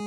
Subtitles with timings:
[0.00, 0.06] Hallo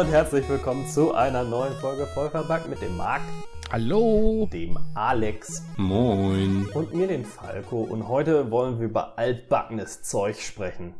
[0.00, 3.20] und herzlich willkommen zu einer neuen Folge Vollverbackt mit dem Marc,
[3.70, 4.48] Hallo.
[4.50, 6.66] dem Alex Moin.
[6.72, 7.82] und mir, den Falco.
[7.82, 10.94] Und heute wollen wir über altbackenes Zeug sprechen.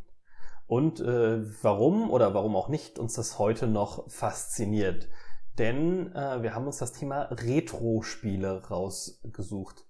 [0.66, 5.08] Und äh, warum oder warum auch nicht uns das heute noch fasziniert.
[5.58, 9.84] Denn äh, wir haben uns das Thema Retro-Spiele rausgesucht.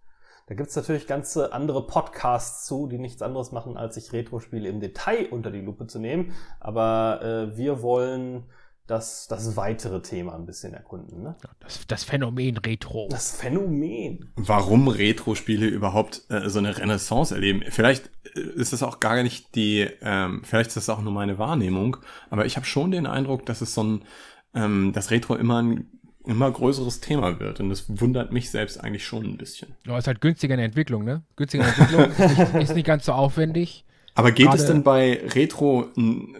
[0.47, 4.81] Da gibt's natürlich ganze andere Podcasts zu, die nichts anderes machen, als sich Retro-Spiele im
[4.81, 6.33] Detail unter die Lupe zu nehmen.
[6.61, 8.45] Aber äh, wir wollen
[8.87, 11.23] das, das weitere Thema ein bisschen erkunden.
[11.23, 11.37] Ne?
[11.61, 13.09] Das, das Phänomen Retro.
[13.11, 14.33] Das Phänomen.
[14.37, 17.63] Warum Retro-Spiele überhaupt äh, so eine Renaissance erleben?
[17.71, 21.39] Vielleicht äh, ist das auch gar nicht die, ähm, vielleicht ist das auch nur meine
[21.39, 21.97] Wahrnehmung,
[22.29, 24.05] aber ich habe schon den Eindruck, dass es so ein,
[24.55, 25.87] ähm, das Retro immer ein
[26.25, 29.75] immer größeres Thema wird und das wundert mich selbst eigentlich schon ein bisschen.
[29.85, 31.23] Ja, ist halt günstiger in der Entwicklung, ne?
[31.35, 33.85] Günstiger in der Entwicklung, ist, nicht, ist nicht ganz so aufwendig.
[34.15, 35.87] Aber geht es Gerade- denn bei Retro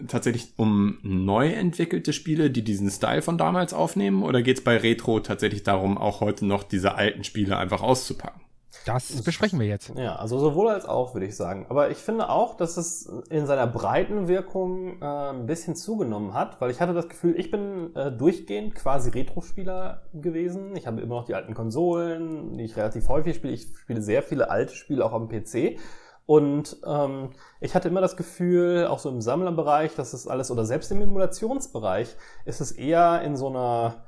[0.07, 4.21] tatsächlich um neu entwickelte Spiele, die diesen Style von damals aufnehmen?
[4.23, 8.41] Oder geht es bei Retro tatsächlich darum, auch heute noch diese alten Spiele einfach auszupacken?
[8.85, 9.93] Das besprechen wir jetzt.
[9.95, 11.65] Ja, also sowohl als auch, würde ich sagen.
[11.69, 16.59] Aber ich finde auch, dass es in seiner breiten Wirkung äh, ein bisschen zugenommen hat,
[16.59, 20.75] weil ich hatte das Gefühl, ich bin äh, durchgehend quasi Retro-Spieler gewesen.
[20.75, 23.53] Ich habe immer noch die alten Konsolen, die ich relativ häufig spiele.
[23.53, 25.77] Ich spiele sehr viele alte Spiele auch am PC.
[26.25, 30.65] Und ähm, ich hatte immer das Gefühl, auch so im Sammlerbereich, dass es alles, oder
[30.65, 32.15] selbst im Emulationsbereich,
[32.45, 34.02] ist es eher in so einer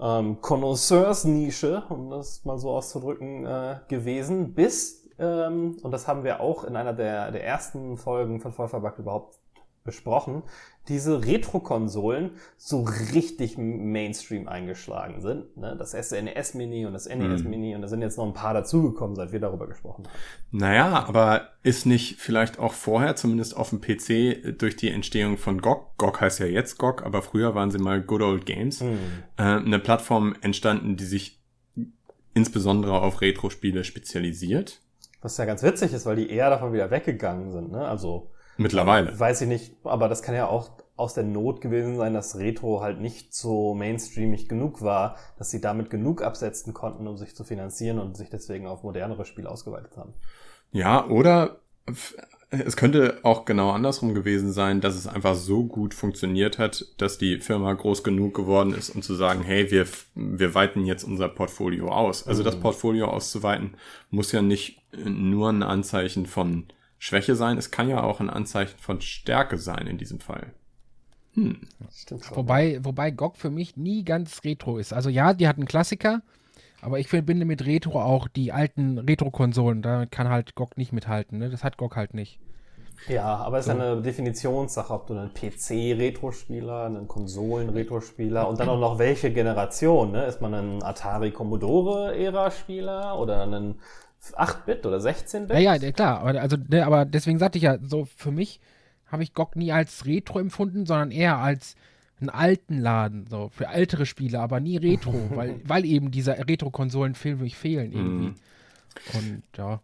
[0.00, 6.40] ähm, Connoisseurs-Nische, um das mal so auszudrücken, äh, gewesen, bis, ähm, und das haben wir
[6.40, 9.41] auch in einer der, der ersten Folgen von Vollverbackt überhaupt
[9.84, 10.42] besprochen,
[10.88, 12.82] diese Retro-Konsolen so
[13.14, 15.56] richtig Mainstream eingeschlagen sind.
[15.56, 15.76] Ne?
[15.78, 17.50] Das SNES Mini und das NES Mhm.
[17.50, 20.12] Mini und da sind jetzt noch ein paar dazugekommen, seit wir darüber gesprochen haben.
[20.50, 25.60] Naja, aber ist nicht vielleicht auch vorher, zumindest auf dem PC, durch die Entstehung von
[25.60, 28.98] GOG, GOG heißt ja jetzt GOG, aber früher waren sie mal Good Old Games, Hm.
[29.36, 31.38] äh, eine Plattform entstanden, die sich
[32.34, 34.80] insbesondere auf Retro-Spiele spezialisiert?
[35.20, 37.70] Was ja ganz witzig ist, weil die eher davon wieder weggegangen sind.
[37.70, 37.86] Ne?
[37.86, 38.30] Also
[38.62, 39.18] Mittlerweile.
[39.18, 42.80] Weiß ich nicht, aber das kann ja auch aus der Not gewesen sein, dass Retro
[42.80, 47.44] halt nicht so mainstreamig genug war, dass sie damit genug absetzen konnten, um sich zu
[47.44, 50.14] finanzieren und sich deswegen auf modernere Spiele ausgeweitet haben.
[50.70, 51.60] Ja, oder
[52.50, 57.16] es könnte auch genau andersrum gewesen sein, dass es einfach so gut funktioniert hat, dass
[57.16, 61.28] die Firma groß genug geworden ist, um zu sagen, hey, wir, wir weiten jetzt unser
[61.28, 62.26] Portfolio aus.
[62.26, 62.60] Also das Mhm.
[62.60, 63.74] Portfolio auszuweiten
[64.10, 66.66] muss ja nicht nur ein Anzeichen von
[67.02, 70.52] Schwäche sein, es kann ja auch ein Anzeichen von Stärke sein in diesem Fall.
[71.34, 71.62] Hm.
[71.92, 72.36] Stimmt schon.
[72.36, 74.92] Wobei, wobei GOG für mich nie ganz Retro ist.
[74.92, 76.22] Also ja, die hatten Klassiker,
[76.80, 79.82] aber ich verbinde mit Retro auch die alten Retro-Konsolen.
[79.82, 81.38] Da kann halt GOG nicht mithalten.
[81.38, 81.50] Ne?
[81.50, 82.38] Das hat GOG halt nicht.
[83.08, 88.78] Ja, aber es ist eine Definitionssache, ob du einen PC-Retro-Spieler, einen Konsolen-Retro-Spieler und dann auch
[88.78, 90.26] noch welche Generation, ne?
[90.26, 93.74] Ist man ein Atari Commodore-Ära-Spieler oder ein
[94.22, 95.50] 8-Bit oder 16-Bit?
[95.50, 96.20] Ja, ja, ja, klar.
[96.20, 98.60] Aber, also, ne, aber deswegen sagte ich ja, so für mich
[99.06, 101.76] habe ich GOG nie als Retro empfunden, sondern eher als
[102.20, 107.14] einen alten Laden, so für ältere Spiele, aber nie Retro, weil, weil eben diese Retro-Konsolen
[107.14, 108.28] für mich fehlen irgendwie.
[108.28, 108.34] Mhm.
[109.14, 109.80] Und ja.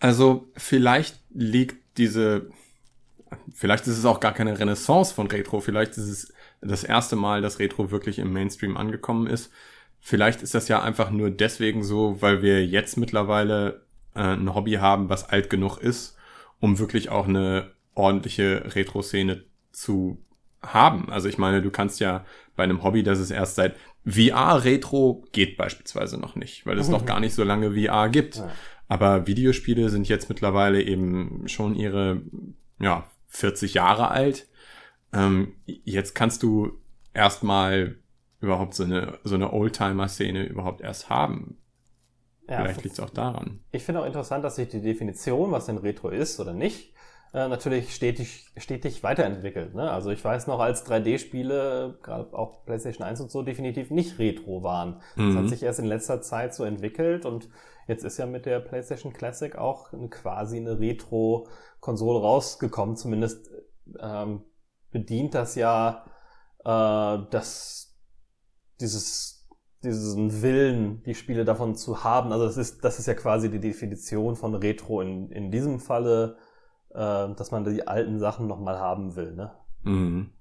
[0.00, 2.50] Also vielleicht liegt diese,
[3.54, 7.42] vielleicht ist es auch gar keine Renaissance von Retro, vielleicht ist es das erste Mal,
[7.42, 9.50] dass Retro wirklich im Mainstream angekommen ist.
[10.06, 14.72] Vielleicht ist das ja einfach nur deswegen so, weil wir jetzt mittlerweile äh, ein Hobby
[14.72, 16.18] haben, was alt genug ist,
[16.60, 20.22] um wirklich auch eine ordentliche Retro-Szene zu
[20.60, 21.10] haben.
[21.10, 25.56] Also ich meine, du kannst ja bei einem Hobby, das es erst seit VR-Retro geht
[25.56, 28.42] beispielsweise noch nicht, weil es noch gar nicht so lange VR gibt.
[28.88, 32.20] Aber Videospiele sind jetzt mittlerweile eben schon ihre,
[32.78, 34.48] ja, 40 Jahre alt.
[35.14, 36.78] Ähm, jetzt kannst du
[37.14, 37.96] erstmal
[38.44, 41.58] überhaupt so eine, so eine Oldtimer-Szene überhaupt erst haben.
[42.48, 43.60] Ja, Vielleicht liegt es auch daran.
[43.72, 46.92] Ich finde auch interessant, dass sich die Definition, was denn Retro ist oder nicht,
[47.32, 49.74] äh, natürlich stetig, stetig weiterentwickelt.
[49.74, 49.90] Ne?
[49.90, 54.62] Also ich weiß noch, als 3D-Spiele, gerade auch PlayStation 1 und so, definitiv nicht Retro
[54.62, 55.00] waren.
[55.16, 55.38] Das Mhm.
[55.38, 57.48] hat sich erst in letzter Zeit so entwickelt und
[57.88, 62.96] jetzt ist ja mit der PlayStation Classic auch quasi eine Retro-Konsole rausgekommen.
[62.96, 63.50] Zumindest
[63.98, 64.42] ähm,
[64.90, 66.04] bedient das ja
[66.64, 67.83] äh, das,
[68.80, 69.48] dieses,
[69.82, 72.32] diesen Willen, die Spiele davon zu haben.
[72.32, 76.36] Also das ist, das ist ja quasi die Definition von Retro in, in diesem Falle,
[76.90, 76.96] äh,
[77.34, 79.34] dass man die alten Sachen nochmal haben will.
[79.34, 79.52] Ne?
[79.82, 80.32] Mhm.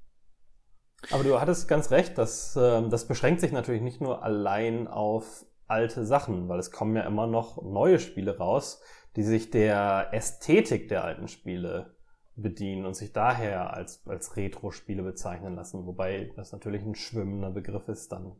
[1.12, 5.46] Aber du hattest ganz recht, dass, ähm, das beschränkt sich natürlich nicht nur allein auf
[5.68, 8.82] alte Sachen, weil es kommen ja immer noch neue Spiele raus,
[9.16, 11.93] die sich der Ästhetik der alten Spiele
[12.36, 17.88] bedienen und sich daher als, als Retro-Spiele bezeichnen lassen, wobei das natürlich ein schwimmender Begriff
[17.88, 18.34] ist dann.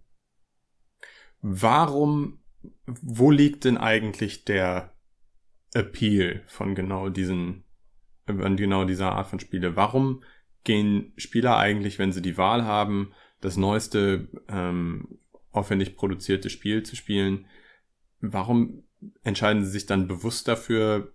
[1.42, 2.40] Warum,
[2.86, 4.94] wo liegt denn eigentlich der
[5.74, 7.66] Appeal von genau diesen,
[8.26, 9.76] von genau dieser Art von Spiele?
[9.76, 10.24] Warum
[10.64, 15.20] gehen Spieler eigentlich, wenn sie die Wahl haben, das neueste ähm,
[15.52, 17.46] aufwendig produzierte Spiel zu spielen,
[18.22, 18.84] warum
[19.24, 21.14] entscheiden sie sich dann bewusst dafür,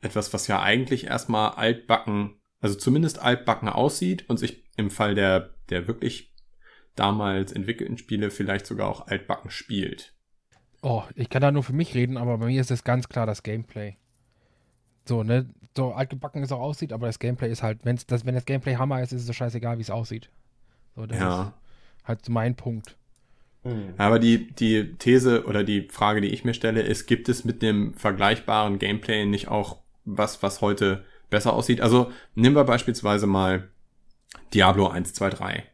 [0.00, 5.54] etwas, was ja eigentlich erstmal altbacken, also zumindest altbacken aussieht und sich im Fall der,
[5.70, 6.34] der wirklich
[6.96, 10.14] damals entwickelten Spiele vielleicht sogar auch altbacken spielt?
[10.82, 13.26] Oh, ich kann da nur für mich reden, aber bei mir ist es ganz klar
[13.26, 13.96] das Gameplay.
[15.06, 15.46] So, ne?
[15.76, 18.76] So altgebacken es auch aussieht, aber das Gameplay ist halt, wenn's das, wenn das Gameplay
[18.76, 20.30] Hammer ist, ist es so scheißegal, wie es aussieht.
[20.96, 21.52] So, das Ja.
[22.02, 22.96] ist halt so mein Punkt.
[23.98, 27.60] Aber die, die These oder die Frage, die ich mir stelle, ist, gibt es mit
[27.62, 29.82] dem vergleichbaren Gameplay nicht auch
[30.16, 31.80] was, was heute besser aussieht?
[31.80, 33.68] Also nehmen wir beispielsweise mal
[34.54, 35.64] Diablo 1, 2, 3.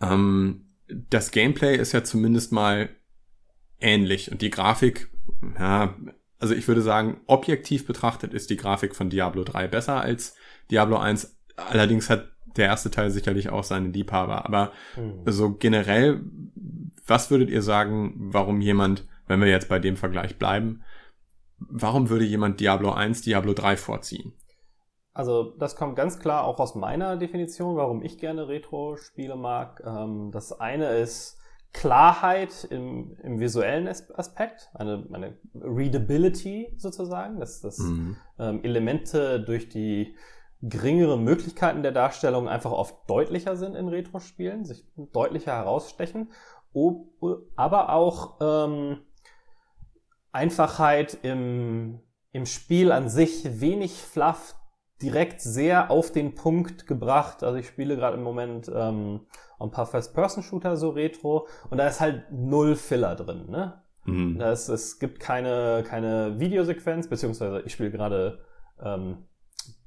[0.00, 2.90] Ähm, das Gameplay ist ja zumindest mal
[3.80, 5.08] ähnlich und die Grafik,
[5.58, 5.94] ja,
[6.38, 10.36] also ich würde sagen, objektiv betrachtet ist die Grafik von Diablo 3 besser als
[10.70, 11.36] Diablo 1.
[11.56, 14.44] Allerdings hat der erste Teil sicherlich auch seine Liebhaber.
[14.44, 15.22] Aber Mhm.
[15.26, 16.20] so generell,
[17.06, 20.82] was würdet ihr sagen, warum jemand, wenn wir jetzt bei dem Vergleich bleiben,
[21.70, 24.32] warum würde jemand Diablo 1, Diablo 3 vorziehen?
[25.12, 29.82] Also das kommt ganz klar auch aus meiner Definition, warum ich gerne Retro-Spiele mag.
[29.86, 31.38] Ähm, das eine ist
[31.72, 38.16] Klarheit im, im visuellen As- Aspekt, eine, eine Readability sozusagen, dass, dass Mhm.
[38.38, 40.16] ähm, Elemente durch die
[40.62, 46.32] geringere Möglichkeiten der Darstellung einfach oft deutlicher sind in Retro-Spielen, sich deutlicher herausstechen,
[47.54, 48.98] aber auch ähm,
[50.34, 52.00] Einfachheit im,
[52.32, 54.56] im Spiel an sich, wenig Fluff,
[55.00, 57.42] direkt sehr auf den Punkt gebracht.
[57.42, 59.26] Also ich spiele gerade im Moment ähm,
[59.60, 63.82] ein paar First-Person-Shooter so Retro und da ist halt null Filler drin, ne?
[64.06, 64.38] Mhm.
[64.38, 68.40] Da ist, es gibt keine, keine Videosequenz, beziehungsweise ich spiele gerade
[68.82, 69.24] ähm,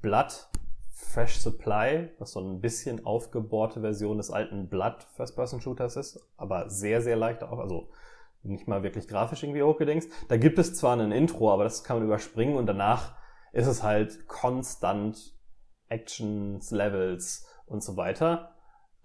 [0.02, 0.48] Blood
[0.88, 7.00] Fresh Supply, was so ein bisschen aufgebohrte Version des alten Blood First-Person-Shooters ist, aber sehr,
[7.00, 7.90] sehr leicht auf, also
[8.42, 10.10] nicht mal wirklich grafisch irgendwie hochgedingst.
[10.28, 13.16] Da gibt es zwar ein Intro, aber das kann man überspringen und danach
[13.52, 15.34] ist es halt konstant
[15.88, 18.54] Actions, Levels und so weiter,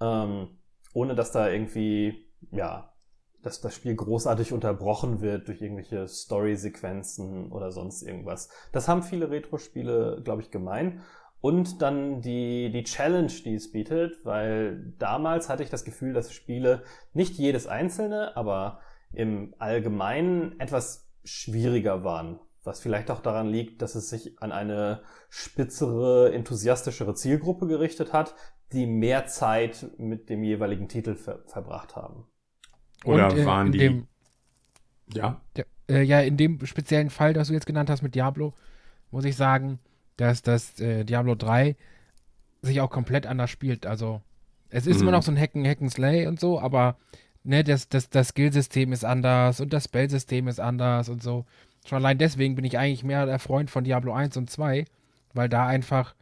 [0.02, 0.58] ähm,
[0.94, 2.94] ohne dass da irgendwie, ja,
[3.42, 8.50] dass das Spiel großartig unterbrochen wird durch irgendwelche Story-Sequenzen oder sonst irgendwas.
[8.72, 11.02] Das haben viele Retro-Spiele, glaube ich, gemein.
[11.42, 16.32] Und dann die, die Challenge, die es bietet, weil damals hatte ich das Gefühl, dass
[16.32, 18.80] Spiele nicht jedes einzelne, aber
[19.14, 22.40] im Allgemeinen etwas schwieriger waren.
[22.64, 28.36] Was vielleicht auch daran liegt, dass es sich an eine spitzere, enthusiastischere Zielgruppe gerichtet hat,
[28.72, 32.26] die mehr Zeit mit dem jeweiligen Titel ver verbracht haben.
[33.06, 33.78] Oder Und, äh, waren die.
[33.78, 34.08] Dem,
[35.08, 35.42] ja.
[35.58, 38.54] Ja, äh, ja, in dem speziellen Fall, das du jetzt genannt hast mit Diablo,
[39.12, 39.80] muss ich sagen,
[40.18, 41.76] dass das äh, Diablo 3
[42.62, 43.86] sich auch komplett anders spielt.
[43.88, 44.22] Also,
[44.70, 45.02] es ist Mhm.
[45.02, 46.98] immer noch so ein Hacken, Hacken Slay und so, aber
[47.44, 51.46] ne, das, das, das Skillsystem ist anders und das Spellsystem ist anders und so.
[51.86, 54.86] Schon allein deswegen bin ich eigentlich mehr der Freund von Diablo 1 und 2,
[55.34, 56.16] weil da einfach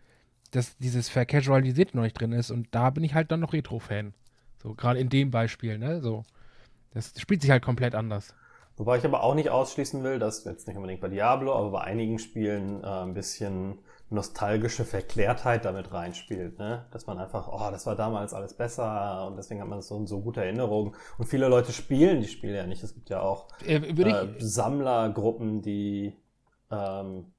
[0.52, 4.14] das, dieses Vercasualisiert noch nicht drin ist und da bin ich halt dann noch Retro-Fan.
[4.62, 6.02] So, gerade in dem Beispiel, ne?
[6.02, 6.24] So.
[6.94, 8.36] Das spielt sich halt komplett anders.
[8.78, 11.82] Wobei ich aber auch nicht ausschließen will, dass jetzt nicht unbedingt bei Diablo, aber bei
[11.82, 13.78] einigen Spielen äh, ein bisschen
[14.12, 16.86] nostalgische Verklärtheit damit reinspielt, ne?
[16.92, 20.22] Dass man einfach, oh, das war damals alles besser und deswegen hat man so, so
[20.22, 20.94] gute Erinnerungen.
[21.18, 22.84] Und viele Leute spielen die Spiele ja nicht.
[22.84, 26.18] Es gibt ja auch Äh, äh, Sammlergruppen, die
[26.70, 27.34] ähm,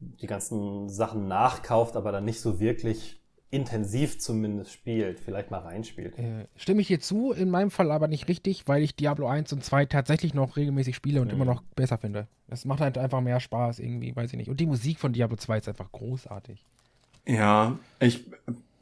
[0.00, 6.18] die ganzen Sachen nachkauft, aber dann nicht so wirklich intensiv zumindest spielt, vielleicht mal reinspielt.
[6.18, 9.52] Äh, stimme ich dir zu, in meinem Fall aber nicht richtig, weil ich Diablo 1
[9.52, 11.34] und 2 tatsächlich noch regelmäßig spiele und Mhm.
[11.34, 12.26] immer noch besser finde.
[12.48, 14.50] Das macht halt einfach mehr Spaß irgendwie, weiß ich nicht.
[14.50, 16.64] Und die Musik von Diablo 2 ist einfach großartig.
[17.26, 18.24] Ja, ich,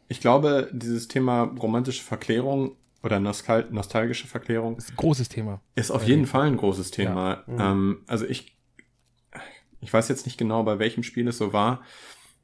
[0.08, 5.60] ich glaube, dieses Thema romantische Verklärung oder nostal nostalgische Verklärung ist ein großes Thema.
[5.74, 6.26] ist auf Bei jeden.
[6.26, 7.44] Fall ein großes Thema.
[7.46, 7.52] Ja.
[7.52, 7.60] Mhm.
[7.60, 8.56] Ähm, also ich,
[9.80, 11.82] ich weiß jetzt nicht genau, bei welchem Spiel es so war,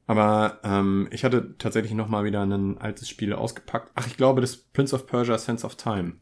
[0.09, 3.93] aber ähm, ich hatte tatsächlich noch mal wieder ein altes Spiel ausgepackt.
[3.95, 6.15] Ach, ich glaube, das Prince of Persia Sense of Time.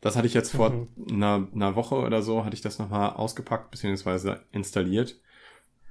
[0.00, 0.88] Das hatte ich jetzt vor Mhm.
[1.10, 4.36] einer, einer Woche oder so, hatte ich das noch mal ausgepackt bzw.
[4.52, 5.16] installiert.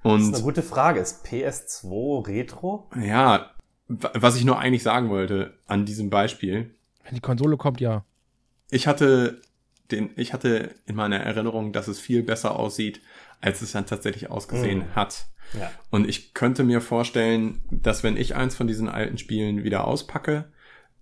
[0.04, 1.00] Das ist Und eine gute Frage.
[1.00, 2.89] Ist PS2 Retro?
[2.96, 3.51] ja,
[3.88, 8.04] wa- was ich nur eigentlich sagen wollte an diesem Beispiel, Wenn die Konsole kommt, ja.
[8.70, 9.42] ich hatte
[9.92, 13.01] den, ich hatte in meiner Erinnerung, dass es viel besser aussieht,
[13.42, 14.96] als es dann tatsächlich ausgesehen Mhm.
[14.96, 15.27] hat.
[15.60, 15.72] Ja.
[15.92, 20.46] Und ich könnte mir vorstellen, dass wenn ich eins von diesen alten Spielen wieder auspacke,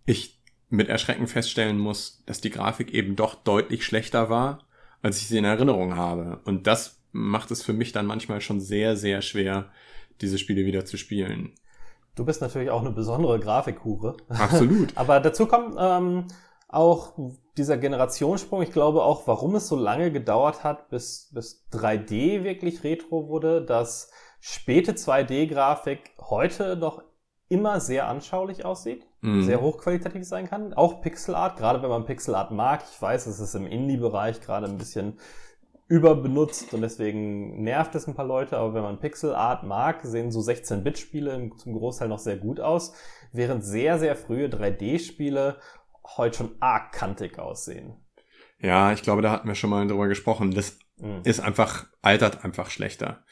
[0.06, 4.66] ich mit Erschrecken feststellen muss, dass die Grafik eben doch deutlich schlechter war,
[5.02, 6.42] als ich sie in Erinnerung habe.
[6.46, 9.70] Und das macht es für mich dann manchmal schon sehr, sehr schwer,
[10.22, 11.54] diese Spiele wieder zu spielen.
[12.16, 14.18] Du bist natürlich auch eine besondere Grafikhure.
[14.30, 14.92] Absolut.
[14.98, 16.25] Aber dazu kommt ähm,
[16.74, 17.13] auch
[17.58, 18.62] dieser Generationssprung.
[18.62, 23.63] Ich glaube auch, warum es so lange gedauert hat, bis, bis 3D wirklich retro wurde,
[23.63, 27.03] dass späte 2D-Grafik heute noch
[27.50, 29.44] immer sehr anschaulich aussieht, Mhm.
[29.44, 30.74] sehr hochqualitativ sein kann.
[30.74, 32.84] Auch Pixelart, gerade wenn man Pixelart mag.
[32.92, 35.18] Ich weiß, es ist im Indie-Bereich gerade ein bisschen
[35.88, 40.39] überbenutzt und deswegen nervt es ein paar Leute, aber wenn man Pixelart mag, sehen so
[40.42, 42.94] 16-Bit-Spiele zum Großteil noch sehr gut aus,
[43.32, 45.58] während sehr, sehr frühe 3D-Spiele
[46.17, 47.95] heute schon arg kantig aussehen.
[48.60, 50.51] Ja, ich glaube, da hatten wir schon mal drüber gesprochen.
[50.51, 51.22] Das Mhm.
[51.24, 53.25] ist einfach, altert einfach schlechter.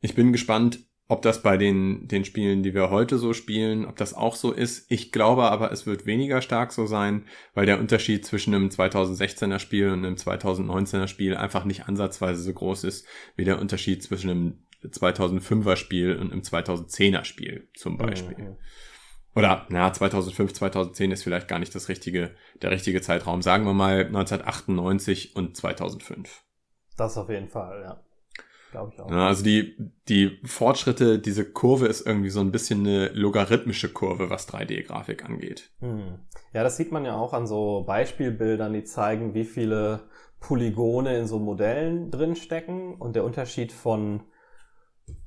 [0.00, 3.96] Ich bin gespannt, ob das bei den, den Spielen, die wir heute so spielen, ob
[3.96, 4.90] das auch so ist.
[4.90, 9.58] Ich glaube aber, es wird weniger stark so sein, weil der Unterschied zwischen einem 2016er
[9.58, 14.30] Spiel und einem 2019er Spiel einfach nicht ansatzweise so groß ist, wie der Unterschied zwischen
[14.30, 18.36] einem 2005er Spiel und einem 2010er Spiel zum Beispiel.
[18.36, 18.56] Mhm.
[19.36, 23.42] Oder, na, 2005, 2010 ist vielleicht gar nicht das richtige, der richtige Zeitraum.
[23.42, 26.42] Sagen wir mal 1998 und 2005.
[26.96, 28.00] Das auf jeden Fall, ja.
[28.70, 29.10] Glaube ich auch.
[29.10, 29.76] Ja, also die,
[30.08, 35.70] die Fortschritte, diese Kurve ist irgendwie so ein bisschen eine logarithmische Kurve, was 3D-Grafik angeht.
[35.80, 36.20] Hm.
[36.52, 40.08] Ja, das sieht man ja auch an so Beispielbildern, die zeigen, wie viele
[40.40, 44.24] Polygone in so Modellen drinstecken und der Unterschied von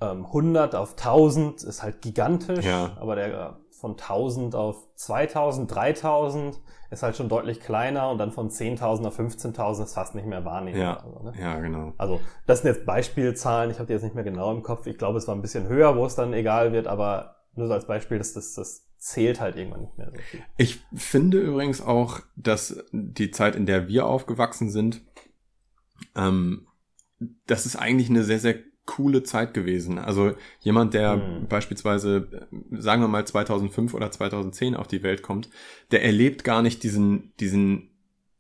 [0.02, 2.98] ähm, 100 auf 1000 ist halt gigantisch, Ja.
[3.00, 8.50] aber der von 1000 auf 2000, 3000 ist halt schon deutlich kleiner und dann von
[8.50, 10.82] 10.000 auf 15.000 ist fast nicht mehr wahrnehmbar.
[10.82, 11.04] Ja.
[11.04, 11.34] Also, ne?
[11.40, 11.94] Ja, genau.
[11.98, 14.88] Also, das sind jetzt Beispielzahlen, ich habe die jetzt nicht mehr genau im Kopf.
[14.88, 17.74] Ich glaube, es war ein bisschen höher, wo es dann egal wird, aber nur so
[17.74, 20.42] als Beispiel, das, das, das zählt halt irgendwann nicht mehr so viel.
[20.58, 25.02] Ich finde übrigens auch, dass die Zeit, in der wir aufgewachsen sind,
[26.16, 26.68] ähm,
[27.46, 28.56] das ist eigentlich eine sehr, sehr
[28.88, 30.00] coole Zeit gewesen.
[30.00, 31.48] Also jemand, der Hm.
[31.48, 35.50] beispielsweise, äh, sagen wir mal 2005 oder 2010 auf die Welt kommt,
[35.92, 37.92] der erlebt gar nicht diesen, diesen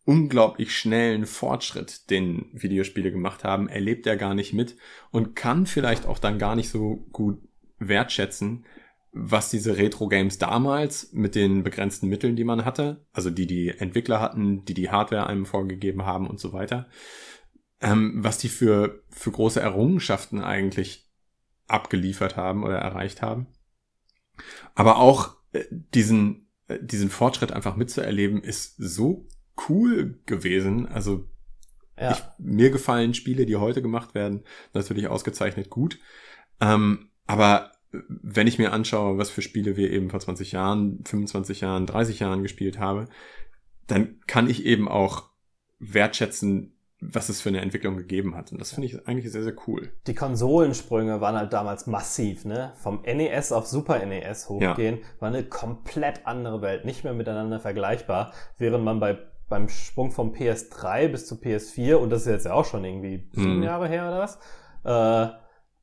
[0.06, 4.77] unglaublich schnellen Fortschritt, den Videospiele gemacht haben, erlebt er gar nicht mit
[5.12, 7.39] und kann vielleicht auch dann gar nicht so gut
[7.77, 8.66] wertschätzen,
[9.12, 14.22] was diese Retro-Games damals mit den begrenzten Mitteln, die man hatte, also die die Entwickler
[14.22, 16.88] hatten, die die Hardware einem vorgegeben haben und so weiter,
[17.81, 21.10] ähm, was die für, für große Errungenschaften eigentlich
[21.67, 23.48] abgeliefert haben oder erreicht haben.
[24.75, 29.27] Aber auch äh, diesen, äh, diesen Fortschritt einfach mitzuerleben, ist so
[29.69, 30.88] cool gewesen.
[30.88, 31.27] Also
[32.00, 34.43] Ja, ich, mir gefallen Spiele, die heute gemacht werden,
[34.74, 36.00] natürlich ausgezeichnet gut.
[36.60, 41.62] Ähm, aber wenn ich mir anschaue, was für Spiele wir eben vor 20 Jahren, 25
[41.62, 43.07] Jahren, 30 Jahren gespielt habe,
[43.88, 45.29] dann kann ich eben auch
[45.79, 48.51] wertschätzen, was es für eine Entwicklung gegeben hat.
[48.51, 49.92] Und das finde ich eigentlich sehr, sehr cool.
[50.08, 52.72] die Konsolensprünge waren halt damals massiv, ne?
[52.75, 58.34] Vom NES auf Super NES hochgehen, war eine komplett andere Welt, nicht mehr miteinander vergleichbar,
[58.58, 59.18] während man bei
[59.50, 63.30] beim Sprung vom PS3 bis zu PS4, und das ist jetzt ja auch schon irgendwie
[63.32, 63.63] sieben Mhm.
[63.63, 64.36] Jahre her oder was,
[64.84, 65.34] äh,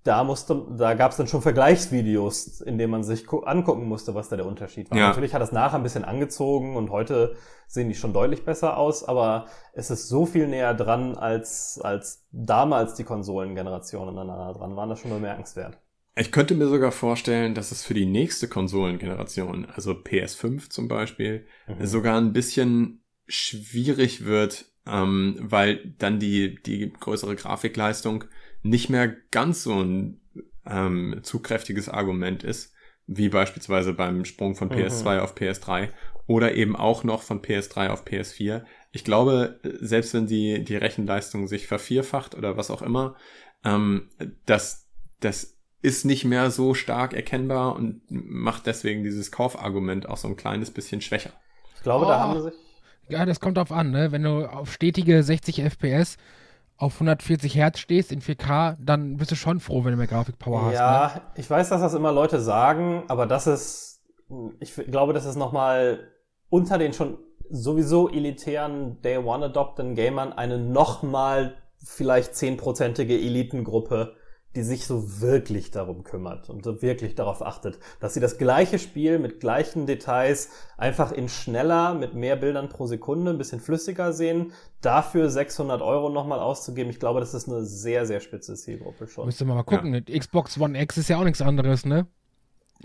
[0.04, 4.14] da musste, da gab es dann schon Vergleichsvideos, in denen man sich gu- angucken musste,
[4.14, 4.98] was da der Unterschied war.
[4.98, 5.08] Ja.
[5.08, 9.02] Natürlich hat das nachher ein bisschen angezogen und heute sehen die schon deutlich besser aus,
[9.02, 14.88] aber es ist so viel näher dran, als, als damals die Konsolengenerationen aneinander dran waren.
[14.90, 15.78] Das schon bemerkenswert.
[16.16, 21.46] Ich könnte mir sogar vorstellen, dass es für die nächste Konsolengeneration, also PS5 zum Beispiel,
[21.66, 21.86] Mhm.
[21.86, 28.24] sogar ein bisschen schwierig wird, ähm, weil dann die, die größere Grafikleistung
[28.64, 30.20] nicht mehr ganz so ein
[30.66, 32.72] ähm, zugkräftiges Argument ist,
[33.06, 34.74] wie beispielsweise beim Sprung von Mhm.
[34.74, 35.90] PS2 auf PS3
[36.26, 38.64] oder eben auch noch von PS3 auf PS4.
[38.92, 43.16] Ich glaube, selbst wenn die, die Rechenleistung sich vervierfacht oder was auch immer,
[43.64, 44.10] ähm,
[44.46, 44.88] das,
[45.20, 50.36] das ist nicht mehr so stark erkennbar und macht deswegen dieses Kaufargument auch so ein
[50.36, 51.32] kleines bisschen schwächer.
[51.76, 52.20] Ich glaube, da Oh.
[52.20, 52.54] haben sie sich.
[53.08, 54.12] Ja, das kommt drauf an, ne?
[54.12, 56.16] Wenn du auf stetige 60 FPS
[56.76, 60.62] auf 140 Hertz stehst in 4K, dann bist du schon froh, wenn du mehr Grafikpower
[60.62, 60.70] hast.
[60.70, 60.74] Ne?
[60.74, 64.02] Ja, ich weiß, dass das immer Leute sagen, aber das ist,
[64.60, 66.08] ich glaube, das ist nochmal
[66.48, 67.18] unter den schon
[67.50, 74.16] sowieso elitären Day One Adopten Gamern eine nochmal vielleicht zehnprozentige Elitengruppe,
[74.54, 78.78] die sich so wirklich darum kümmert und so wirklich darauf achtet, dass sie das gleiche
[78.78, 84.12] Spiel mit gleichen Details einfach in schneller, mit mehr Bildern pro Sekunde, ein bisschen flüssiger
[84.12, 86.90] sehen, dafür 600 Euro nochmal auszugeben.
[86.90, 89.26] Ich glaube, das ist eine sehr, sehr spitze Zielgruppe schon.
[89.26, 89.94] Müsste man mal gucken.
[89.94, 90.18] Ja.
[90.18, 92.06] Xbox One X ist ja auch nichts anderes, ne?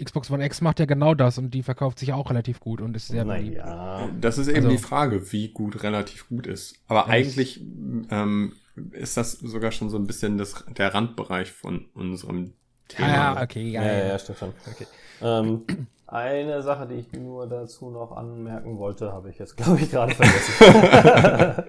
[0.01, 2.95] Xbox One X macht ja genau das und die verkauft sich auch relativ gut und
[2.95, 3.57] ist sehr beliebt.
[3.57, 4.07] Ja.
[4.19, 6.75] Das ist eben also, die Frage, wie gut relativ gut ist.
[6.87, 7.61] Aber eigentlich
[8.09, 8.53] ähm,
[8.91, 12.53] ist das sogar schon so ein bisschen das, der Randbereich von unserem
[12.87, 13.07] Thema.
[13.09, 14.53] Ja, okay, ja, ja, ja, ja stimmt schon.
[14.71, 14.87] Okay.
[15.21, 15.63] Ähm,
[16.07, 20.13] eine Sache, die ich nur dazu noch anmerken wollte, habe ich jetzt, glaube ich, gerade
[20.15, 21.63] vergessen.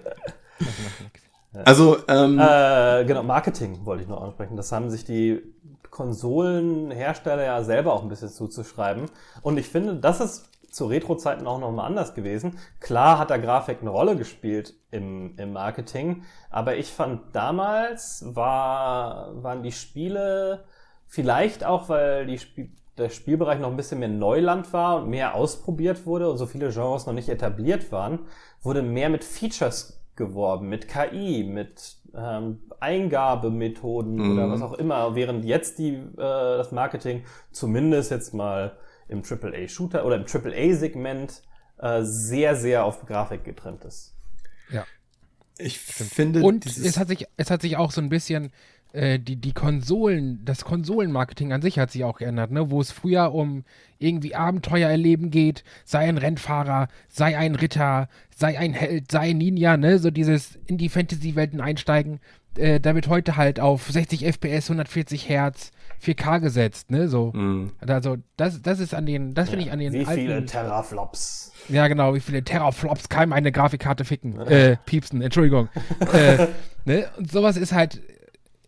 [1.65, 4.55] also, ähm, äh, genau, Marketing wollte ich noch ansprechen.
[4.57, 5.41] Das haben sich die
[5.89, 9.05] Konsolenhersteller ja selber auch ein bisschen zuzuschreiben.
[9.41, 12.57] Und ich finde, das ist zu Retro-Zeiten auch nochmal anders gewesen.
[12.79, 19.43] Klar hat der Grafik eine Rolle gespielt im, im Marketing, aber ich fand damals war,
[19.43, 20.63] waren die Spiele
[21.07, 25.35] vielleicht auch, weil die Spiel, der Spielbereich noch ein bisschen mehr Neuland war und mehr
[25.35, 28.19] ausprobiert wurde und so viele Genres noch nicht etabliert waren,
[28.61, 34.31] wurde mehr mit Features geworben, mit KI, mit ähm, Eingabemethoden mhm.
[34.33, 38.77] oder was auch immer, während jetzt die, äh, das Marketing zumindest jetzt mal
[39.11, 41.41] im AAA-Shooter oder im AAA-Segment
[41.77, 44.15] äh, sehr, sehr auf Grafik getrennt ist.
[44.71, 44.85] Ja.
[45.57, 46.41] Ich finde.
[46.41, 48.51] Und es hat sich, es hat sich auch so ein bisschen
[48.93, 52.71] äh, die, die Konsolen, das Konsolenmarketing an sich hat sich auch geändert, ne?
[52.71, 53.63] Wo es früher um
[53.99, 59.37] irgendwie Abenteuer erleben geht, sei ein Rennfahrer, sei ein Ritter, sei ein Held, sei ein
[59.37, 59.99] Ninja, ne?
[59.99, 62.19] So dieses in die Fantasy-Welten einsteigen.
[62.57, 67.07] Äh, da wird heute halt auf 60 FPS, 140 Hertz, 4K gesetzt, ne?
[67.07, 67.31] So.
[67.33, 67.71] Mm.
[67.79, 69.93] Also, das, das ist an den, das ja, finde ich an den.
[69.93, 71.51] Wie alten, viele Terraflops?
[71.69, 74.39] Ja, genau, wie viele Terraflops kann meine Grafikkarte ficken?
[74.39, 75.69] äh, piepsen, Entschuldigung.
[76.13, 76.47] äh,
[76.85, 77.09] ne?
[77.17, 78.01] Und sowas ist halt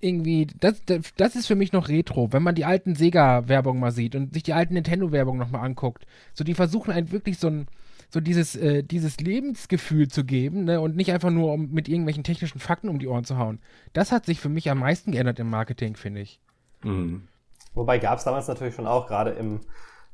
[0.03, 3.91] irgendwie, das, das, das, ist für mich noch Retro, wenn man die alten Sega-Werbung mal
[3.91, 6.05] sieht und sich die alten Nintendo-Werbung nochmal anguckt.
[6.33, 7.67] So, die versuchen einen wirklich so ein,
[8.09, 10.81] so dieses, äh, dieses Lebensgefühl zu geben ne?
[10.81, 13.59] und nicht einfach nur um mit irgendwelchen technischen Fakten um die Ohren zu hauen.
[13.93, 16.39] Das hat sich für mich am meisten geändert im Marketing, finde ich.
[16.83, 17.27] Mhm.
[17.73, 19.61] Wobei gab es damals natürlich schon auch, gerade im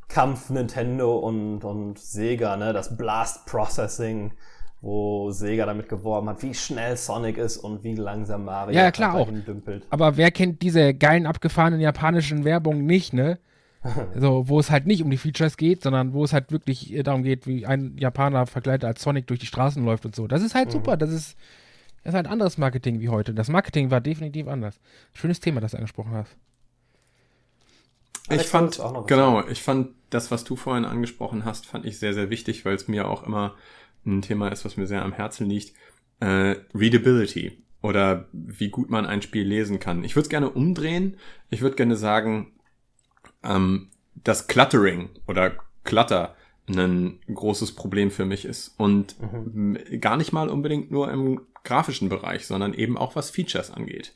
[0.07, 4.31] Kampf Nintendo und, und Sega, ne, das Blast Processing,
[4.81, 9.13] wo Sega damit geworben hat, wie schnell Sonic ist und wie langsam Mario ja, klar
[9.13, 9.29] auch.
[9.29, 9.85] dümpelt.
[9.89, 13.39] Aber wer kennt diese geilen, abgefahrenen japanischen Werbungen nicht, ne?
[14.15, 17.23] so, wo es halt nicht um die Features geht, sondern wo es halt wirklich darum
[17.23, 20.27] geht, wie ein Japaner verkleidet als Sonic durch die Straßen läuft und so.
[20.27, 20.71] Das ist halt mhm.
[20.71, 20.97] super.
[20.97, 21.37] Das ist,
[22.03, 23.33] das ist halt anderes Marketing wie heute.
[23.33, 24.79] Das Marketing war definitiv anders.
[25.13, 26.35] Schönes Thema, das du angesprochen hast.
[28.29, 32.29] Ich fand, genau, ich fand das, was du vorhin angesprochen hast, fand ich sehr, sehr
[32.29, 33.55] wichtig, weil es mir auch immer
[34.05, 35.73] ein Thema ist, was mir sehr am Herzen liegt.
[36.19, 40.03] Äh, Readability oder wie gut man ein Spiel lesen kann.
[40.03, 41.17] Ich würde es gerne umdrehen.
[41.49, 42.53] Ich würde gerne sagen,
[43.43, 46.35] ähm, dass Cluttering oder Clutter
[46.67, 48.75] ein großes Problem für mich ist.
[48.77, 49.77] Und mhm.
[49.99, 54.13] gar nicht mal unbedingt nur im grafischen Bereich, sondern eben auch was Features angeht.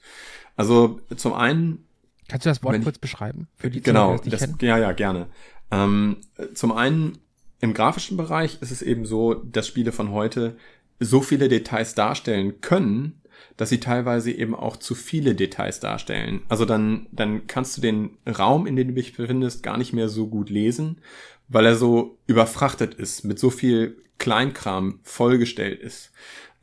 [0.55, 1.87] Also zum einen
[2.27, 3.47] Kannst du das Wort kurz beschreiben?
[3.55, 5.27] Für die genau, Zuhörer, das, ja, ja, gerne.
[5.71, 6.17] Ähm,
[6.53, 7.17] zum einen
[7.59, 10.57] im grafischen Bereich ist es eben so, dass Spiele von heute
[10.99, 13.21] so viele Details darstellen können,
[13.57, 16.41] dass sie teilweise eben auch zu viele Details darstellen.
[16.49, 20.09] Also dann, dann kannst du den Raum, in dem du dich befindest, gar nicht mehr
[20.09, 20.99] so gut lesen,
[21.47, 26.11] weil er so überfrachtet ist, mit so viel Kleinkram vollgestellt ist.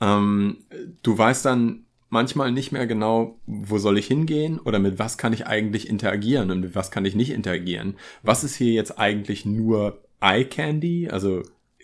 [0.00, 0.58] Ähm,
[1.02, 5.32] du weißt dann manchmal nicht mehr genau, wo soll ich hingehen oder mit was kann
[5.32, 7.96] ich eigentlich interagieren und mit was kann ich nicht interagieren.
[8.22, 11.42] Was ist hier jetzt eigentlich nur Eye Candy, also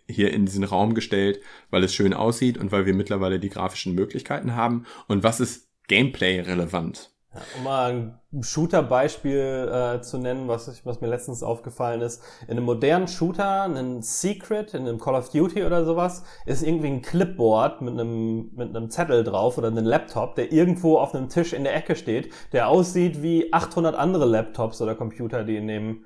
[0.09, 3.95] hier in diesen Raum gestellt, weil es schön aussieht und weil wir mittlerweile die grafischen
[3.95, 7.16] Möglichkeiten haben und was ist Gameplay relevant.
[7.57, 7.93] Um mal
[8.33, 12.23] ein Shooter-Beispiel äh, zu nennen, was, ich, was mir letztens aufgefallen ist.
[12.47, 16.89] In einem modernen Shooter, ein Secret, in einem Call of Duty oder sowas, ist irgendwie
[16.89, 21.29] ein Clipboard mit einem, mit einem Zettel drauf oder einem Laptop, der irgendwo auf einem
[21.29, 25.69] Tisch in der Ecke steht, der aussieht wie 800 andere Laptops oder Computer, die in
[25.69, 26.05] dem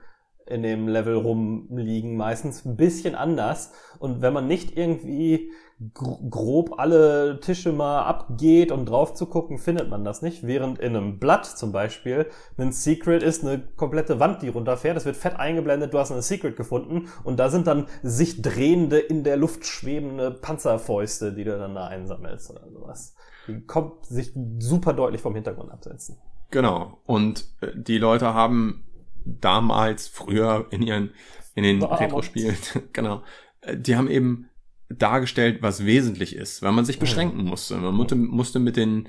[0.50, 3.72] in dem Level rumliegen, meistens ein bisschen anders.
[3.98, 5.50] Und wenn man nicht irgendwie
[5.94, 10.46] grob alle Tische mal abgeht und drauf zu gucken, findet man das nicht.
[10.46, 12.26] Während in einem Blatt zum Beispiel
[12.58, 14.98] ein Secret ist eine komplette Wand, die runterfährt.
[14.98, 18.98] Es wird fett eingeblendet, du hast eine Secret gefunden und da sind dann sich drehende,
[18.98, 23.14] in der Luft schwebende Panzerfäuste, die du dann da einsammelst oder sowas.
[23.48, 26.18] Die kommt sich super deutlich vom Hintergrund absetzen.
[26.50, 26.98] Genau.
[27.06, 28.84] Und äh, die Leute haben
[29.24, 31.10] damals, früher in ihren,
[31.54, 32.56] in den Retro-Spielen,
[32.92, 33.22] genau,
[33.60, 34.48] äh, die haben eben
[34.88, 37.76] dargestellt, was wesentlich ist, weil man sich beschränken musste.
[37.76, 39.08] Man musste, musste mit den,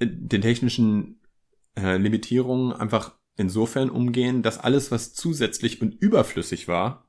[0.00, 1.20] den technischen
[1.76, 7.08] äh, Limitierungen einfach insofern umgehen, dass alles, was zusätzlich und überflüssig war,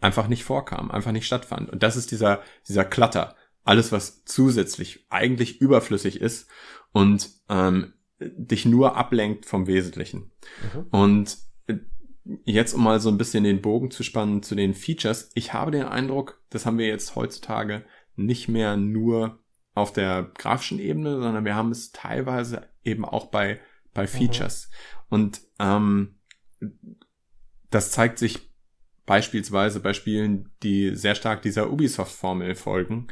[0.00, 1.70] einfach nicht vorkam, einfach nicht stattfand.
[1.70, 3.34] Und das ist dieser, dieser Klatter.
[3.64, 6.48] Alles, was zusätzlich eigentlich überflüssig ist
[6.92, 10.30] und ähm, dich nur ablenkt vom Wesentlichen.
[10.74, 10.86] Mhm.
[10.90, 11.45] Und äh,
[12.44, 15.70] jetzt, um mal so ein bisschen den Bogen zu spannen zu den Features, ich habe
[15.70, 17.84] den Eindruck, das haben wir jetzt heutzutage
[18.16, 19.38] nicht mehr nur
[19.74, 23.60] auf der grafischen Ebene, sondern wir haben es teilweise eben auch bei,
[23.92, 24.08] bei mhm.
[24.08, 24.70] Features.
[24.70, 25.06] Mhm.
[25.08, 26.18] Und ähm,
[27.70, 28.50] das zeigt sich
[29.04, 33.08] beispielsweise bei Spielen, die sehr stark dieser Ubisoft-Formel folgen.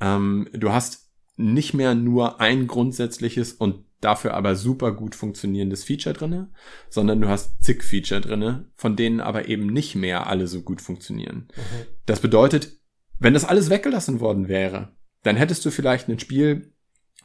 [0.00, 6.14] Ähm, du hast nicht mehr nur ein grundsätzliches und dafür aber super gut funktionierendes Feature
[6.14, 6.50] drinne,
[6.88, 10.80] sondern du hast zig Feature drinne, von denen aber eben nicht mehr alle so gut
[10.80, 11.48] funktionieren.
[11.54, 11.86] Mhm.
[12.06, 12.78] Das bedeutet,
[13.18, 16.72] wenn das alles weggelassen worden wäre, dann hättest du vielleicht ein Spiel,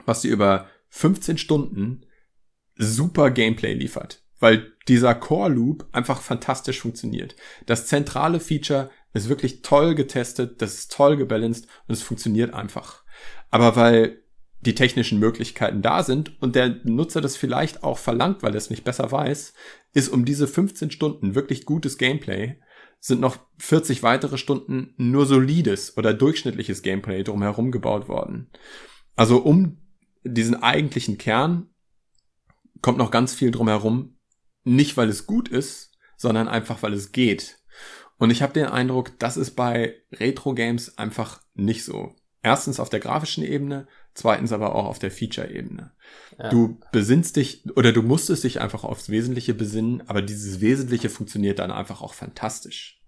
[0.06, 2.06] was dir über 15 Stunden
[2.76, 7.36] super Gameplay liefert, weil dieser Core Loop einfach fantastisch funktioniert.
[7.66, 13.04] Das zentrale Feature ist wirklich toll getestet, das ist toll gebalanced und es funktioniert einfach.
[13.50, 14.25] Aber weil
[14.66, 18.70] die technischen Möglichkeiten da sind und der Nutzer das vielleicht auch verlangt, weil er es
[18.70, 19.54] nicht besser weiß,
[19.94, 22.60] ist um diese 15 Stunden wirklich gutes Gameplay
[23.00, 28.50] sind noch 40 weitere Stunden nur solides oder durchschnittliches Gameplay drumherum gebaut worden.
[29.16, 29.78] Also um
[30.24, 31.70] diesen eigentlichen Kern
[32.82, 34.18] kommt noch ganz viel drumherum,
[34.64, 37.60] nicht weil es gut ist, sondern einfach weil es geht.
[38.18, 42.16] Und ich habe den Eindruck, das ist bei Retro-Games einfach nicht so.
[42.42, 45.92] Erstens auf der grafischen Ebene, zweitens aber auch auf der Feature-Ebene.
[46.40, 46.50] Ja.
[46.50, 51.60] Du besinnst dich oder du musstest dich einfach aufs Wesentliche besinnen, aber dieses Wesentliche funktioniert
[51.60, 53.02] dann einfach auch fantastisch.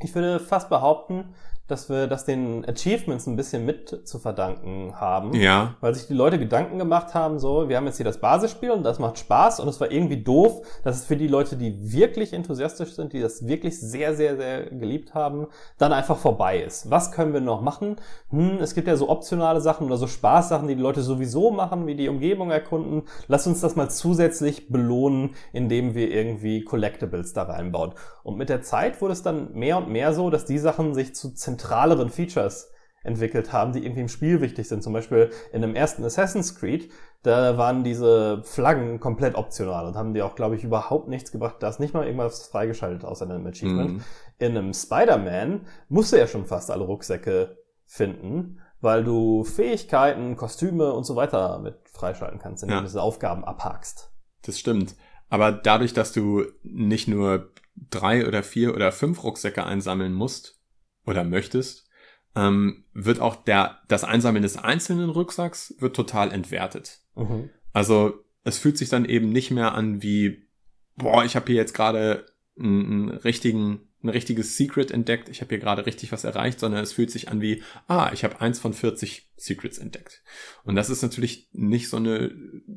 [0.00, 1.34] Ich würde fast behaupten,
[1.68, 5.34] dass wir das den Achievements ein bisschen mit zu verdanken haben.
[5.34, 5.76] Ja.
[5.80, 8.82] Weil sich die Leute Gedanken gemacht haben, so, wir haben jetzt hier das Basisspiel und
[8.82, 12.34] das macht Spaß und es war irgendwie doof, dass es für die Leute, die wirklich
[12.34, 15.46] enthusiastisch sind, die das wirklich sehr, sehr, sehr geliebt haben,
[15.78, 16.90] dann einfach vorbei ist.
[16.90, 17.96] Was können wir noch machen?
[18.30, 21.86] Hm, es gibt ja so optionale Sachen oder so Spaßsachen, die die Leute sowieso machen,
[21.86, 23.04] wie die Umgebung erkunden.
[23.28, 27.92] Lass uns das mal zusätzlich belohnen, indem wir irgendwie Collectibles da reinbauen.
[28.24, 31.14] Und mit der Zeit wurde es dann mehr und mehr so, dass die Sachen sich
[31.14, 32.70] zu zentral zentraleren Features
[33.04, 34.82] entwickelt haben, die irgendwie im Spiel wichtig sind.
[34.82, 36.90] Zum Beispiel in dem ersten Assassin's Creed,
[37.22, 41.56] da waren diese Flaggen komplett optional und haben die auch, glaube ich, überhaupt nichts gebracht.
[41.60, 43.94] Da ist nicht mal irgendwas freigeschaltet außer einem Achievement.
[43.94, 44.04] Mhm.
[44.38, 50.92] In einem Spider-Man musst du ja schon fast alle Rucksäcke finden, weil du Fähigkeiten, Kostüme
[50.92, 52.80] und so weiter mit freischalten kannst, indem ja.
[52.80, 54.12] du diese Aufgaben abhakst.
[54.42, 54.94] Das stimmt.
[55.28, 57.50] Aber dadurch, dass du nicht nur
[57.90, 60.61] drei oder vier oder fünf Rucksäcke einsammeln musst,
[61.06, 61.88] oder möchtest,
[62.34, 67.00] ähm, wird auch der, das Einsammeln des einzelnen Rucksacks wird total entwertet.
[67.14, 67.50] Mhm.
[67.72, 70.48] Also es fühlt sich dann eben nicht mehr an wie,
[70.96, 72.26] boah, ich habe hier jetzt gerade
[72.58, 76.82] einen, einen richtigen, ein richtiges Secret entdeckt, ich habe hier gerade richtig was erreicht, sondern
[76.82, 80.22] es fühlt sich an wie, ah, ich habe eins von 40 Secrets entdeckt.
[80.64, 82.34] Und das ist natürlich nicht so eine,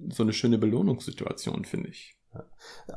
[0.10, 2.18] so eine schöne Belohnungssituation, finde ich.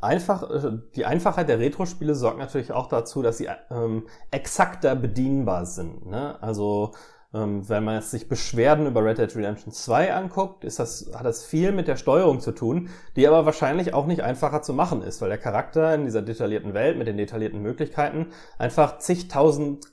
[0.01, 5.67] Einfach, äh, die Einfachheit der Retro-Spiele sorgt natürlich auch dazu, dass sie ähm, exakter bedienbar
[5.67, 6.07] sind.
[6.07, 6.41] Ne?
[6.43, 6.93] Also
[7.35, 11.27] ähm, wenn man jetzt sich Beschwerden über Red Dead Redemption 2 anguckt, ist das, hat
[11.27, 15.03] das viel mit der Steuerung zu tun, die aber wahrscheinlich auch nicht einfacher zu machen
[15.03, 19.87] ist, weil der Charakter in dieser detaillierten Welt mit den detaillierten Möglichkeiten einfach zigtausend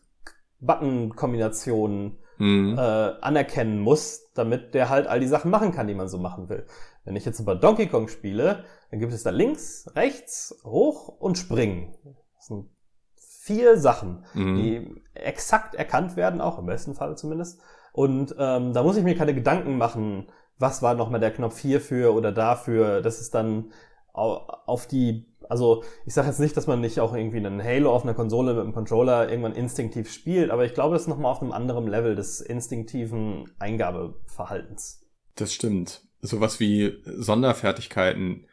[0.61, 2.77] Button-Kombinationen mhm.
[2.77, 6.47] äh, anerkennen muss, damit der halt all die Sachen machen kann, die man so machen
[6.47, 6.65] will.
[7.03, 11.37] Wenn ich jetzt über Donkey Kong spiele, dann gibt es da links, rechts, hoch und
[11.37, 11.95] springen.
[12.35, 12.69] Das sind
[13.15, 14.55] vier Sachen, mhm.
[14.55, 17.61] die exakt erkannt werden, auch im besten Fall zumindest.
[17.93, 22.13] Und ähm, da muss ich mir keine Gedanken machen, was war nochmal der Knopf hierfür
[22.15, 23.01] oder dafür.
[23.01, 23.71] Das ist dann
[24.13, 28.03] auf die, also ich sage jetzt nicht, dass man nicht auch irgendwie einen Halo auf
[28.03, 31.41] einer Konsole mit einem Controller irgendwann instinktiv spielt, aber ich glaube, das ist nochmal auf
[31.41, 35.05] einem anderen Level des instinktiven Eingabeverhaltens.
[35.35, 36.07] Das stimmt.
[36.21, 38.47] Sowas wie Sonderfertigkeiten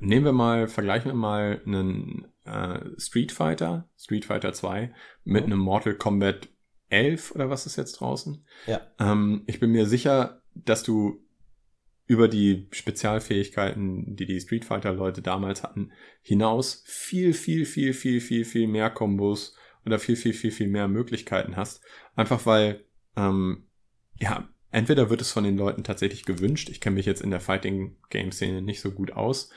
[0.00, 4.92] nehmen wir mal, vergleichen wir mal einen äh, Street Fighter, Street Fighter 2,
[5.24, 5.52] mit mhm.
[5.52, 6.48] einem Mortal Kombat
[6.88, 8.44] 11 oder was ist jetzt draußen?
[8.66, 8.80] Ja.
[8.98, 11.22] Ähm, ich bin mir sicher, dass du
[12.06, 18.20] über die Spezialfähigkeiten, die die Street Fighter Leute damals hatten, hinaus viel, viel, viel, viel,
[18.20, 21.82] viel, viel mehr Kombos oder viel, viel, viel, viel mehr Möglichkeiten hast.
[22.14, 22.84] Einfach weil,
[23.16, 23.64] ähm,
[24.18, 27.40] ja, entweder wird es von den Leuten tatsächlich gewünscht, ich kenne mich jetzt in der
[27.40, 29.50] Fighting-Game-Szene nicht so gut aus,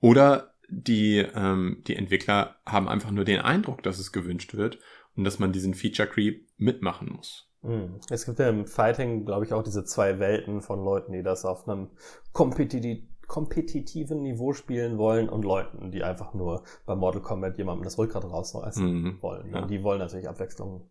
[0.00, 4.78] oder die, ähm, die Entwickler haben einfach nur den Eindruck, dass es gewünscht wird
[5.16, 7.48] und dass man diesen Feature Creep mitmachen muss.
[7.62, 8.00] Hm.
[8.10, 11.44] Es gibt ja im Fighting, glaube ich, auch diese zwei Welten von Leuten, die das
[11.44, 11.88] auf einem
[12.32, 17.98] kompetitiv kompetitiven Niveau spielen wollen und Leuten, die einfach nur bei Mortal Kombat jemandem das
[17.98, 19.18] Rückgrat rausreißen mhm.
[19.20, 19.52] wollen.
[19.52, 19.66] Ja.
[19.66, 20.88] Die wollen natürlich Abwechslung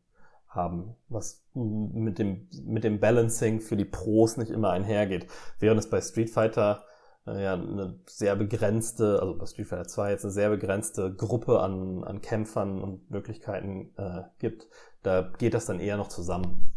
[0.49, 5.27] haben, was mit dem, mit dem Balancing für die Pros nicht immer einhergeht.
[5.59, 6.83] Während es bei Street Fighter
[7.25, 12.03] ja eine sehr begrenzte, also bei Street Fighter 2 jetzt eine sehr begrenzte Gruppe an,
[12.03, 14.67] an Kämpfern und Möglichkeiten äh, gibt,
[15.01, 16.71] da geht das dann eher noch zusammen.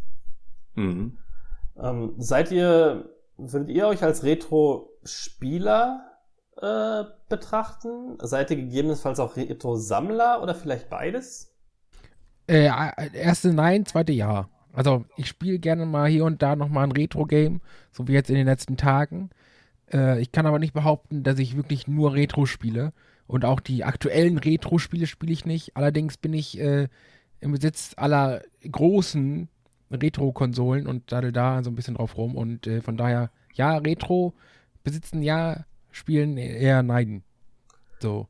[0.75, 1.19] Mhm.
[1.79, 6.09] Ähm, seid ihr, würdet ihr euch als Retro-Spieler
[6.61, 8.17] äh, betrachten?
[8.21, 11.55] Seid ihr gegebenenfalls auch Retro-Sammler oder vielleicht beides?
[12.47, 12.71] Äh,
[13.13, 14.49] erste nein, zweite ja.
[14.73, 17.61] Also ich spiele gerne mal hier und da nochmal ein Retro-Game,
[17.93, 19.31] so wie jetzt in den letzten Tagen.
[19.93, 22.93] Äh, ich kann aber nicht behaupten, dass ich wirklich nur Retro spiele.
[23.27, 25.77] Und auch die aktuellen Retro-Spiele spiele ich nicht.
[25.77, 26.89] Allerdings bin ich äh,
[27.41, 29.49] im Besitz aller großen
[29.91, 32.35] Retro-Konsolen und daddel da so ein bisschen drauf rum.
[32.37, 34.33] Und äh, von daher, ja, Retro
[34.83, 37.23] besitzen, ja, spielen eher neiden.
[38.01, 38.29] So.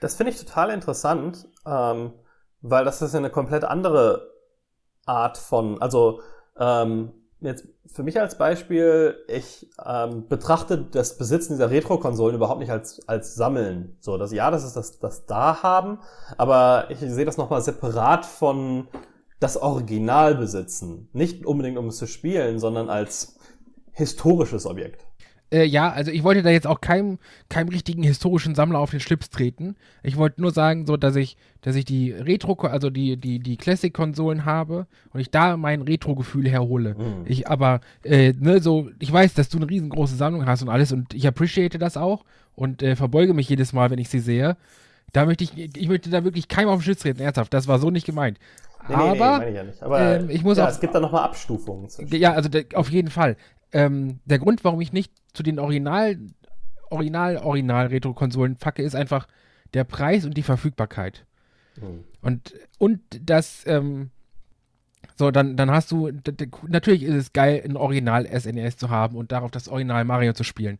[0.00, 2.12] Das finde ich total interessant, ähm,
[2.62, 4.28] weil das ist ja eine komplett andere
[5.06, 6.20] Art von, also
[6.58, 12.70] ähm, jetzt für mich als Beispiel, ich ähm, betrachte das Besitzen dieser Retro-Konsolen überhaupt nicht
[12.70, 13.96] als, als Sammeln.
[14.00, 15.98] So, das, ja, das ist das, das da haben,
[16.36, 18.88] aber ich sehe das nochmal separat von
[19.40, 21.08] das Original besitzen.
[21.12, 23.38] Nicht unbedingt, um es zu spielen, sondern als
[23.92, 25.06] historisches Objekt.
[25.50, 29.00] Äh, ja, also ich wollte da jetzt auch keinem, keinem richtigen historischen Sammler auf den
[29.00, 29.76] Schlips treten.
[30.02, 33.56] Ich wollte nur sagen, so, dass ich, dass ich die Retro, also die, die, die
[33.56, 36.94] Classic-Konsolen habe und ich da mein Retro-Gefühl herhole.
[36.94, 37.24] Mhm.
[37.24, 40.92] Ich aber, äh, ne, so, ich weiß, dass du eine riesengroße Sammlung hast und alles
[40.92, 44.56] und ich appreciate das auch und äh, verbeuge mich jedes Mal, wenn ich sie sehe.
[45.12, 47.54] Da möchte ich, ich möchte da wirklich keinem auf den Schlips treten, ernsthaft.
[47.54, 48.38] Das war so nicht gemeint.
[48.88, 49.82] Nee, aber, nee, nee, ich ja nicht.
[49.82, 51.88] aber ähm, ich muss ja, auch, es gibt da nochmal Abstufungen.
[52.10, 53.36] Ja, also auf jeden Fall.
[53.72, 56.18] Ähm, der Grund, warum ich nicht zu den Original,
[56.90, 59.28] Original, Original-Retro-Konsolen facke, ist einfach
[59.74, 61.26] der Preis und die Verfügbarkeit.
[61.80, 62.04] Mhm.
[62.22, 64.10] Und, und das, ähm,
[65.16, 66.10] so, dann, dann hast du,
[66.66, 70.32] natürlich ist es geil, ein Original SNES e zu haben und darauf das Original Mario
[70.32, 70.78] zu spielen.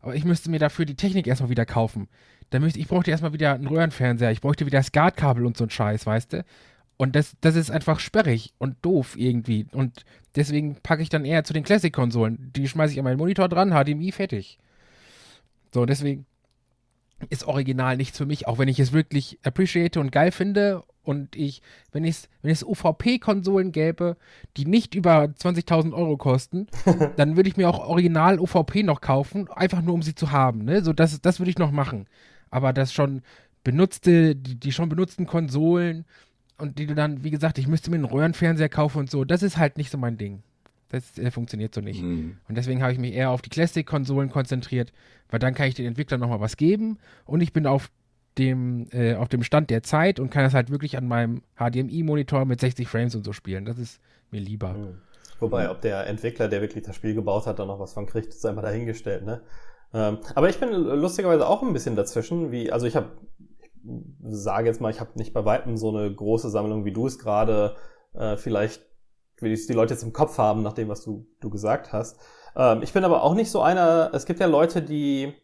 [0.00, 2.08] Aber ich müsste mir dafür die Technik erstmal wieder kaufen.
[2.50, 5.70] Dann müsste, ich bräuchte erstmal wieder einen Röhrenfernseher, ich bräuchte wieder SCART-Kabel und so ein
[5.70, 6.44] Scheiß, weißt du?
[6.98, 9.66] Und das, das ist einfach sperrig und doof irgendwie.
[9.72, 10.04] Und
[10.36, 12.52] Deswegen packe ich dann eher zu den Classic-Konsolen.
[12.54, 14.58] Die schmeiße ich an meinen Monitor dran, HDMI, fertig.
[15.72, 16.26] So, deswegen
[17.30, 20.84] ist Original nichts für mich, auch wenn ich es wirklich appreciate und geil finde.
[21.02, 24.18] Und ich, wenn es, wenn es UVP-Konsolen gäbe,
[24.58, 26.66] die nicht über 20.000 Euro kosten,
[27.16, 30.64] dann würde ich mir auch Original UVP noch kaufen, einfach nur um sie zu haben.
[30.64, 30.84] Ne?
[30.84, 32.06] So, das, das würde ich noch machen.
[32.50, 33.22] Aber das schon
[33.64, 36.04] benutzte, die, die schon benutzten Konsolen,
[36.58, 39.42] und die du dann, wie gesagt, ich müsste mir einen Röhrenfernseher kaufen und so, das
[39.42, 40.42] ist halt nicht so mein Ding.
[40.88, 42.02] Das äh, funktioniert so nicht.
[42.02, 42.38] Mhm.
[42.48, 44.92] Und deswegen habe ich mich eher auf die Classic-Konsolen konzentriert,
[45.30, 47.90] weil dann kann ich den Entwicklern nochmal was geben und ich bin auf
[48.38, 52.44] dem, äh, auf dem Stand der Zeit und kann das halt wirklich an meinem HDMI-Monitor
[52.44, 53.64] mit 60 Frames und so spielen.
[53.64, 54.74] Das ist mir lieber.
[54.74, 54.98] Mhm.
[55.40, 58.28] Wobei, ob der Entwickler, der wirklich das Spiel gebaut hat, da noch was von kriegt,
[58.28, 59.42] ist einfach dahingestellt, ne?
[59.94, 63.10] Ähm, aber ich bin lustigerweise auch ein bisschen dazwischen, wie, also ich habe
[64.22, 67.18] sage jetzt mal, ich habe nicht bei weitem so eine große Sammlung, wie du es
[67.18, 67.76] gerade
[68.14, 68.82] äh, vielleicht,
[69.38, 72.18] wie es die Leute jetzt im Kopf haben, nach dem, was du, du gesagt hast.
[72.56, 75.34] Ähm, ich bin aber auch nicht so einer, es gibt ja Leute, die,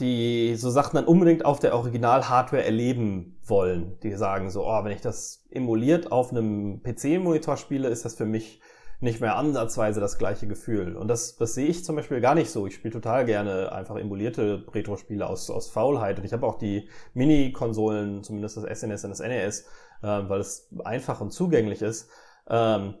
[0.00, 3.98] die so Sachen dann unbedingt auf der Original-Hardware erleben wollen.
[4.02, 8.26] Die sagen so, oh, wenn ich das emuliert auf einem PC-Monitor spiele, ist das für
[8.26, 8.60] mich
[9.00, 10.96] nicht mehr ansatzweise das gleiche Gefühl.
[10.96, 12.66] Und das, das sehe ich zum Beispiel gar nicht so.
[12.66, 16.18] Ich spiele total gerne einfach emulierte Retro-Spiele aus, aus Faulheit.
[16.18, 19.66] Und ich habe auch die Mini-Konsolen, zumindest das SNES und das NES,
[20.02, 22.08] äh, weil es einfach und zugänglich ist.
[22.48, 22.94] Ähm,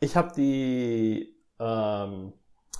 [0.00, 2.32] ich habe die, ähm,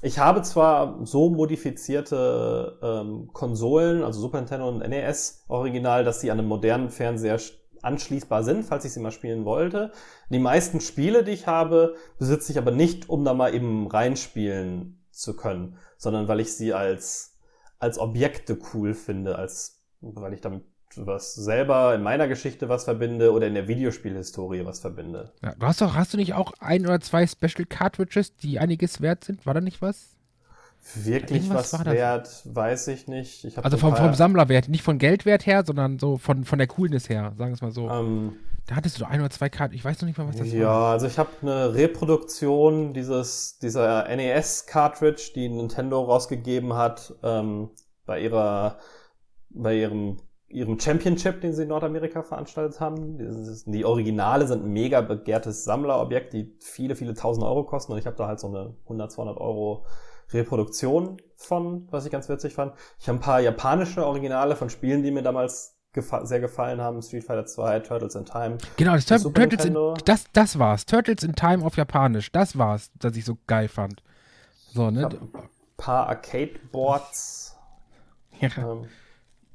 [0.03, 6.31] ich habe zwar so modifizierte ähm, Konsolen, also Super Nintendo und NES Original, dass sie
[6.31, 7.39] an einem modernen Fernseher
[7.83, 9.93] anschließbar sind, falls ich sie mal spielen wollte.
[10.31, 15.03] Die meisten Spiele, die ich habe, besitze ich aber nicht, um da mal eben reinspielen
[15.11, 17.39] zu können, sondern weil ich sie als,
[17.79, 20.65] als Objekte cool finde, als, weil ich damit
[20.97, 25.33] was selber in meiner Geschichte was verbinde oder in der Videospielhistorie was verbinde.
[25.43, 29.01] Ja, du hast doch, hast du nicht auch ein oder zwei Special Cartridges, die einiges
[29.01, 29.47] wert sind?
[29.47, 30.17] War da nicht was?
[30.95, 33.45] Wirklich was wert, weiß ich nicht.
[33.45, 37.09] Ich also vom, vom Sammlerwert, nicht von Geldwert her, sondern so von, von der Coolness
[37.09, 37.89] her, sagen wir es mal so.
[37.89, 40.37] Ähm, da hattest du doch ein oder zwei Karten, ich weiß noch nicht mal, was
[40.37, 40.61] das ja, war.
[40.61, 47.71] Ja, also ich habe eine Reproduktion dieses, dieser NES-Cartridge, die Nintendo rausgegeben hat, ähm,
[48.07, 48.79] bei ihrer,
[49.51, 50.19] bei ihrem
[50.51, 53.19] ihrem Championship, den sie in Nordamerika veranstaltet haben.
[53.67, 58.07] Die Originale sind ein mega begehrtes Sammlerobjekt, die viele, viele tausend Euro kosten und ich
[58.07, 59.87] habe da halt so eine 100, 200 Euro
[60.33, 62.75] Reproduktionen von, was ich ganz witzig fand.
[62.99, 67.03] Ich habe ein paar japanische Originale von Spielen, die mir damals gefa sehr gefallen haben.
[67.03, 68.59] Street Fighter 2, Turtles in Time.
[68.77, 70.87] Genau, das Tur Turtles in, das, das war's.
[70.87, 72.31] Turtles in Time auf Japanisch.
[72.33, 74.03] Das war's, das ich so geil fand.
[74.73, 75.09] So, ne?
[75.09, 75.29] ein
[75.77, 77.57] paar Arcade-Boards.
[78.41, 78.51] Ja.
[78.59, 78.87] Ähm,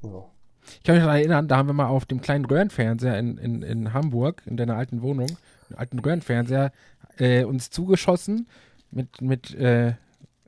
[0.02, 0.30] so.
[0.68, 3.62] Ich kann mich noch erinnern, da haben wir mal auf dem kleinen Röhrenfernseher in, in,
[3.62, 5.28] in Hamburg, in deiner alten Wohnung,
[5.76, 6.72] alten Röhrenfernseher,
[7.18, 8.48] äh, uns zugeschossen
[8.90, 9.94] mit, mit äh,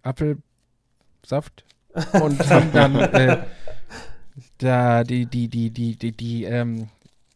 [0.02, 1.64] Apfelsaft
[2.22, 3.38] und haben dann äh,
[4.58, 6.88] da die, die, die, die, die, die ähm,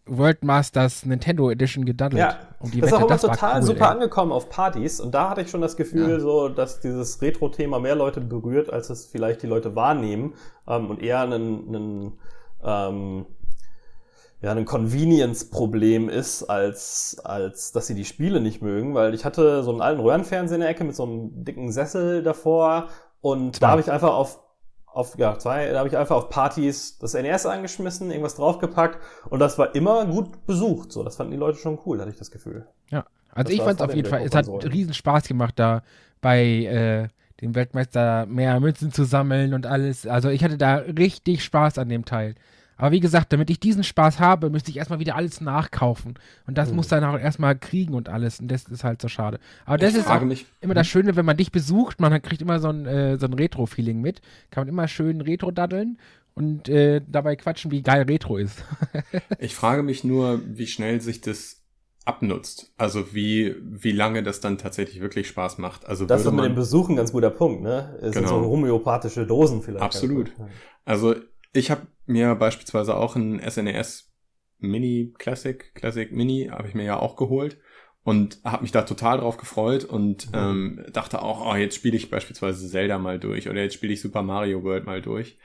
[0.06, 2.20] World Masters Nintendo Edition gedaddelt.
[2.20, 3.90] Ja, um das ist auch immer total cool, super ey.
[3.92, 6.20] angekommen auf Partys und da hatte ich schon das Gefühl, Ja.
[6.20, 10.34] so, dass dieses Retro-Thema mehr Leute berührt, als es vielleicht die Leute wahrnehmen
[10.66, 12.12] ähm, und eher ein, ein,
[12.64, 13.26] ähm,
[14.42, 19.62] ja, ein Convenience-Problem ist, als, als dass sie die Spiele nicht mögen, weil ich hatte
[19.62, 22.88] so einen alten Röhrenfernseher in der Ecke mit so einem dicken Sessel davor
[23.20, 23.60] und Zwei.
[23.60, 24.40] da habe ich einfach auf
[24.94, 28.98] auf, ja, zwei, da habe ich einfach auf Partys das NES angeschmissen, irgendwas draufgepackt
[29.30, 30.92] und das war immer gut besucht.
[30.92, 32.66] So, das fanden die Leute schon cool, hatte ich das Gefühl.
[32.90, 35.54] Ja, also Das ich fand es auf den jeden Fall, es hat riesen Spaß gemacht,
[35.56, 35.82] da
[36.20, 37.08] bei äh,
[37.40, 40.06] dem Weltmeister mehr Münzen zu sammeln und alles.
[40.06, 42.34] Also ich hatte da richtig Spaß an dem Teil.
[42.82, 46.14] Aber wie gesagt, damit ich diesen Spaß habe, müsste ich erstmal wieder alles nachkaufen.
[46.48, 46.74] Und das Hm.
[46.76, 48.40] muss dann auch erstmal kriegen und alles.
[48.40, 49.38] Und das ist halt so schade.
[49.64, 52.20] Aber das ich ist auch frage mich, immer das Schöne, wenn man dich besucht, man
[52.22, 54.20] kriegt immer so ein, äh, so ein Retro-Feeling mit.
[54.50, 55.96] Kann man immer schön Retro-daddeln
[56.34, 58.64] und äh, dabei quatschen, wie geil Retro ist.
[59.38, 61.62] ich frage mich nur, wie schnell sich das
[62.04, 62.72] abnutzt.
[62.78, 65.86] Also wie, wie lange das dann tatsächlich wirklich Spaß macht.
[65.86, 67.94] Also Das ist würde mit man, dem Besuchen ein ganz guter Punkt, ne?
[68.02, 68.42] Es sind Genau.
[68.42, 69.84] so homöopathische Dosen vielleicht.
[69.84, 70.32] Absolut.
[70.84, 74.10] Also, Also ich habe mir beispielsweise auch ein SNES
[74.58, 77.58] Mini Classic, Classic Mini, habe ich mir ja auch geholt
[78.04, 80.38] und habe mich da total drauf gefreut und Mhm.
[80.38, 84.00] ähm, dachte auch, oh, jetzt spiele ich beispielsweise Zelda mal durch oder jetzt spiele ich
[84.00, 85.38] Super Mario World mal durch.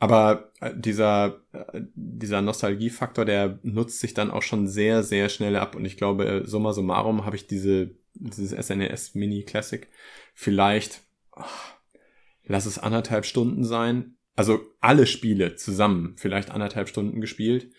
[0.00, 5.56] Aber äh, dieser, äh, dieser Nostalgiefaktor, der nutzt sich dann auch schon sehr, sehr schnell
[5.56, 5.76] ab.
[5.76, 9.88] Und ich glaube, summa summarum habe ich diese, dieses SNES Mini Classic
[10.34, 11.00] vielleicht,
[11.32, 11.74] ach,
[12.44, 14.16] lass es anderthalb Stunden sein.
[14.36, 17.72] Also alle Spiele zusammen vielleicht anderthalb Stunden gespielt.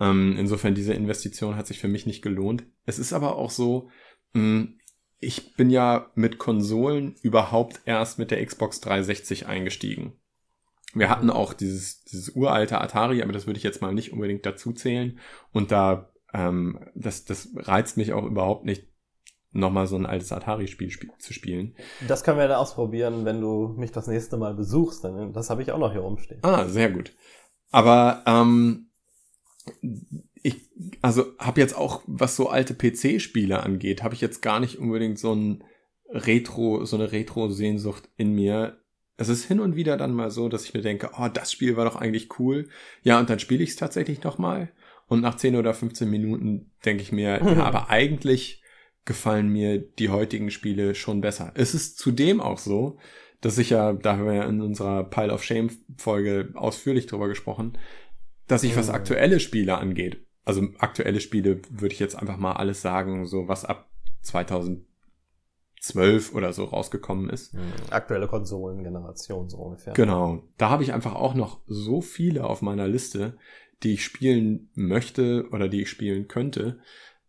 [0.00, 2.64] Ähm, insofern diese Investition hat sich für mich nicht gelohnt.
[2.86, 3.90] Es ist aber auch so,
[4.32, 4.68] mh,
[5.20, 10.12] ich bin ja mit Konsolen überhaupt erst mit der Xbox 360 eingestiegen.
[10.94, 14.46] Wir hatten auch dieses, dieses uralte Atari, aber das würde ich jetzt mal nicht unbedingt
[14.46, 15.18] dazu zählen.
[15.52, 18.86] Und da, ähm, das, das reizt mich auch überhaupt nicht,
[19.52, 21.74] nochmal so ein altes Atari-Spiel spiel zu spielen.
[22.06, 25.04] Das können wir dann ausprobieren, wenn du mich das nächste Mal besuchst.
[25.04, 26.40] Denn das habe ich auch noch hier rumstehen.
[26.42, 27.12] Ah, sehr gut.
[27.70, 28.88] Aber ähm,
[30.42, 30.68] ich,
[31.02, 35.18] also habe jetzt auch, was so alte PC-Spiele angeht, habe ich jetzt gar nicht unbedingt
[35.18, 35.64] so ein
[36.10, 38.78] Retro, so eine Retro-Sehnsucht in mir.
[39.16, 41.76] Es ist hin und wieder dann mal so, dass ich mir denke, oh, das Spiel
[41.76, 42.68] war doch eigentlich cool.
[43.02, 44.70] Ja, und dann spiele ich es tatsächlich nochmal.
[45.06, 48.62] Und nach 10 oder 15 Minuten denke ich mir, ja, aber eigentlich
[49.04, 51.52] gefallen mir die heutigen Spiele schon besser.
[51.54, 52.98] Es ist zudem auch so,
[53.40, 57.28] dass ich ja, da haben wir ja in unserer Pile of Shame Folge ausführlich drüber
[57.28, 57.78] gesprochen,
[58.46, 58.94] dass ich was Mhm.
[58.94, 63.64] aktuelle Spiele angeht, also aktuelle Spiele würde ich jetzt einfach mal alles sagen, so was
[63.64, 63.88] ab
[64.22, 67.54] 2012 oder so rausgekommen ist.
[67.90, 69.92] Aktuelle Konsolengeneration so ungefähr.
[69.94, 70.42] Genau.
[70.56, 73.36] Da habe ich einfach auch noch so viele auf meiner Liste,
[73.82, 76.80] die ich spielen möchte oder die ich spielen könnte,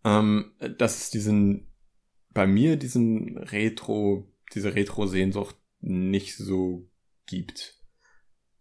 [0.03, 1.71] ähm, dass es diesen,
[2.31, 6.89] bei mir diesen Retro, diese Retro-Sehnsucht nicht so
[7.25, 7.79] gibt.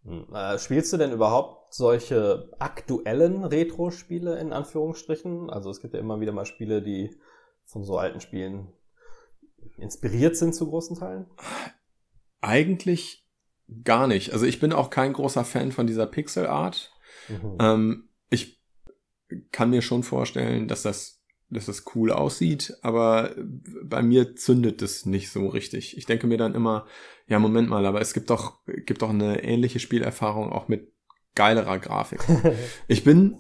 [0.05, 0.27] Hm.
[0.35, 5.51] Äh, spielst du denn überhaupt solche aktuellen Retro-Spiele in Anführungsstrichen?
[5.51, 7.17] Also es gibt ja immer wieder mal Spiele, die
[7.65, 8.73] von so alten Spielen
[9.77, 11.27] inspiriert sind zu großen Teilen.
[12.41, 13.29] Eigentlich
[13.85, 14.33] gar nicht.
[14.33, 16.93] Also ich bin auch kein großer Fan von dieser Pixel Art.
[17.29, 17.59] Mhm.
[17.61, 18.63] Ähm, ich
[19.53, 21.18] kann mir schon vorstellen, dass das,
[21.51, 23.35] dass das cool aussieht, aber
[23.83, 25.97] bei mir zündet es nicht so richtig.
[25.97, 26.87] Ich denke mir dann immer,
[27.27, 30.93] ja, Moment mal, aber es gibt doch, gibt doch eine ähnliche Spielerfahrung auch mit
[31.35, 32.21] geilerer Grafik.
[32.89, 33.37] Ich bin,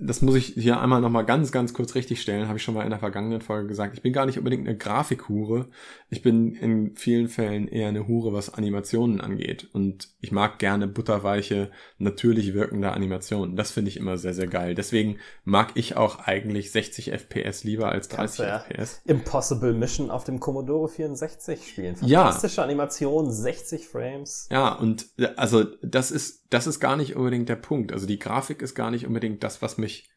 [0.00, 2.82] das muss ich hier einmal nochmal ganz, ganz kurz richtig stellen, habe ich schon mal
[2.82, 5.68] in der vergangenen Folge gesagt, ich bin gar nicht unbedingt eine Grafikhure.
[6.08, 9.68] Ich bin in vielen Fällen eher eine Hure, was Animationen angeht.
[9.72, 13.54] Und ich mag gerne butterweiche, natürlich wirkende Animationen.
[13.56, 14.74] Das finde ich immer sehr, sehr geil.
[14.74, 18.58] Deswegen mag ich auch eigentlich 60 FPS lieber als Kannst 30 du ja.
[18.58, 19.02] FPS.
[19.04, 21.96] Impossible Mission auf dem Commodore 64 spielen.
[22.02, 22.24] Ja.
[22.24, 24.48] Fantastische Animation, 60 Frames.
[24.50, 27.92] Ja, und äh, also das ist, das ist gar nicht unbedingt der Punkt.
[27.92, 30.10] Also die Grafik ist gar nicht unbedingt das, was mich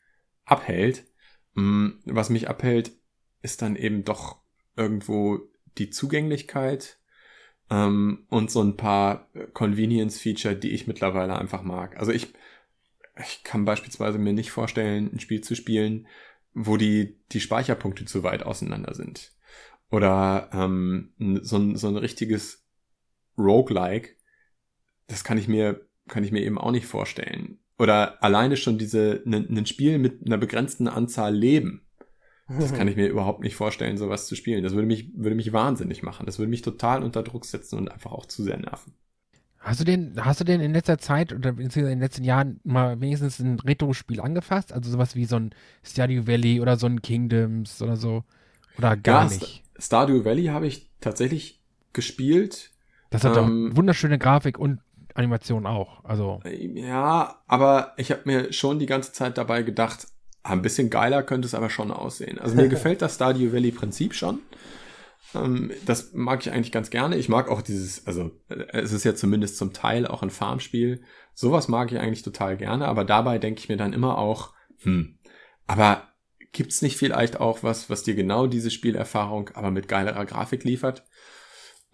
[0.46, 1.06] abhält.
[1.56, 2.92] Mm, Was mich abhält,
[3.42, 4.42] ist dann eben doch
[4.76, 5.40] irgendwo
[5.78, 7.00] die Zugänglichkeit.
[7.70, 11.98] ähm, und so ein paar Convenience-Feature, die ich mittlerweile einfach mag.
[11.98, 12.34] Also ich,
[13.20, 16.08] ich kann beispielsweise mir nicht vorstellen, ein Spiel zu spielen,
[16.54, 19.34] wo die, die Speicherpunkte zu weit auseinander sind.
[19.90, 21.14] Oder ähm,
[21.44, 22.66] so, ein, so ein richtiges
[23.38, 24.16] Roguelike,
[25.08, 27.60] das kann ich mir, kann ich mir eben auch nicht vorstellen.
[27.80, 31.82] Oder alleine schon diese, ein ne, Spiel mit einer begrenzten Anzahl Leben.
[32.48, 34.64] Das kann ich mir überhaupt nicht vorstellen, sowas zu spielen.
[34.64, 36.26] Das würde mich, würde mich wahnsinnig machen.
[36.26, 38.94] Das würde mich total unter Druck setzen und einfach auch zu sehr nerven.
[39.60, 43.00] Hast du denn, hast du denn in letzter Zeit oder in den letzten Jahren mal
[43.00, 44.74] wenigstens ein Retro-Spiel angefasst?
[44.74, 48.26] Also sowas wie so ein Stardew Valley oder so ein Kingdoms oder so?
[48.78, 49.64] Oder gar ja, nicht?
[49.80, 51.62] Stardew Valley habe ich tatsächlich
[51.94, 52.72] gespielt.
[53.10, 54.82] Das hat ähm, doch wunderschöne Grafik und
[55.14, 56.04] Animation auch.
[56.04, 56.42] Also.
[56.46, 60.08] Ja, aber ich habe mir schon die ganze Zeit dabei gedacht,
[60.44, 62.40] ein bisschen geiler könnte es aber schon aussehen.
[62.40, 64.40] Also mir gefällt das Stardew Valley Prinzip schon.
[65.36, 67.18] Ähm, das mag ich eigentlich ganz gerne.
[67.18, 71.02] Ich mag auch dieses, also es ist ja zumindest zum Teil auch ein Farmspiel.
[71.34, 75.18] Sowas mag ich eigentlich total gerne, aber dabei denke ich mir dann immer auch, hm,
[75.66, 76.10] aber
[76.52, 81.04] gibt's nicht vielleicht auch was, was dir genau diese Spielerfahrung aber mit geilerer Grafik liefert?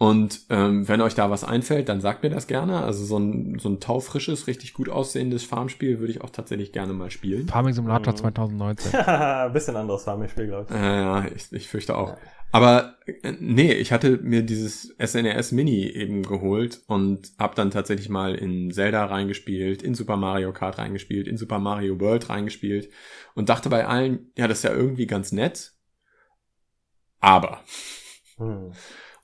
[0.01, 2.83] Und ähm, wenn euch da was einfällt, dann sagt mir das gerne.
[2.83, 6.93] Also so ein, so ein taufrisches, richtig gut aussehendes Farmspiel würde ich auch tatsächlich gerne
[6.93, 7.49] mal spielen.
[7.49, 8.17] Farming Simulator mhm.
[8.17, 8.95] 2019.
[9.05, 10.73] Ein bisschen anderes Farming-Spiel, glaube ich.
[10.73, 12.15] Äh, ja, ich, ich fürchte auch.
[12.53, 17.69] Aber äh, nee, ich hatte mir dieses SNES e Mini eben geholt und habe dann
[17.69, 22.89] tatsächlich mal in Zelda reingespielt, in Super Mario Kart reingespielt, in Super Mario World reingespielt
[23.35, 25.73] und dachte bei allen, ja, das ist ja irgendwie ganz nett.
[27.19, 27.59] Aber.
[28.37, 28.71] Hm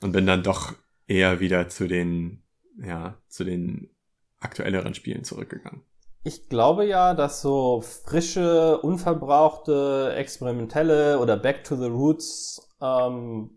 [0.02, 0.74] und bin dann doch
[1.08, 2.44] eher wieder zu den,
[2.78, 3.90] ja, zu den
[4.40, 5.82] aktuelleren Spielen zurückgegangen.
[6.24, 13.52] Ich glaube ja, dass so frische, unverbrauchte, experimentelle oder Back to the Roots ähm,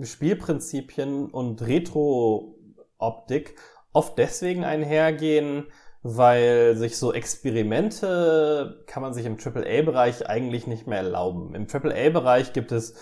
[0.00, 3.56] Spielprinzipien und Retro-Optik
[3.92, 5.66] oft deswegen einhergehen,
[6.02, 11.54] weil sich so Experimente kann man sich im AAA-Bereich eigentlich nicht mehr erlauben.
[11.54, 12.94] Im AAA-Bereich gibt es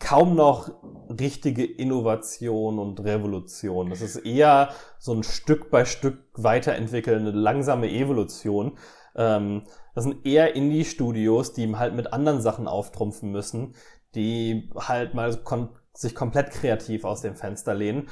[0.00, 0.70] kaum noch
[1.08, 3.90] richtige Innovation und Revolution.
[3.90, 8.78] Das ist eher so ein Stück bei Stück weiterentwickelnde, langsame Evolution.
[9.14, 9.62] Ähm,
[9.94, 13.74] das sind eher Indie-Studios, die halt mit anderen Sachen auftrumpfen müssen,
[14.14, 18.08] die halt mal kon sich komplett kreativ aus dem Fenster lehnen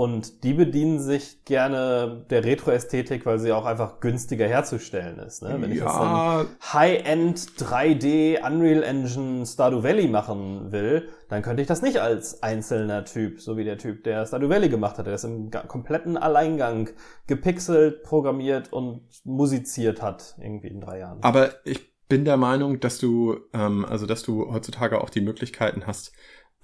[0.00, 5.42] und die bedienen sich gerne der Retro-Ästhetik, weil sie auch einfach günstiger herzustellen ist.
[5.42, 5.58] Ne?
[5.60, 5.76] Wenn ja.
[5.76, 11.82] ich jetzt ein High-End 3D Unreal Engine Stardew Valley machen will, dann könnte ich das
[11.82, 15.24] nicht als einzelner Typ, so wie der Typ, der Stardew Valley gemacht hat, der es
[15.24, 16.88] im kompletten Alleingang
[17.26, 21.18] gepixelt, programmiert und musiziert hat, irgendwie in drei Jahren.
[21.20, 25.86] Aber ich bin der Meinung, dass du, ähm, also dass du heutzutage auch die Möglichkeiten
[25.86, 26.14] hast,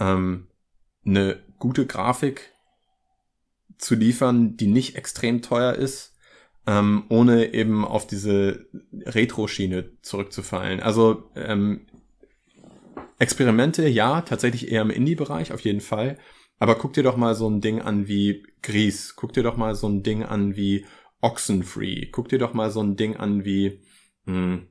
[0.00, 0.48] ähm,
[1.04, 2.55] eine gute Grafik
[3.78, 6.14] zu liefern, die nicht extrem teuer ist,
[6.66, 10.80] ähm, ohne eben auf diese Retro-Schiene zurückzufallen.
[10.80, 11.86] Also ähm,
[13.18, 16.18] Experimente, ja, tatsächlich eher im Indie-Bereich, auf jeden Fall.
[16.58, 19.14] Aber guck dir doch mal so ein Ding an wie Gries.
[19.16, 20.86] Guck dir doch mal so ein Ding an wie
[21.20, 22.06] Oxenfree.
[22.06, 23.80] Guck dir doch mal so ein Ding an wie,
[24.24, 24.66] mh, hm,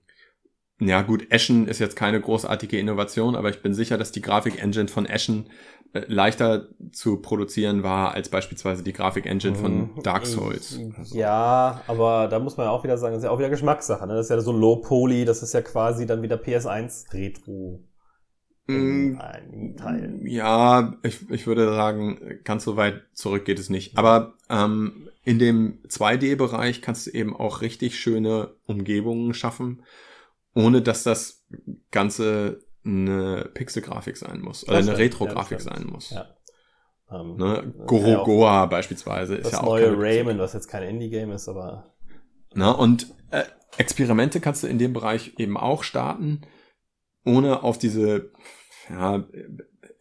[0.80, 4.90] ja gut, Ashen ist jetzt keine großartige Innovation, aber ich bin sicher, dass die Grafik-Engine
[4.90, 5.50] von Ashen
[6.08, 10.04] leichter zu produzieren war als beispielsweise die Grafik-Engine von mhm.
[10.04, 10.80] Dark Souls.
[10.98, 11.18] Also.
[11.18, 14.06] Ja, aber da muss man ja auch wieder sagen, das ist ja auch wieder Geschmackssache.
[14.06, 14.16] Ne?
[14.16, 17.84] Das ist ja so Low Poly, das ist ja quasi dann wieder PS1 Retro.
[18.68, 19.18] Mm,
[20.24, 23.98] ja, ich, ich würde sagen, ganz so weit zurück geht es nicht.
[23.98, 29.84] Aber ähm, in dem 2D-Bereich kannst du eben auch richtig schöne Umgebungen schaffen,
[30.56, 31.46] ohne dass das
[31.92, 36.12] Ganze eine Pixelgrafik sein muss oder eine Retro-Grafik ja, sein muss.
[36.12, 36.36] Ja.
[37.12, 37.74] Ähm, ne?
[37.86, 39.78] Gorogoa ja beispielsweise ist ja auch.
[39.78, 41.96] Das neue Rayman, was jetzt kein Indie-Game ist, aber.
[42.54, 43.44] Na, und äh,
[43.78, 46.42] Experimente kannst du in dem Bereich eben auch starten,
[47.26, 48.32] ohne auf diese,
[48.90, 49.26] ja,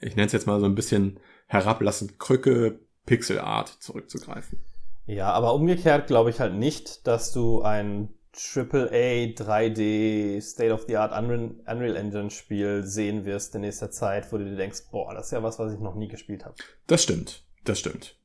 [0.01, 4.61] ich nenne es jetzt mal so ein bisschen herablassend Krücke Pixel-Art zurückzugreifen.
[5.07, 11.97] Ja, aber umgekehrt glaube ich halt nicht, dass du ein AAA 3D State-of-the-Art Unreal, Unreal
[11.97, 15.43] Engine Spiel sehen wirst in nächster Zeit, wo du dir denkst, boah, das ist ja
[15.43, 16.57] was, was ich noch nie gespielt habe.
[16.87, 18.17] Das stimmt, das stimmt.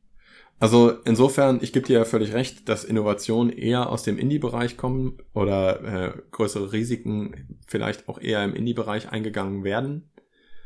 [0.59, 5.19] Also insofern, ich gebe dir ja völlig recht, dass Innovationen eher aus dem Indie-Bereich kommen
[5.33, 10.09] oder äh, größere Risiken vielleicht auch eher im Indie-Bereich eingegangen werden.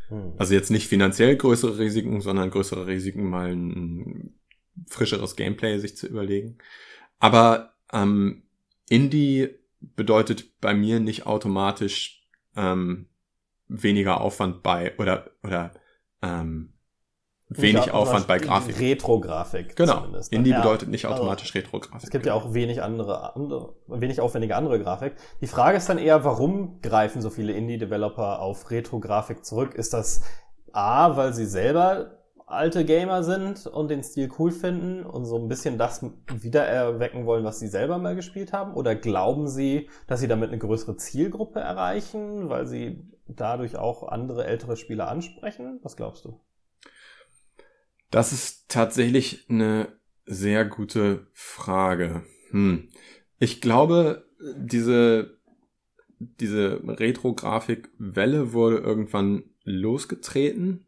[0.08, 0.34] Hm.
[0.38, 4.34] Also jetzt nicht finanziell größere Risiken, sondern größere Risiken, mal ein
[4.88, 6.58] frischeres Gameplay sich zu überlegen.
[7.20, 8.43] Aber ähm,
[8.90, 13.08] Indie bedeutet bei mir nicht automatisch ähm,
[13.68, 15.72] weniger Aufwand bei oder oder
[16.22, 16.74] ähm,
[17.50, 18.80] wenig Aufwand bei Grafik.
[18.80, 19.76] Retro-Grafik.
[19.76, 19.98] Genau.
[19.98, 20.34] Zumindest.
[20.34, 22.04] Indie ja, bedeutet nicht also automatisch also, Retro-Grafik.
[22.04, 25.14] Es gibt ja auch wenig andere, andere, wenig aufwendige andere Grafik.
[25.42, 29.76] Die Frage ist dann eher, warum greifen so viele Indie-Developer auf Retro-Grafik zurück?
[29.76, 30.22] Ist das
[30.72, 32.23] A, weil sie selber
[32.54, 37.44] alte Gamer sind und den Stil cool finden und so ein bisschen das wiedererwecken wollen,
[37.44, 38.74] was sie selber mal gespielt haben?
[38.74, 44.46] Oder glauben sie, dass sie damit eine größere Zielgruppe erreichen, weil sie dadurch auch andere
[44.46, 45.80] ältere Spieler ansprechen?
[45.84, 46.40] Was glaubst du?
[48.12, 49.88] Das ist tatsächlich eine
[50.26, 52.24] sehr gute Frage.
[52.52, 52.90] Hm.
[53.40, 55.38] Ich glaube, diese,
[56.20, 60.86] diese Retro-Grafik-Welle wurde irgendwann losgetreten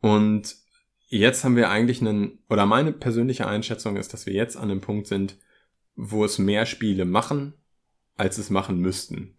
[0.00, 0.63] und
[1.18, 4.80] jetzt haben wir eigentlich einen, oder meine persönliche Einschätzung ist, dass wir jetzt an einem
[4.80, 5.38] Punkt sind,
[5.96, 7.54] wo es mehr Spiele machen,
[8.16, 9.36] als es machen müssten,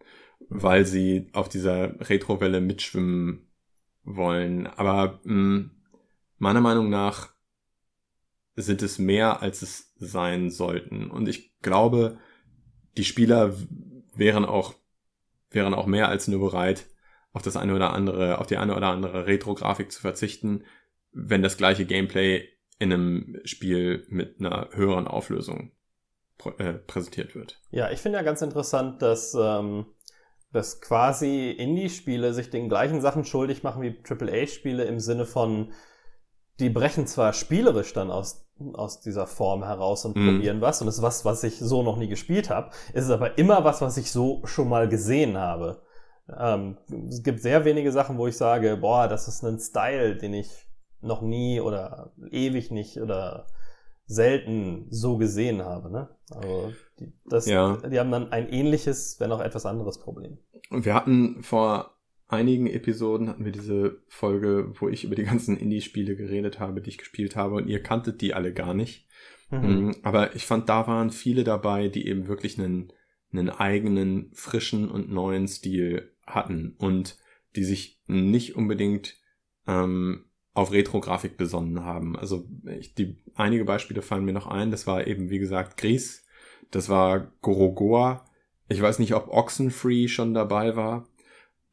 [0.48, 3.48] weil sie auf dieser Retrowelle mitschwimmen
[4.04, 4.68] wollen.
[4.68, 5.72] Aber mh, hm,
[6.38, 7.34] meiner Meinung nach
[8.56, 11.10] sind es mehr, als es sein sollten.
[11.12, 12.20] Und ich glaube,
[12.96, 13.54] die Spieler
[14.16, 14.76] wären auch,
[15.50, 16.86] wären auch mehr als nur bereit,
[17.34, 20.64] auf das eine oder andere, auf die eine oder andere Retro-Grafik zu verzichten,
[21.16, 22.48] wenn das gleiche Gameplay
[22.78, 25.72] in einem Spiel mit einer höheren Auflösung
[26.38, 27.62] pr äh, präsentiert wird.
[27.72, 29.86] Ja, ich finde ja ganz interessant, dass, ähm,
[30.52, 35.72] dass quasi Indie-Spiele sich den gleichen Sachen schuldig machen wie AAA-Spiele im Sinne von,
[36.60, 40.26] die brechen zwar spielerisch dann aus, aus dieser Form heraus und mm.
[40.26, 43.10] probieren was, und das ist was, was ich so noch nie gespielt habe, ist es
[43.10, 45.82] aber immer was, was ich so schon mal gesehen habe.
[46.38, 50.34] Ähm, es gibt sehr wenige Sachen, wo ich sage, boah, das ist ein Style, den
[50.34, 50.66] ich
[51.02, 53.48] noch nie oder ewig nicht oder
[54.06, 55.92] selten so gesehen habe.
[55.92, 56.10] Ne?
[56.30, 57.78] Also die, das, ja.
[57.78, 60.38] die haben dann ein ähnliches, wenn auch etwas anderes Problem.
[60.70, 61.96] Und wir hatten vor
[62.28, 66.90] einigen Episoden hatten wir diese Folge, wo ich über die ganzen Indie-Spiele geredet habe, die
[66.90, 69.08] ich gespielt habe und ihr kanntet die alle gar nicht.
[69.52, 69.90] Mhm.
[69.90, 72.92] Mm, aber ich fand, da waren viele dabei, die eben wirklich einen,
[73.32, 77.18] einen eigenen, frischen und neuen Stil hatten und
[77.56, 79.18] die sich nicht unbedingt
[79.68, 80.26] ähm,
[80.56, 82.16] auf Retro-Grafik besonnen haben.
[82.18, 82.48] Also
[82.80, 84.72] ich, die, einige Beispiele fallen mir noch ein.
[84.72, 86.26] Das war eben, wie gesagt, Gris.
[86.72, 88.26] Das war Gorogoa.
[88.70, 91.08] Ich weiß nicht, ob Oxenfree schon dabei war.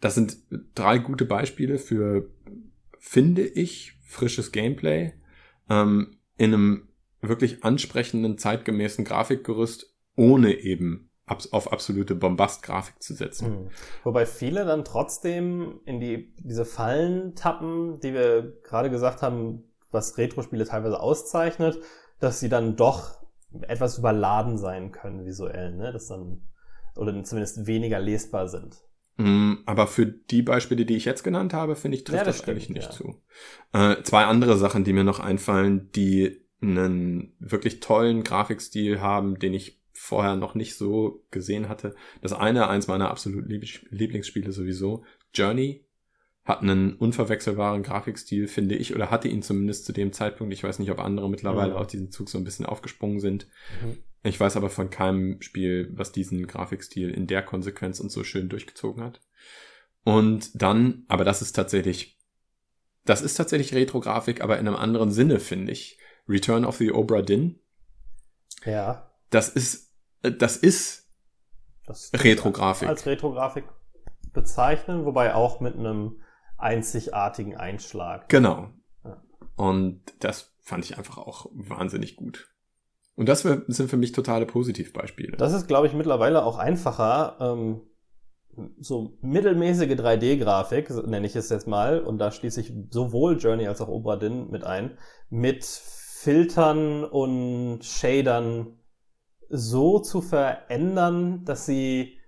[0.01, 0.37] Das sind
[0.75, 2.29] drei gute Beispiele für,
[2.99, 5.13] finde ich, frisches Gameplay
[5.71, 6.89] ähm, in einem
[7.21, 13.51] wirklich ansprechenden, zeitgemäßen Grafikgerüst, ohne eben auf absolute Bombast-Grafik zu setzen.
[13.51, 13.71] Mhm.
[14.05, 20.19] Wobei viele dann trotzdem in die, diese Fallen tappen, die wir gerade gesagt haben, was
[20.19, 21.79] Retro-Spiele teilweise auszeichnet,
[22.19, 23.23] dass sie dann doch
[23.63, 25.93] etwas überladen sein können visuell, ne?
[25.93, 26.43] Das dann,
[26.97, 28.77] oder zumindest weniger lesbar sind.
[29.17, 32.41] Mm, aber für die Beispiele, die ich jetzt genannt habe, finde ich, trifft ja, das,
[32.41, 32.91] das eigentlich nicht ja.
[32.91, 33.23] zu.
[33.73, 39.53] Äh, zwei andere Sachen, die mir noch einfallen, die einen wirklich tollen Grafikstil haben, den
[39.53, 41.95] ich vorher noch nicht so gesehen hatte.
[42.23, 45.87] Das eine, eins meiner absolut Lieblingsspiele sowieso, Journey,
[46.45, 50.53] hat einen unverwechselbaren Grafikstil, finde ich, oder hatte ihn zumindest zu dem Zeitpunkt.
[50.53, 51.77] Ich weiß nicht, ob andere mittlerweile mhm.
[51.77, 53.47] auf diesen Zug so ein bisschen aufgesprungen sind.
[53.81, 53.99] Mhm.
[54.25, 58.49] Ich weiß aber von keinem Spiel, was diesen Grafikstil in der Konsequenz und so schön
[58.49, 59.21] durchgezogen hat.
[60.03, 62.19] Und dann, aber das ist tatsächlich,
[63.05, 66.01] das ist tatsächlich Retro-Grafik, aber in einem anderen Sinne, finde ich.
[66.29, 67.61] Return of the Obra Dinn.
[68.65, 69.13] Ja.
[69.31, 69.92] Das ist
[70.23, 71.11] das ist
[71.87, 72.89] das Retrografik.
[72.89, 73.65] Als Retrografik
[74.33, 76.21] bezeichnen, wobei auch mit einem
[76.57, 78.29] einzigartigen Einschlag.
[78.29, 78.71] Genau.
[79.05, 79.23] Ja.
[79.57, 82.49] Und das fand ich einfach auch wahnsinnig gut.
[83.15, 85.37] Und das sind für mich totale Positivbeispiele.
[85.37, 87.37] Das ist, glaube ich, mittlerweile auch einfacher.
[87.41, 87.83] Ähm,
[88.79, 93.81] so mittelmäßige 3D-Grafik, nenne ich es jetzt mal, und da schließe ich sowohl Journey als
[93.81, 94.99] auch Obra Dinn mit ein,
[95.31, 98.79] mit Filtern und Shadern
[99.53, 102.19] so zu verändern, dass sie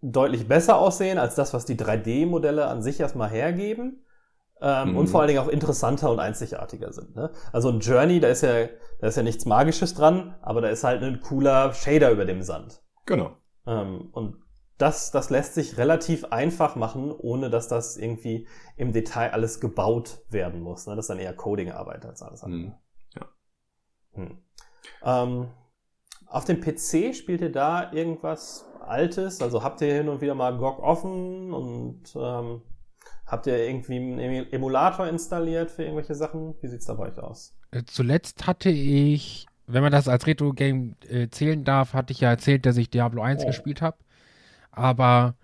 [0.00, 4.06] deutlich besser aussehen als das, was die 3D-Modelle an sich erstmal hergeben.
[4.62, 4.96] Ähm, mhm.
[4.98, 7.16] Und vor allen Dingen auch interessanter und einzigartiger sind.
[7.16, 7.30] Ne?
[7.52, 8.66] Also ein Journey, da ist ja,
[9.00, 12.42] da ist ja nichts Magisches dran, aber da ist halt ein cooler Shader über dem
[12.42, 12.82] Sand.
[13.06, 13.32] Genau.
[13.66, 14.36] Ähm, und
[14.76, 18.46] das, das lässt sich relativ einfach machen, ohne dass das irgendwie
[18.76, 20.86] im Detail alles gebaut werden muss.
[20.86, 20.94] Ne?
[20.94, 22.60] Das ist dann eher Coding-Arbeit als alles andere.
[22.60, 22.74] Mhm.
[23.14, 23.26] Ja.
[24.12, 24.38] Hm.
[25.02, 25.48] Ähm,
[26.30, 29.42] auf dem PC spielt ihr da irgendwas Altes?
[29.42, 32.62] Also habt ihr hin und wieder mal GOG offen und ähm,
[33.26, 36.54] habt ihr irgendwie einen Emulator installiert für irgendwelche Sachen?
[36.60, 37.54] Wie sieht's da bei euch aus?
[37.72, 42.30] Äh, zuletzt hatte ich, wenn man das als Retro-Game äh, zählen darf, hatte ich ja
[42.30, 43.46] erzählt, dass ich Diablo 1 oh.
[43.46, 43.96] gespielt habe.
[44.70, 45.34] Aber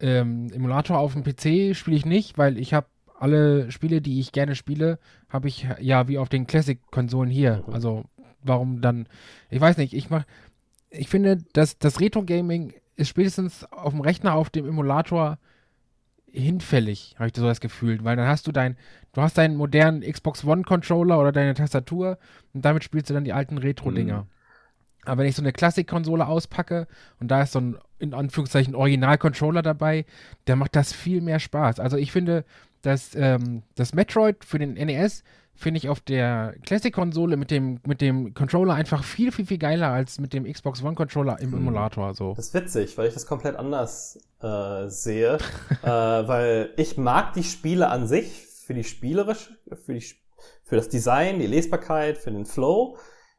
[0.00, 2.86] ähm, Emulator auf dem PC spiele ich nicht, weil ich habe
[3.18, 7.62] alle Spiele, die ich gerne spiele, habe ich ja wie auf den Classic-Konsolen hier.
[7.66, 7.74] Mhm.
[7.74, 8.04] Also
[8.42, 9.06] warum dann,
[9.48, 10.24] ich weiß nicht, ich mach,
[10.90, 15.38] ich finde, dass das Retro-Gaming ist spätestens auf dem Rechner, auf dem Emulator
[16.32, 18.76] hinfällig, habe ich so das Gefühl, weil dann hast du dein,
[19.12, 22.18] du hast deinen modernen Xbox One Controller oder deine Tastatur
[22.52, 24.22] und damit spielst du dann die alten Retro-Dinger.
[24.22, 24.26] Mhm.
[25.04, 26.86] Aber wenn ich so eine Klassik-Konsole auspacke
[27.18, 30.04] und da ist so ein, in Anführungszeichen, Original-Controller dabei,
[30.44, 31.80] dann macht das viel mehr Spaß.
[31.80, 32.44] Also ich finde,
[32.82, 35.24] dass ähm, das Metroid für den NES
[35.60, 39.88] finde ich auf der Classic-Konsole mit dem, mit dem Controller einfach viel, viel, viel geiler
[39.88, 41.58] als mit dem Xbox One-Controller im hm.
[41.58, 42.14] Emulator.
[42.14, 42.34] So.
[42.34, 45.38] Das ist witzig, weil ich das komplett anders äh, sehe.
[45.82, 49.50] äh, weil ich mag die Spiele an sich für die spielerisch,
[49.84, 50.04] für, die,
[50.64, 52.96] für das Design, die Lesbarkeit, für den Flow.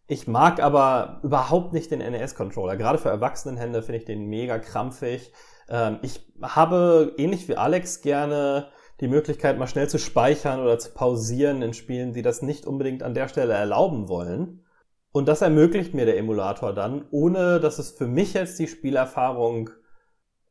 [0.07, 2.77] Ich mag aber überhaupt nicht den NES-Controller.
[2.77, 5.31] Gerade für Erwachsenenhände finde ich den mega krampfig.
[5.69, 8.67] Ähm, ich habe ähnlich wie Alex gerne
[9.01, 13.03] die Möglichkeit, mal schnell zu speichern oder zu pausieren in Spielen, die das nicht unbedingt
[13.03, 14.63] an der Stelle erlauben wollen.
[15.11, 19.71] Und das ermöglicht mir der Emulator dann, ohne dass es für mich jetzt die Spielerfahrung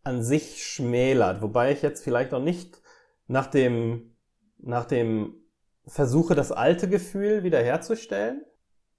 [0.02, 1.40] an sich schmälert.
[1.42, 2.82] Wobei ich jetzt vielleicht noch nicht
[3.26, 4.16] nach dem,
[4.58, 5.34] nach dem
[5.86, 8.44] versuche, das alte Gefühl wiederherzustellen.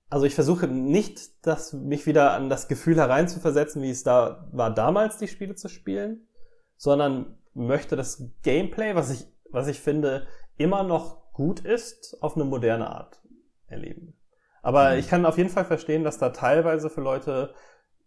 [0.10, 4.74] Also ich versuche nicht, das, mich wieder an das Gefühl hereinzuversetzen, wie es da war,
[4.74, 6.28] damals die Spiele zu spielen,
[6.76, 10.28] sondern möchte das Gameplay, was ich was ich finde,
[10.58, 13.22] immer noch gut ist, auf eine moderne Art
[13.68, 14.18] erleben.
[14.62, 15.00] Aber mhm.
[15.00, 17.54] ich kann auf jeden Fall verstehen, dass da teilweise für Leute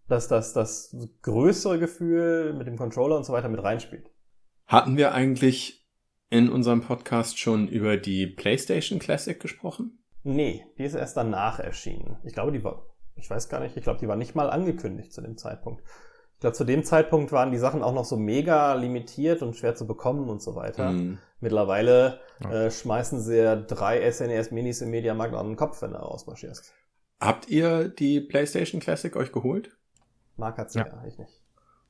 [0.08, 4.10] dass das, das größere Gefühl mit dem Controller und so weiter mit reinspielt.
[4.66, 5.86] Hatten wir eigentlich
[6.30, 9.98] in unserem Podcast schon über die PlayStation Classic gesprochen?
[10.22, 12.16] Nee, die ist erst danach erschienen.
[12.24, 15.12] Ich glaube, die war, ich weiß gar nicht, ich glaube, die war nicht mal angekündigt
[15.12, 15.82] zu dem Zeitpunkt.
[16.44, 19.76] Ich glaube, zu dem Zeitpunkt waren die Sachen auch noch so mega limitiert und schwer
[19.76, 20.90] zu bekommen und so weiter.
[20.90, 21.16] Mhm.
[21.40, 22.66] Mittlerweile ja.
[22.66, 26.00] äh, schmeißen sie ja drei SNES e Minis im Mediamarkt an den Kopf, wenn du
[26.00, 26.74] ausmarschierst.
[27.18, 29.74] Habt ihr die PlayStation Classic euch geholt?
[30.36, 31.32] Mark hat's ja, ja ich nicht.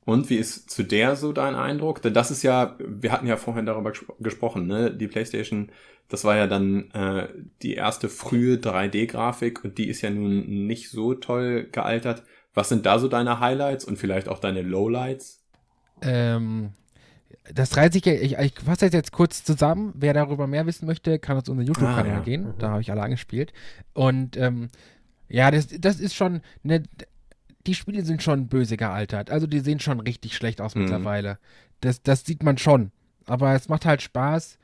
[0.05, 2.01] Und wie ist zu der so dein Eindruck?
[2.01, 3.91] Denn das ist ja, wir hatten ja vorhin darüber
[4.21, 4.89] gesprochen, ne?
[4.89, 5.69] Die PlayStation,
[6.07, 7.27] das war ja dann äh,
[7.61, 12.23] die erste frühe 3D-Grafik und die ist ja nun nicht so toll gealtert.
[12.55, 15.43] Was sind da so deine Highlights und vielleicht auch deine Lowlights?
[16.01, 16.71] Ähm,
[17.53, 19.93] das reiht sich, ich, ich fasse das jetzt kurz zusammen.
[19.95, 22.19] Wer darüber mehr wissen möchte, kann auf unseren YouTube-Kanal ah, ja.
[22.21, 22.47] gehen.
[22.47, 22.53] Mhm.
[22.57, 23.53] Da habe ich alle angespielt.
[23.93, 24.69] Und ähm,
[25.27, 26.83] ja, das, das ist schon eine.
[27.67, 29.31] Die Spiele sind schon böse gealtert.
[29.31, 30.83] Also die sehen schon richtig schlecht aus mhm.
[30.83, 31.39] mittlerweile.
[31.81, 32.91] Das, das sieht man schon.
[33.25, 34.59] Aber es macht halt Spaß,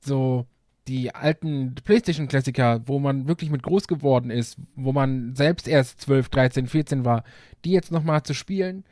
[0.00, 0.46] so
[0.88, 6.28] die alten PlayStation-Klassiker, wo man wirklich mit groß geworden ist, wo man selbst erst 12,
[6.28, 7.24] 13, 14 war,
[7.64, 8.84] die jetzt nochmal zu spielen,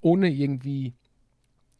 [0.00, 0.92] ohne irgendwie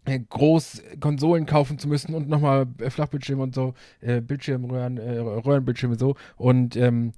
[0.04, 5.18] äh, groß Konsolen kaufen zu müssen und nochmal äh, Flachbildschirme und so, äh, Bildschirmröhren, äh,
[5.18, 6.16] Röhrenbildschirme so.
[6.36, 7.12] Und ähm,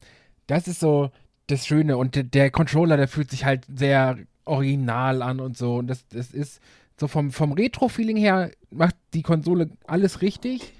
[0.46, 1.10] das ist so
[1.46, 1.96] das Schöne.
[1.96, 5.76] Und der, der Controller, der fühlt sich halt sehr original an und so.
[5.76, 6.60] Und das, das ist
[6.98, 10.72] so vom, vom Retro-Feeling her macht die Konsole alles richtig.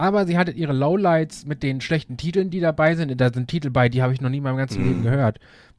[0.00, 3.14] Aber sie hatte ihre Lowlights mit den schlechten Titeln, die dabei sind.
[3.20, 4.88] Da sind Titel bei, die habe ich noch nie in meinem ganzen mhm.
[4.88, 5.38] Leben gehört.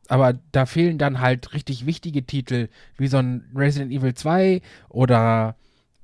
[0.10, 2.68] Aber da fehlen dann halt richtig wichtige Titel,
[2.98, 5.56] wie so ein Resident Evil 2 oder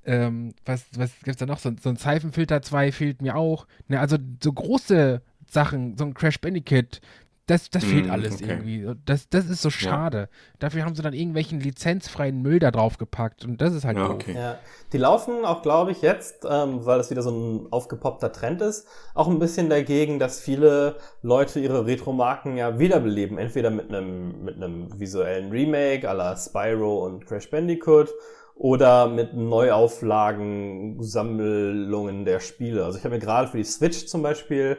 [0.03, 1.59] ähm, was, was es da noch?
[1.59, 3.67] So, so, ein Seifenfilter 2 fehlt mir auch.
[3.87, 7.01] Ne, also so große Sachen, so ein Crash Bandicoot,
[7.47, 8.49] das, das fehlt mm, alles okay.
[8.49, 8.85] irgendwie.
[9.05, 10.17] Das, das ist so schade.
[10.17, 10.27] Ja.
[10.59, 14.09] Dafür haben sie dann irgendwelchen lizenzfreien Müll da drauf gepackt und das ist halt ja,
[14.09, 14.35] okay.
[14.35, 14.59] ja.
[14.91, 18.85] Die laufen auch, glaube ich, jetzt, ähm, weil das wieder so ein aufgepoppter Trend ist,
[19.15, 23.37] auch ein bisschen dagegen, dass viele Leute ihre Retro-Marken ja wiederbeleben.
[23.37, 28.13] Entweder mit einem mit einem visuellen Remake à la Spyro und Crash Bandicoot
[28.55, 32.83] oder mit Neuauflagen, Sammlungen der Spiele.
[32.83, 34.77] Also ich habe mir gerade für die Switch zum Beispiel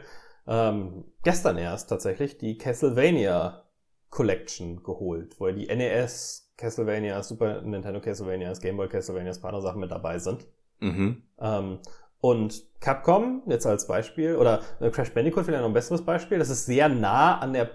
[0.49, 3.63] ähm, gestern erst tatsächlich die Castlevania
[4.09, 9.61] Collection geholt, wo ja die NES Castlevania, Super Nintendo Castlevania, Game Boy Castlevania, ein paar
[9.61, 10.47] Sachen mit dabei sind.
[10.79, 11.23] Mhm.
[11.39, 11.79] Ähm,
[12.19, 16.49] und Capcom, jetzt als Beispiel, oder äh, Crash Bandicoot vielleicht noch ein besseres Beispiel, das
[16.49, 17.69] ist sehr nah an der,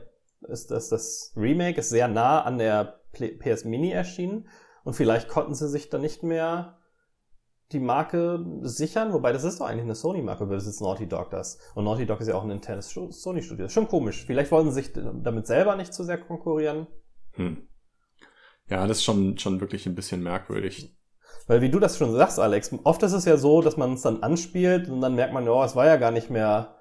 [0.48, 4.48] ist das, das Remake ist sehr nah an der PS Mini erschienen
[4.82, 6.78] und vielleicht konnten sie sich dann nicht mehr
[7.74, 11.58] die Marke sichern, wobei das ist doch eigentlich eine Sony-Marke, besitzt Naughty Dog das.
[11.74, 13.68] Und Naughty Dog ist ja auch ein internes Sony-Studio.
[13.68, 14.24] Schon komisch.
[14.24, 16.86] Vielleicht wollten sie sich damit selber nicht zu sehr konkurrieren.
[17.32, 17.68] Hm.
[18.70, 20.96] Ja, das ist schon, schon wirklich ein bisschen merkwürdig.
[21.46, 24.02] Weil wie du das schon sagst, Alex, oft ist es ja so, dass man es
[24.02, 26.76] dann anspielt und dann merkt man, ja, es war ja gar nicht mehr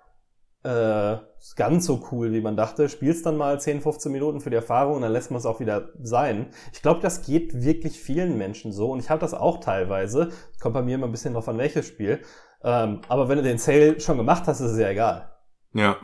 [0.64, 1.18] äh,
[1.56, 2.90] ganz so cool, wie man dachte.
[2.90, 5.60] Spielst dann mal 10, 15 Minuten für die Erfahrung und dann lässt man es auch
[5.60, 6.48] wieder sein.
[6.72, 10.30] Ich glaube, das geht wirklich vielen Menschen so und ich habe das auch teilweise.
[10.62, 12.22] Kommt bei mir immer ein bisschen drauf an, welches Spiel.
[12.64, 15.30] Ähm, aber wenn du den Sale schon gemacht hast, ist es ja egal.
[15.74, 15.98] Ja,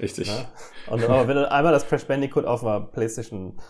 [0.00, 0.28] richtig.
[0.28, 0.46] Ne?
[0.90, 3.60] Und aber wenn du einmal das Crash Bandicoot auf einer PlayStation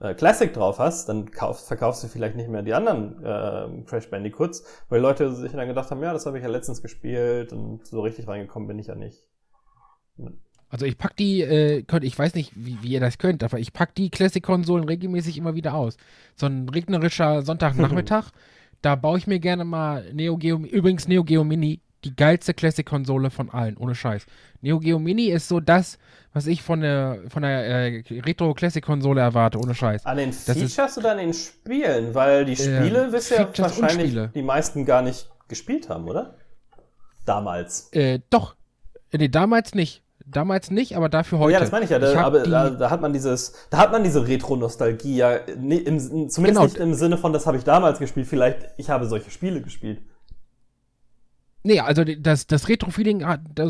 [0.00, 4.10] äh, Classic drauf hast, dann kaufst, verkaufst du vielleicht nicht mehr die anderen äh, Crash
[4.10, 7.86] Bandicoots, weil Leute sich dann gedacht haben, ja, das habe ich ja letztens gespielt und
[7.86, 9.22] so richtig reingekommen bin ich ja nicht.
[10.70, 13.58] Also ich pack die, äh, könnt, ich weiß nicht, wie, wie ihr das könnt, aber
[13.60, 15.96] ich pack die Classic-Konsolen regelmäßig immer wieder aus.
[16.34, 18.30] So ein regnerischer Sonntagnachmittag,
[18.82, 23.30] da baue ich mir gerne mal Neo Geo, übrigens Neo Geo Mini, die geilste Classic-Konsole
[23.30, 24.26] von allen, ohne Scheiß.
[24.62, 25.96] Neo Geo Mini ist so das,
[26.32, 30.04] was ich von der, von der äh, Retro-Classic-Konsole erwarte, ohne Scheiß.
[30.04, 32.14] An den Das ist- Features oder an den Spielen?
[32.14, 36.08] Weil die Spiele, Ähm, wisst ihr Features und wahrscheinlich die meisten gar nicht gespielt haben,
[36.08, 36.34] oder?
[37.24, 37.92] Damals.
[37.92, 38.56] Äh, doch.
[39.12, 40.02] Äh, Nee, damals nicht.
[40.26, 41.52] Damals nicht, aber dafür heute.
[41.52, 41.98] Ja, das meine ich ja.
[41.98, 45.78] Da, Ich aber da, da hat man dieses, da hat man diese Retro-Nostalgie ja, ne,
[45.78, 46.62] im, zumindest Genau.
[46.64, 48.26] nicht im Sinne von, das habe ich damals gespielt.
[48.26, 50.00] Vielleicht, ich habe solche Spiele gespielt.
[51.66, 53.24] Nee, also das, das Retro-Feeling,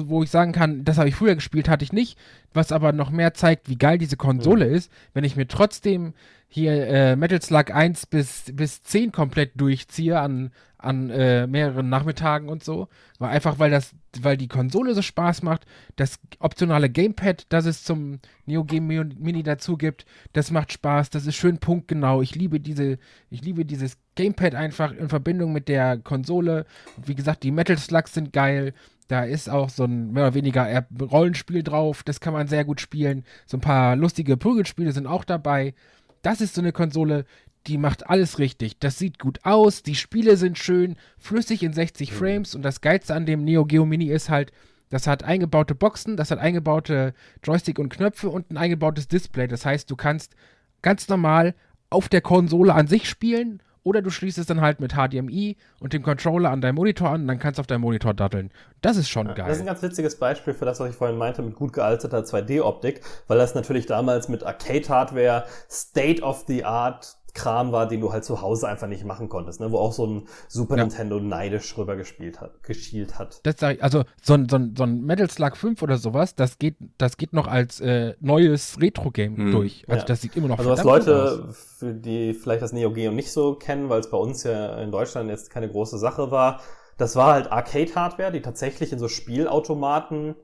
[0.06, 2.18] wo ich sagen kann, das habe ich früher gespielt, hatte ich nicht.
[2.52, 6.12] Was aber noch mehr zeigt, wie geil diese Konsole ist, wenn ich mir trotzdem
[6.48, 10.50] hier äh, Metal Slug 1 bis, bis 10 komplett durchziehe an,
[10.84, 12.88] an äh, mehreren Nachmittagen und so.
[13.18, 15.66] Weil einfach, weil das, weil die Konsole so Spaß macht,
[15.96, 21.26] das optionale Gamepad, das es zum Neo Geo Mini dazu gibt, das macht Spaß, das
[21.26, 22.22] ist schön punktgenau.
[22.22, 22.98] Ich liebe diese,
[23.30, 26.66] ich liebe dieses Gamepad einfach in Verbindung mit der Konsole.
[27.04, 28.74] Wie gesagt, die Metal Slugs sind geil.
[29.08, 32.02] Da ist auch so ein mehr oder weniger Rollenspiel drauf.
[32.02, 33.24] Das kann man sehr gut spielen.
[33.46, 35.74] So ein paar lustige Prügelspiele sind auch dabei.
[36.22, 37.26] Das ist so eine Konsole,
[37.66, 38.78] die macht alles richtig.
[38.78, 43.14] Das sieht gut aus, die Spiele sind schön, flüssig in 60 Frames und das Geilste
[43.14, 44.52] an dem Neo Geo Mini ist halt,
[44.90, 49.48] das hat eingebaute Boxen, das hat eingebaute Joystick und Knöpfe und ein eingebautes Display.
[49.48, 50.34] Das heißt, du kannst
[50.82, 51.54] ganz normal
[51.90, 55.92] auf der Konsole an sich spielen oder du schließt es dann halt mit HDMI und
[55.92, 58.50] dem Controller an deinem Monitor an und dann kannst du auf deinem Monitor datteln.
[58.80, 59.66] Das ist schon Das ist ein geil.
[59.66, 63.54] ganz witziges Beispiel für das, was ich vorhin meinte, mit gut gealterter 2D-Optik, weil das
[63.54, 68.68] natürlich damals mit Arcade-Hardware State of the Art Kram war, den du halt zu Hause
[68.68, 69.70] einfach nicht machen konntest, ne?
[69.72, 70.84] wo auch so ein Super Ja.
[70.84, 73.40] Nintendo neidisch rüber gespielt hat, geschielt hat.
[73.44, 76.34] Das sag ich, also so ein, so, ein, so ein Metal Slug 5 oder sowas,
[76.34, 79.50] das geht, das geht noch als äh, neues Retro-Game Hm.
[79.52, 79.84] durch.
[79.88, 80.06] Also Ja.
[80.06, 83.54] das sieht immer noch Also was Leute, für die vielleicht das Neo Geo nicht so
[83.56, 86.60] kennen, weil es bei uns ja in Deutschland jetzt keine große Sache war,
[86.96, 90.36] das war halt Arcade-Hardware, die tatsächlich in so Spielautomaten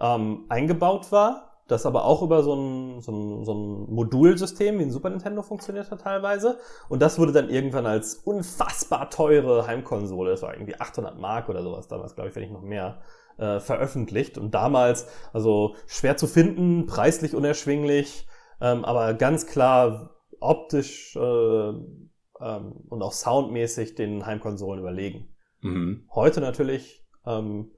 [0.00, 4.82] ähm, eingebaut war, das aber auch über so ein, so, ein, so ein Modulsystem wie
[4.82, 6.58] ein Super Nintendo funktioniert hat teilweise.
[6.88, 11.62] Und das wurde dann irgendwann als unfassbar teure Heimkonsole, das war irgendwie 800 Mark oder
[11.62, 13.00] sowas damals, glaube ich, wenn nicht noch mehr,
[13.36, 14.38] äh, veröffentlicht.
[14.38, 18.26] Und damals, also schwer zu finden, preislich unerschwinglich,
[18.60, 22.02] ähm, aber ganz klar optisch äh, ähm,
[22.40, 25.34] und auch soundmäßig den Heimkonsolen überlegen.
[25.60, 26.08] Mhm.
[26.14, 27.72] Heute natürlich, ähm,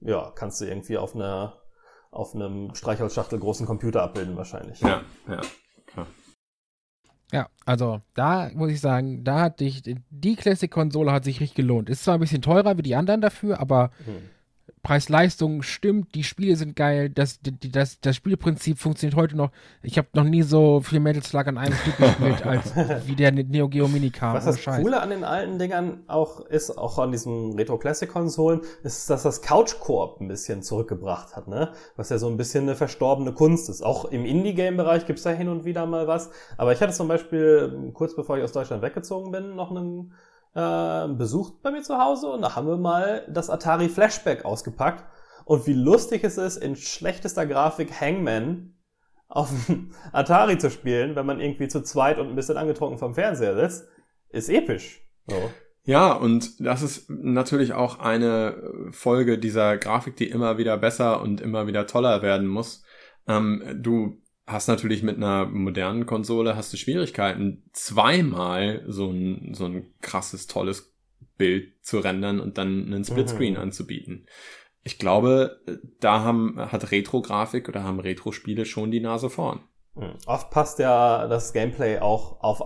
[0.00, 1.63] ja, kannst du irgendwie auf einer
[2.14, 4.80] auf einem Streichholzschachtel großen Computer abbilden wahrscheinlich.
[4.80, 5.40] Ja, ja,
[5.86, 6.06] klar.
[7.32, 11.90] Ja, also da muss ich sagen, da hat dich, die Classic-Konsole hat sich richtig gelohnt.
[11.90, 14.30] Ist zwar ein bisschen teurer wie die anderen dafür, aber Hm.
[14.82, 19.50] Preis-Leistung stimmt, die Spiele sind geil, das, das, das Spielprinzip funktioniert heute noch.
[19.82, 22.74] Ich habe noch nie so viel Metal Slug an einem Stück gespielt, als
[23.06, 24.34] wie der Neo Geo Mini kam.
[24.34, 24.82] Was das Scheiß.
[24.82, 30.20] Coole an den alten Dingern auch ist, auch an diesen Retro-Classic-Konsolen, ist, dass das Couch-Koop
[30.20, 31.72] ein bisschen zurückgebracht hat, ne?
[31.96, 33.82] Was ja so ein bisschen eine verstorbene Kunst ist.
[33.82, 36.30] Auch im Indie-Game-Bereich gibt's da hin und wieder mal was.
[36.58, 40.12] Aber ich hatte zum Beispiel, kurz bevor ich aus Deutschland weggezogen bin, noch einen
[40.54, 45.04] äh, Besuch bei mir zu Hause und da haben wir mal das Atari Flashback ausgepackt.
[45.44, 48.74] Und wie lustig es ist, in schlechtester Grafik Hangman
[49.28, 49.50] auf
[50.12, 53.88] Atari zu spielen, wenn man irgendwie zu zweit und ein bisschen angetrunken vom Fernseher sitzt,
[54.30, 55.02] ist episch.
[55.26, 55.50] So.
[55.86, 61.42] Ja, und das ist natürlich auch eine Folge dieser Grafik, die immer wieder besser und
[61.42, 62.84] immer wieder toller werden muss.
[63.26, 69.64] Ähm, du hast natürlich mit einer modernen Konsole hast du Schwierigkeiten, zweimal so ein, so
[69.66, 70.94] ein krasses, tolles
[71.36, 73.60] Bild zu rendern und dann einen Splitscreen Mhm.
[73.60, 74.26] anzubieten.
[74.82, 75.60] Ich glaube,
[76.00, 79.60] da haben, hat Retro-Grafik oder haben Retro-Spiele schon die Nase vorn.
[79.96, 80.14] Hm.
[80.26, 82.62] Oft passt ja das Gameplay auch auf,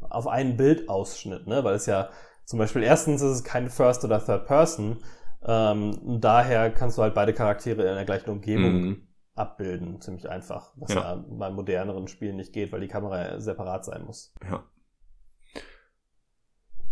[0.00, 1.62] auf einen Bildausschnitt, ne?
[1.64, 2.10] Weil es ja
[2.44, 5.02] zum Beispiel erstens ist es kein First oder Third Person.
[5.42, 9.06] Ähm, daher kannst du halt beide Charaktere in der gleichen Umgebung Mhm.
[9.34, 10.72] Abbilden, ziemlich einfach.
[10.76, 11.14] Was Ja.
[11.14, 11.24] ja.
[11.28, 14.34] bei moderneren Spielen nicht geht, weil die Kamera separat sein muss.
[14.48, 14.64] Ja.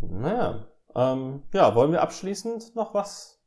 [0.01, 3.41] Naja, ähm, ja, wollen wir abschließend noch was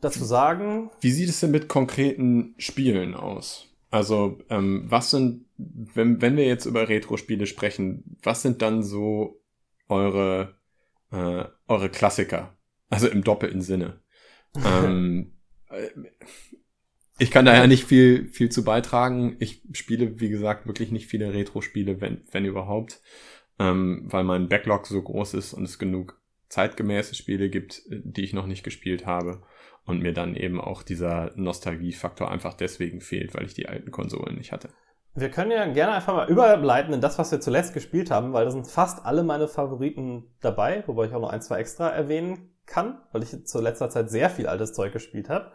[0.00, 0.90] dazu sagen?
[1.00, 3.66] Wie sieht es denn mit konkreten Spielen aus?
[3.90, 9.40] Also, ähm, was sind, wenn, wenn wir jetzt über Retro-Spiele sprechen, was sind dann so
[9.88, 10.56] eure,
[11.10, 12.54] äh, eure Klassiker?
[12.90, 14.00] Also im doppelten Sinne.
[14.64, 15.32] ähm,
[15.70, 15.88] äh,
[17.18, 19.36] ich kann da ja nicht viel, viel zu beitragen.
[19.40, 23.00] Ich spiele, wie gesagt, wirklich nicht viele Retro-Spiele, wenn, wenn überhaupt,
[23.58, 28.32] ähm, weil mein Backlog so groß ist und es genug zeitgemäße Spiele gibt, die ich
[28.32, 29.42] noch nicht gespielt habe
[29.84, 34.36] und mir dann eben auch dieser Nostalgiefaktor einfach deswegen fehlt, weil ich die alten Konsolen
[34.36, 34.68] nicht hatte.
[35.14, 38.44] Wir können ja gerne einfach mal überleiten in das, was wir zuletzt gespielt haben, weil
[38.44, 42.54] da sind fast alle meine Favoriten dabei, wobei ich auch noch ein, zwei extra erwähnen
[42.66, 45.50] kann, weil ich zu letzter Zeit sehr viel altes Zeug gespielt habe.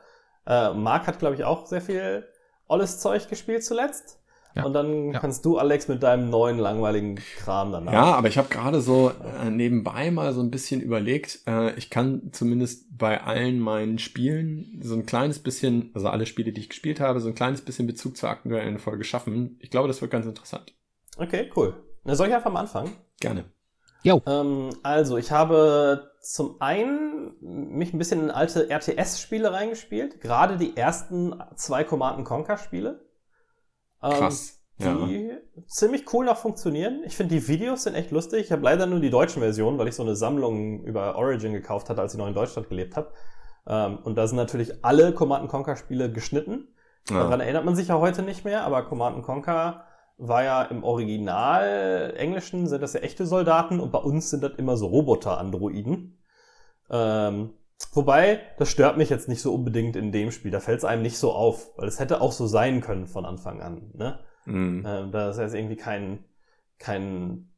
[0.45, 2.27] Äh, Marc hat, glaube ich, auch sehr viel
[2.67, 4.19] olles Zeug gespielt zuletzt.
[4.55, 4.65] Ja.
[4.65, 5.19] Und dann ja.
[5.19, 7.91] kannst du, Alex, mit deinem neuen langweiligen Kram danach.
[7.91, 11.89] Ja, aber ich habe gerade so äh, nebenbei mal so ein bisschen überlegt, äh, ich
[11.89, 16.69] kann zumindest bei allen meinen Spielen so ein kleines bisschen, also alle Spiele, die ich
[16.69, 19.57] gespielt habe, so ein kleines bisschen Bezug zur aktuellen Folge schaffen.
[19.59, 20.75] Ich glaube, das wird ganz interessant.
[21.17, 21.73] Okay, cool.
[22.03, 22.91] Na, soll ich einfach mal anfangen?
[23.19, 23.45] Gerne.
[24.03, 24.21] Jo.
[24.27, 30.77] Ähm, also, ich habe zum einen mich ein bisschen in alte RTS-Spiele reingespielt, gerade die
[30.77, 33.05] ersten zwei Command Conquer-Spiele.
[34.01, 34.61] Ähm, Krass.
[34.79, 35.37] Die ja.
[35.67, 37.03] ziemlich cool noch funktionieren.
[37.05, 38.45] Ich finde, die Videos sind echt lustig.
[38.45, 41.89] Ich habe leider nur die deutschen Versionen, weil ich so eine Sammlung über Origin gekauft
[41.89, 43.11] hatte, als ich noch in Deutschland gelebt habe.
[43.67, 46.69] Ähm, und da sind natürlich alle Command Conquer Spiele geschnitten.
[47.09, 47.19] Ja.
[47.19, 49.83] Daran erinnert man sich ja heute nicht mehr, aber Command Conquer
[50.17, 54.53] war ja im Original Englischen sind das ja echte Soldaten und bei uns sind das
[54.57, 56.19] immer so Roboter-Androiden.
[56.89, 57.53] Ähm,
[57.93, 60.51] wobei, das stört mich jetzt nicht so unbedingt in dem Spiel.
[60.51, 63.25] Da fällt es einem nicht so auf, weil es hätte auch so sein können von
[63.25, 63.91] Anfang an.
[63.93, 64.19] Ne?
[64.45, 64.83] Mhm.
[64.85, 66.23] Ähm, da ist jetzt irgendwie kein,
[66.77, 67.49] kein,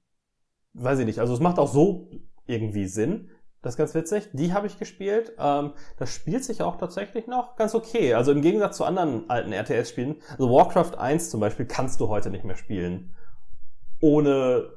[0.73, 1.19] weiß ich nicht.
[1.19, 2.09] Also es macht auch so
[2.47, 3.29] irgendwie Sinn.
[3.66, 4.30] Das ist ganz witzig.
[4.32, 5.34] Die habe ich gespielt.
[5.39, 8.13] Ähm, das spielt sich auch tatsächlich noch ganz okay.
[8.13, 10.18] Also im Gegensatz zu anderen alten RTS-Spielen.
[10.30, 13.16] Also Warcraft 1 zum Beispiel kannst du heute nicht mehr spielen,
[14.01, 14.70] ohne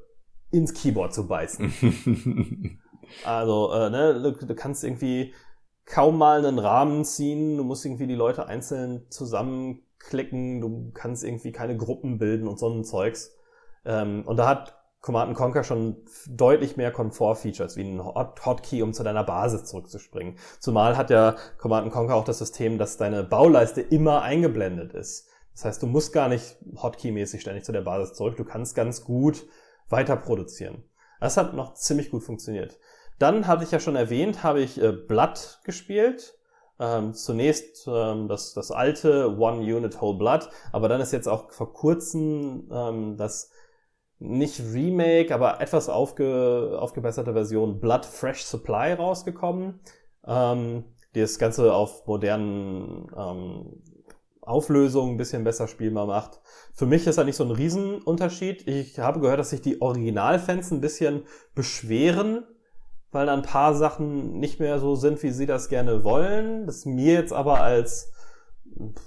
[0.51, 1.71] ins Keyboard zu beißen.
[3.27, 5.35] also, äh, ne, du, du kannst irgendwie
[5.85, 7.59] kaum mal einen Rahmen ziehen.
[7.59, 10.63] Du musst irgendwie die Leute einzeln zusammenklicken.
[10.63, 13.37] Du kannst irgendwie keine Gruppen bilden und so ein Zeugs.
[13.85, 15.97] Ähm, und da hat Command Conquer schon
[16.27, 20.37] deutlich mehr Komfort-Features wie ein Hot Hotkey, um zu deiner Basis zurückzuspringen.
[20.59, 25.29] Zumal hat ja Command Conquer auch das System, dass deine Bauleiste immer eingeblendet ist.
[25.53, 28.37] Das heißt, du musst gar nicht Hotkey-mäßig ständig zu der Basis zurück.
[28.37, 29.47] Du kannst ganz gut
[29.89, 30.85] weiter produzieren.
[31.21, 32.79] Das hat noch ziemlich gut funktioniert.
[33.19, 36.39] Dann hatte ich ja schon erwähnt, habe ich äh, Blood gespielt.
[36.81, 41.51] Ähm, zunächst ähm, das, das alte One Unit Whole Blood, aber dann ist jetzt auch
[41.51, 43.51] vor kurzem ähm, das
[44.19, 49.81] nicht Remake, aber etwas aufge, aufgebesserte Version Blood Fresh Supply rausgekommen.
[50.27, 53.83] Ähm, die das Ganze auf modernen ähm,
[54.41, 56.41] Auflösungen ein bisschen besser spielbar macht.
[56.73, 58.67] Für mich ist da nicht so ein Riesenunterschied.
[58.67, 62.45] Ich habe gehört, dass sich die Originalfans ein bisschen beschweren,
[63.11, 66.67] weil ein paar Sachen nicht mehr so sind, wie sie das gerne wollen.
[66.67, 68.13] Das mir jetzt aber als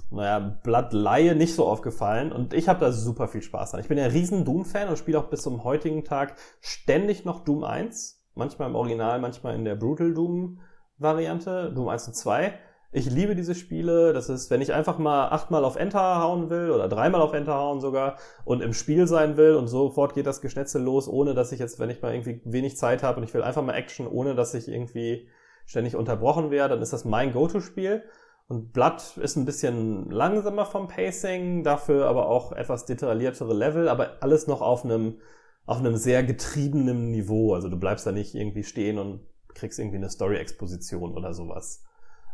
[0.09, 3.82] naja, Blattleihe nicht so aufgefallen und ich habe da super viel Spaß dran.
[3.82, 7.63] Ich bin ja riesen Doom-Fan und spiele auch bis zum heutigen Tag ständig noch Doom
[7.63, 8.24] 1.
[8.36, 12.53] Manchmal im Original, manchmal in der Brutal Doom-Variante, Doom 1 und 2.
[12.93, 14.11] Ich liebe diese Spiele.
[14.11, 17.55] Das ist, wenn ich einfach mal achtmal auf Enter hauen will oder dreimal auf Enter
[17.55, 21.53] hauen sogar und im Spiel sein will und sofort geht das Geschnetzel los, ohne dass
[21.53, 24.07] ich jetzt, wenn ich mal irgendwie wenig Zeit habe und ich will einfach mal Action,
[24.07, 25.30] ohne dass ich irgendwie
[25.65, 28.03] ständig unterbrochen werde, dann ist das mein Go-To-Spiel.
[28.52, 34.18] Und Blood ist ein bisschen langsamer vom Pacing, dafür aber auch etwas detailliertere Level, aber
[34.20, 35.22] alles noch auf einem,
[35.66, 37.54] auf einem sehr getriebenen Niveau.
[37.54, 39.22] Also du bleibst da nicht irgendwie stehen und
[39.54, 41.86] kriegst irgendwie eine Story-Exposition oder sowas.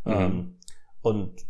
[0.05, 0.11] Mhm.
[0.11, 0.59] Ähm,
[1.03, 1.45] und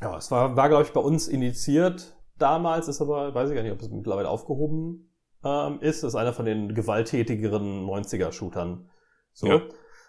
[0.00, 3.62] ja, es war, war glaube ich, bei uns initiiert damals, ist aber, weiß ich gar
[3.62, 5.12] nicht, ob es mittlerweile aufgehoben
[5.44, 6.02] ähm, ist.
[6.02, 8.90] Das ist einer von den gewalttätigeren 90er-Shootern.
[9.34, 9.46] So.
[9.46, 9.60] Ja.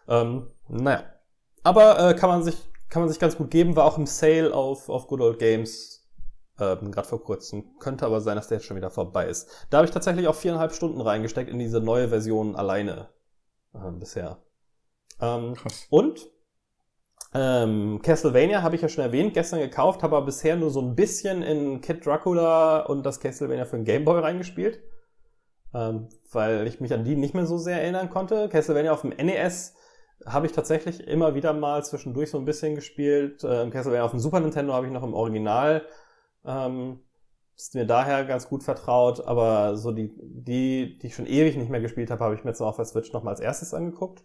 [0.07, 1.03] Ähm, naja.
[1.61, 4.53] Aber äh, kann man sich kann man sich ganz gut geben, war auch im Sale
[4.53, 5.99] auf, auf Good Old Games
[6.59, 7.77] ähm, gerade vor kurzem.
[7.79, 9.49] Könnte aber sein, dass der jetzt schon wieder vorbei ist.
[9.69, 13.09] Da habe ich tatsächlich auch viereinhalb Stunden reingesteckt in diese neue Version alleine
[13.73, 14.37] äh, bisher.
[15.21, 15.87] Ähm, Krass.
[15.89, 16.29] Und
[17.33, 20.95] ähm, Castlevania habe ich ja schon erwähnt, gestern gekauft, habe aber bisher nur so ein
[20.95, 24.81] bisschen in Kid Dracula und das Castlevania für den Gameboy reingespielt.
[25.73, 28.49] Ähm, weil ich mich an die nicht mehr so sehr erinnern konnte.
[28.49, 29.75] Castlevania auf dem NES
[30.25, 33.43] habe ich tatsächlich immer wieder mal zwischendurch so ein bisschen gespielt.
[33.43, 35.85] Ähm, Castlevania auf dem Super Nintendo habe ich noch im Original.
[36.45, 36.99] Ähm,
[37.55, 41.69] ist mir daher ganz gut vertraut, aber so die, die, die ich schon ewig nicht
[41.69, 44.23] mehr gespielt habe, habe ich mir jetzt auf der Switch noch mal als erstes angeguckt.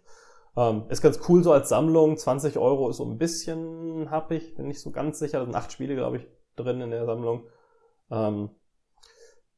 [0.55, 2.17] Ähm, ist ganz cool so als Sammlung.
[2.17, 5.39] 20 Euro ist so ein bisschen happig, bin nicht so ganz sicher.
[5.39, 7.43] Da sind acht Spiele, glaube ich, drin in der Sammlung.
[8.09, 8.51] Ähm,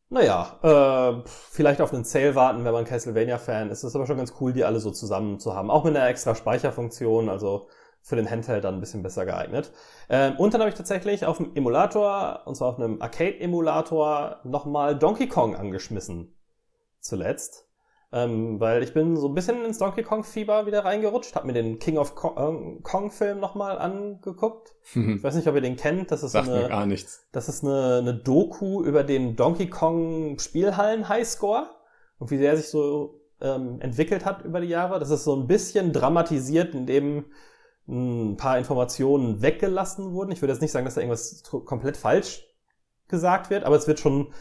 [0.10, 3.80] naja, äh, vielleicht auf einen Sale warten, wenn man Castlevania-Fan ist.
[3.80, 5.70] Es ist aber schon ganz cool, die alle so zusammen zu haben.
[5.70, 7.30] Auch mit einer extra Speicherfunktion.
[7.30, 7.68] Also
[8.08, 9.74] für den Handheld dann ein bisschen besser geeignet.
[10.08, 14.98] Ähm, und dann habe ich tatsächlich auf dem Emulator, und zwar auf einem Arcade-Emulator, nochmal
[14.98, 16.34] Donkey Kong angeschmissen.
[17.02, 17.67] Zuletzt.
[18.14, 21.78] Ähm, weil ich bin so ein bisschen ins Donkey Kong-Fieber wieder reingerutscht, habe mir den
[21.78, 24.76] King of Kong, äh, Kong-Film nochmal angeguckt.
[24.96, 26.10] Ich weiß nicht, ob ihr den kennt.
[26.12, 27.28] Das ist Sagt mir eine, gar nichts.
[27.34, 31.70] das ist eine, eine Doku über den Donkey Kong Spielhallen Highscore
[32.18, 35.00] und wie der sich so ähm, entwickelt hat über die Jahre.
[35.00, 37.26] Das ist so ein bisschen dramatisiert, indem
[37.90, 40.32] ein paar Informationen weggelassen wurden.
[40.32, 42.46] Ich würde jetzt nicht sagen, dass da irgendwas komplett falsch
[43.10, 44.34] gesagt wird, aber es wird schon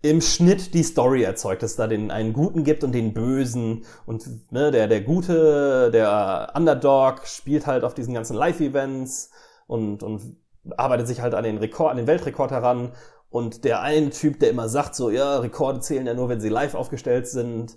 [0.00, 3.84] im Schnitt die Story erzeugt, dass es da den einen Guten gibt und den Bösen.
[4.06, 9.30] Und ne, der der Gute, der Underdog spielt halt auf diesen ganzen Live-Events
[9.66, 10.36] und und
[10.76, 12.92] arbeitet sich halt an den Rekord, an den Weltrekord heran.
[13.30, 16.48] Und der eine Typ, der immer sagt so, ja, Rekorde zählen ja nur, wenn sie
[16.48, 17.76] live aufgestellt sind,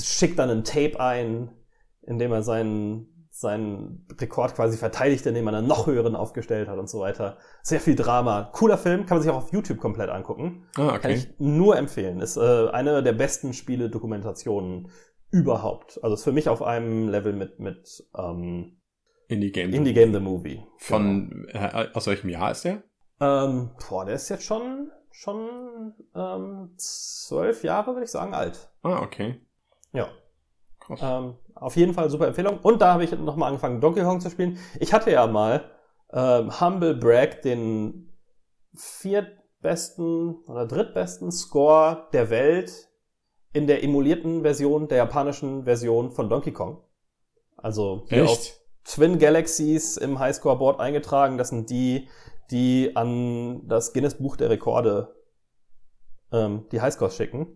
[0.00, 1.50] schickt dann ein Tape ein,
[2.02, 6.78] in dem er seinen seinen Rekord quasi verteidigt, indem er einen noch höheren aufgestellt hat
[6.78, 7.36] und so weiter.
[7.62, 8.50] Sehr viel Drama.
[8.52, 10.66] Cooler Film, kann man sich auch auf YouTube komplett angucken.
[10.76, 11.14] Ah, Kann okay.
[11.14, 12.20] ich nur empfehlen.
[12.20, 14.90] Ist äh, eine der besten Spiele-Dokumentationen
[15.30, 16.02] überhaupt.
[16.02, 18.78] Also ist für mich auf einem Level mit, mit ähm,
[19.28, 19.72] Indie Game.
[19.72, 20.64] Indie Game the Movie.
[20.78, 22.82] Von, äh, aus welchem Jahr ist der?
[23.20, 28.70] Ähm, boah, der ist jetzt schon, schon ähm, zwölf Jahre, würde ich sagen, alt.
[28.82, 29.40] Ah, okay.
[29.92, 30.08] Ja.
[30.80, 31.00] Krass.
[31.02, 32.58] Ähm, auf jeden Fall super Empfehlung.
[32.62, 34.58] Und da habe ich nochmal angefangen, Donkey Kong zu spielen.
[34.78, 35.70] Ich hatte ja mal
[36.12, 38.12] ähm, Humble Brag den
[38.74, 42.88] viertbesten oder drittbesten Score der Welt
[43.52, 46.82] in der emulierten Version, der japanischen Version von Donkey Kong.
[47.56, 48.60] Also Echt?
[48.84, 51.38] Twin Galaxies im Highscore-Board eingetragen.
[51.38, 52.08] Das sind die,
[52.50, 55.16] die an das Guinness Buch der Rekorde
[56.32, 57.46] ähm, die Highscores schicken.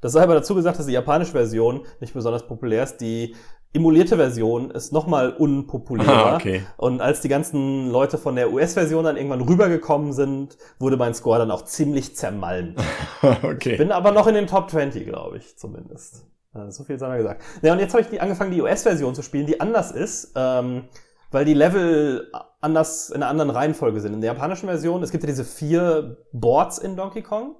[0.00, 2.98] Das sei aber dazu gesagt, dass die japanische Version nicht besonders populär ist.
[2.98, 3.34] Die
[3.72, 6.32] emulierte Version ist nochmal unpopulärer.
[6.32, 6.62] Ah, okay.
[6.76, 11.38] Und als die ganzen Leute von der US-Version dann irgendwann rübergekommen sind, wurde mein Score
[11.38, 12.80] dann auch ziemlich zermalmt.
[13.42, 13.76] okay.
[13.76, 16.24] Bin aber noch in den Top 20, glaube ich, zumindest.
[16.54, 17.42] Äh, So viel sei mal gesagt.
[17.62, 20.84] Ja, und jetzt habe ich angefangen, die US-Version zu spielen, die anders ist, ähm,
[21.30, 24.14] weil die Level anders in einer anderen Reihenfolge sind.
[24.14, 27.56] In der japanischen Version, es gibt ja diese vier Boards in Donkey Kong.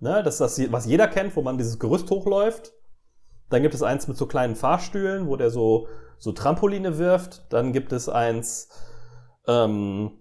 [0.00, 2.72] Ne, das ist das, was jeder kennt, wo man dieses Gerüst hochläuft.
[3.50, 5.88] Dann gibt es eins mit so kleinen Fahrstühlen, wo der so,
[6.18, 7.52] so Trampoline wirft.
[7.52, 8.68] Dann gibt es eins
[9.46, 10.12] ähm,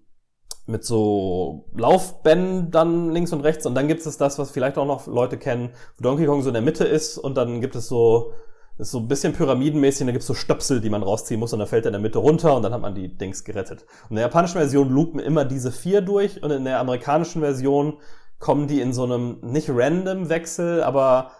[0.66, 3.66] mit so Laufbändern links und rechts.
[3.66, 6.50] Und dann gibt es das, was vielleicht auch noch Leute kennen, wo Donkey Kong so
[6.50, 7.18] in der Mitte ist.
[7.18, 8.34] Und dann gibt es so,
[8.78, 10.02] ist so ein bisschen pyramidenmäßig.
[10.02, 11.54] Und da gibt es so Stöpsel, die man rausziehen muss.
[11.54, 12.54] Und dann fällt er in der Mitte runter.
[12.54, 13.86] Und dann hat man die Dings gerettet.
[14.04, 16.44] Und in der japanischen Version loopen immer diese vier durch.
[16.44, 18.00] Und in der amerikanischen Version
[18.40, 21.32] kommen die in so einem nicht random Wechsel, aber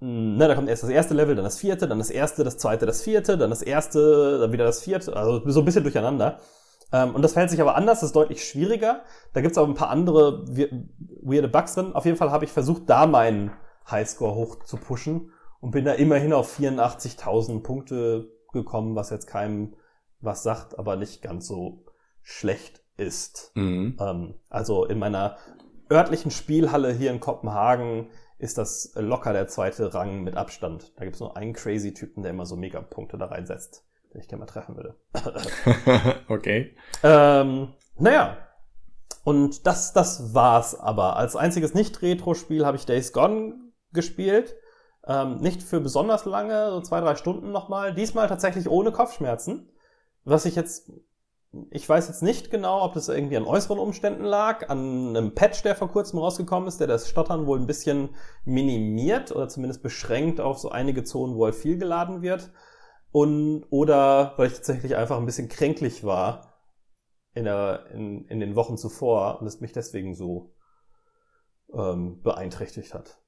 [0.00, 2.58] mh, ne, da kommt erst das erste Level, dann das vierte, dann das erste, das
[2.58, 6.40] zweite, das vierte, dann das erste, dann wieder das vierte, also so ein bisschen durcheinander.
[6.92, 9.02] Ähm, und das verhält sich aber anders, das ist deutlich schwieriger.
[9.32, 10.88] Da gibt's auch ein paar andere we-
[11.22, 11.94] weirde Bugs drin.
[11.94, 13.52] Auf jeden Fall habe ich versucht, da meinen
[13.88, 15.30] Highscore hoch zu pushen
[15.60, 19.74] und bin da immerhin auf 84.000 Punkte gekommen, was jetzt keinem
[20.20, 21.84] was sagt, aber nicht ganz so
[22.22, 23.52] schlecht ist.
[23.54, 23.96] Mhm.
[24.00, 25.36] Ähm, also in meiner
[25.90, 30.98] örtlichen Spielhalle hier in Kopenhagen ist das locker der zweite Rang mit Abstand.
[30.98, 34.40] Da gibt's nur einen crazy Typen, der immer so Megapunkte da reinsetzt, den ich gerne
[34.40, 34.96] mal treffen würde.
[36.28, 36.74] okay.
[37.02, 38.38] ähm, naja.
[39.22, 41.16] Und das, das war's aber.
[41.16, 43.54] Als einziges Nicht-Retro-Spiel habe ich Days Gone
[43.92, 44.56] gespielt.
[45.06, 47.94] Ähm, nicht für besonders lange, so zwei, drei Stunden nochmal.
[47.94, 49.70] Diesmal tatsächlich ohne Kopfschmerzen.
[50.24, 50.90] Was ich jetzt,
[51.70, 55.62] ich weiß jetzt nicht genau, ob das irgendwie an äußeren Umständen lag, an einem Patch,
[55.62, 58.10] der vor kurzem rausgekommen ist, der das Stottern wohl ein bisschen
[58.44, 62.52] minimiert oder zumindest beschränkt auf so einige Zonen, wo er viel geladen wird.
[63.10, 66.62] Und, oder weil ich tatsächlich einfach ein bisschen kränklich war
[67.34, 70.54] in, der, in, in den Wochen zuvor und es mich deswegen so
[71.74, 73.20] ähm, beeinträchtigt hat.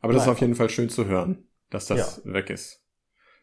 [0.00, 0.34] Aber das ist Nein.
[0.34, 2.85] auf jeden Fall schön zu hören, dass das weg ist.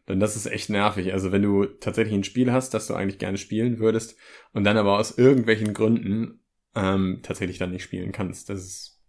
[0.08, 1.12] Denn das ist echt nervig.
[1.12, 4.16] Also wenn du tatsächlich ein Spiel hast, das du eigentlich gerne spielen würdest
[4.52, 6.40] und dann aber aus irgendwelchen Gründen
[6.74, 9.02] ähm, tatsächlich dann nicht spielen kannst, das ist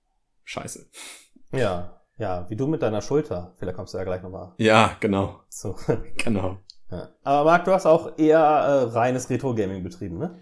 [0.46, 0.90] scheiße.
[1.52, 3.54] Ja, ja, wie du mit deiner Schulter.
[3.58, 5.76] Vielleicht kommst du ja gleich nochmal Ja, genau, zu.
[6.18, 6.60] genau.
[6.92, 7.10] ja.
[7.24, 10.40] Aber Marc, du hast auch eher äh, reines Retro-Gaming betrieben, ne?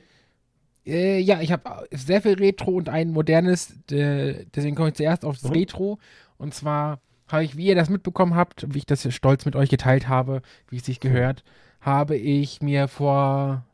[0.86, 5.24] Äh, ja, ich habe sehr viel Retro und ein modernes, äh, deswegen komme ich zuerst
[5.24, 5.52] aufs Mhm.
[5.52, 6.00] Retro.
[6.38, 9.70] Und zwar habe ich, wie ihr das mitbekommen habt, wie ich das stolz mit euch
[9.70, 11.44] geteilt habe, wie es sich gehört,
[11.82, 13.66] habe ich mir vor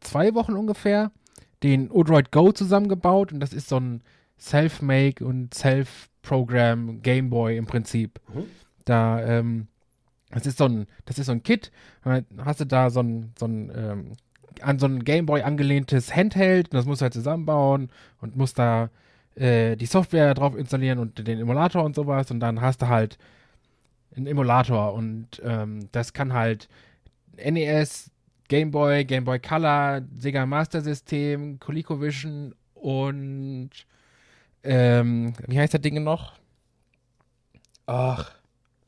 [0.00, 1.10] zwei Wochen ungefähr
[1.62, 4.02] den Odroid Go zusammengebaut und das ist so ein
[4.38, 8.20] Self-Make und Self-Program Gameboy im Prinzip.
[8.32, 8.44] Mhm.
[8.84, 9.66] Da, ähm,
[10.30, 11.72] das ist so ein, das ist so ein Kit,
[12.04, 14.12] hast du da so ein, so ein ähm,
[14.62, 17.90] an so ein Gameboy angelehntes Handheld und das musst du halt zusammenbauen
[18.20, 18.90] und musst da
[19.38, 23.18] äh, die Software drauf installieren und den Emulator und sowas und dann hast du halt
[24.16, 26.68] einen Emulator und ähm, das kann halt
[27.36, 28.10] NES,
[28.48, 33.70] Gameboy, Gameboy Color, Sega Master System, ColecoVision und
[34.64, 36.32] ähm, wie heißt das Ding noch?
[37.86, 38.32] Ach,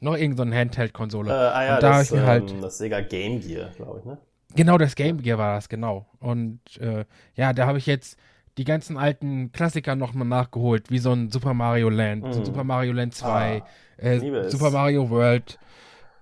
[0.00, 1.30] noch irgendeine so Handheld-Konsole.
[1.30, 4.00] Äh, ah ja, Und da das, ich mir halt- ähm, das Sega Game Gear, glaube
[4.00, 4.18] ich, ne?
[4.56, 6.06] Genau, das Game Gear war das, genau.
[6.18, 7.04] Und äh,
[7.36, 8.18] ja, da habe ich jetzt
[8.58, 12.44] die ganzen alten Klassiker nochmal nachgeholt, wie so ein Super Mario Land, so ein Mhm.
[12.44, 14.50] Super Mario Land 2, Ah, äh.
[14.50, 15.58] Super Mario World.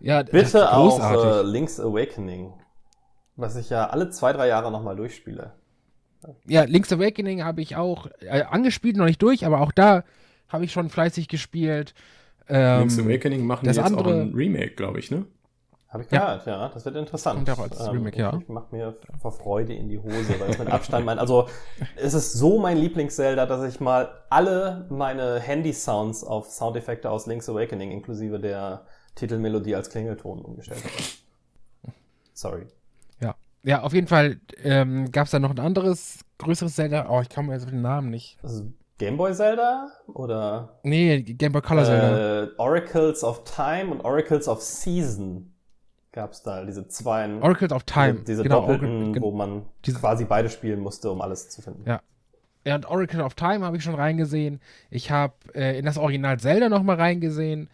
[0.01, 2.53] Ja, Bitte auch äh, Link's Awakening,
[3.37, 5.53] was ich ja alle zwei, drei Jahre nochmal durchspiele.
[6.47, 10.05] Ja, Link's Awakening habe ich auch äh, angespielt, noch nicht durch, aber auch da
[10.49, 11.95] habe ich schon fleißig gespielt.
[12.49, 15.27] Ähm, Link's Awakening machen das jetzt auch andere- ein Remake, glaube ich, ne?
[15.91, 16.19] Habe ich Ja.
[16.37, 16.69] gehört, ja.
[16.69, 17.47] Das wird interessant.
[17.47, 18.37] Kommt auch als Remake, ja.
[18.39, 21.49] Ich mache mir vor Freude in die Hose, weil es mit Abstand mein, also
[21.97, 27.49] es ist so mein Lieblings-Zelda, dass ich mal alle meine Handy-Sounds auf Soundeffekte aus Link's
[27.49, 28.85] Awakening inklusive der
[29.15, 31.95] Titelmelodie als Klingelton umgestellt habe.
[32.35, 32.67] Sorry.
[33.21, 33.35] Ja.
[33.65, 37.07] ja, auf jeden Fall ähm, gab es da noch ein anderes, größeres Zelda.
[37.11, 38.39] Oh, ich kann mir jetzt den Namen nicht.
[38.43, 38.65] Ist
[38.99, 42.43] Gameboy Zelda oder Nee, Game Boy Color Zelda.
[42.45, 45.55] äh, Oracles of Time und Oracles of Season
[46.19, 48.21] gab es da, diese zwei Oracles of Time.
[48.27, 51.85] diese, genau, doppelten, Oracle, wo man diese- quasi beide spielen musste, um alles zu finden.
[51.87, 52.01] Ja.
[52.65, 54.61] Ja, und Oracle of Time habe ich schon reingesehen.
[54.91, 57.71] Ich habe äh, in das Original Zelda noch mal reingesehen.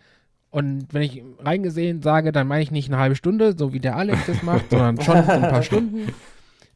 [0.51, 3.97] Und wenn ich reingesehen sage, dann meine ich nicht eine halbe Stunde, so wie der
[3.97, 6.13] Alex das macht, sondern schon ein paar Stunden.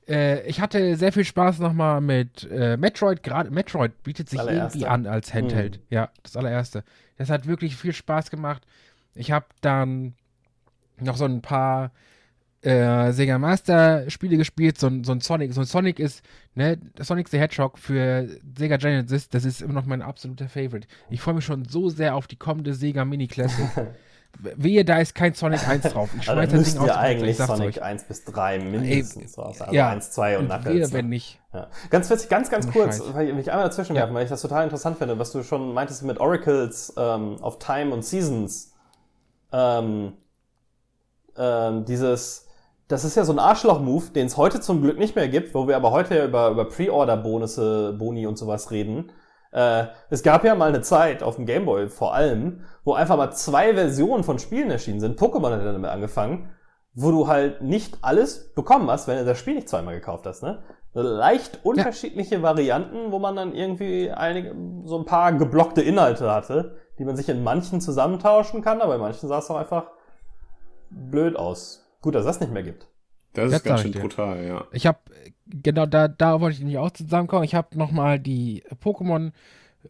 [0.08, 3.22] Äh, ich hatte sehr viel Spaß noch mal mit äh, Metroid.
[3.22, 5.80] Gerade Metroid bietet sich irgendwie an als Handheld.
[5.90, 6.82] Ja, das allererste.
[7.18, 8.62] Das hat wirklich viel Spaß gemacht.
[9.14, 10.14] Ich habe dann
[11.00, 11.92] noch so ein paar
[12.62, 15.52] äh, Sega Master Spiele gespielt, so, ein- so ein Sonic.
[15.54, 16.22] So ein Sonic ist,
[16.54, 18.26] ne, Sonic the Hedgehog für
[18.58, 20.88] Sega Genesis, das ist immer noch mein absoluter Favorite.
[21.08, 23.64] Ich freue mich schon so sehr auf die kommende Sega Mini Classic.
[24.40, 26.10] Wehe, da ist kein Sonic 1 drauf.
[26.20, 27.82] Ich Also schmeiß dann das Ding aus eigentlich Sonic euch.
[27.82, 29.60] 1 bis 3 mindestens raus.
[29.62, 30.74] Also ja, 1, 2 und, Und Knuckles.
[30.74, 30.92] wehe, ne?
[30.92, 31.40] wenn nicht.
[31.54, 31.68] Ja.
[31.90, 34.02] Ganz witzig, ganz, ganz Oh, kurz, weil ich mich einmal dazwischen Ja.
[34.02, 37.58] werfen, weil ich das total interessant finde, was du schon meintest mit Oracles ähm, of
[37.58, 38.74] Time und Seasons.
[39.52, 40.12] Ähm,
[41.38, 42.48] ähm, dieses,
[42.88, 45.68] das ist ja so ein Arschloch-Move, den es heute zum Glück nicht mehr gibt, wo
[45.68, 49.12] wir aber heute ja über, über Pre-Order-Bonusse, Boni und sowas reden.
[49.52, 53.30] Äh, es gab ja mal eine Zeit auf dem Gameboy vor allem, wo einfach mal
[53.32, 55.18] zwei Versionen von Spielen erschienen sind.
[55.18, 56.50] Pokémon hat dann damit angefangen,
[56.94, 60.42] wo du halt nicht alles bekommen hast, wenn du das Spiel nicht zweimal gekauft hast,
[60.42, 60.62] ne?
[60.94, 67.04] Leicht unterschiedliche Varianten, wo man dann irgendwie einige, so ein paar geblockte Inhalte hatte, die
[67.04, 69.90] man sich in manchen zusammentauschen kann, aber in manchen sah es auch einfach
[70.90, 71.84] blöd aus.
[72.00, 72.86] Gut, dass das nicht mehr gibt.
[73.34, 74.64] Das Das ist ganz schön brutal, ja.
[74.72, 74.98] Ich habe,
[75.46, 77.44] genau da, da wollte ich nämlich auch zusammenkommen.
[77.44, 79.32] Ich habe nochmal die Pokémon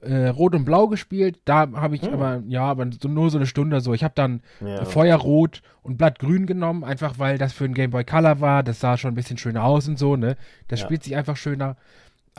[0.02, 1.38] äh, Rot und Blau gespielt.
[1.44, 2.12] Da habe ich Hm.
[2.12, 3.94] aber, ja, aber so, nur so eine Stunde so.
[3.94, 4.84] Ich habe dann Ja.
[4.84, 8.62] Feuerrot und Blattgrün genommen, einfach weil das für ein Game Boy Color war.
[8.62, 10.36] Das sah schon ein bisschen schöner aus und so, ne?
[10.68, 10.86] Das Ja.
[10.86, 11.76] spielt sich einfach schöner.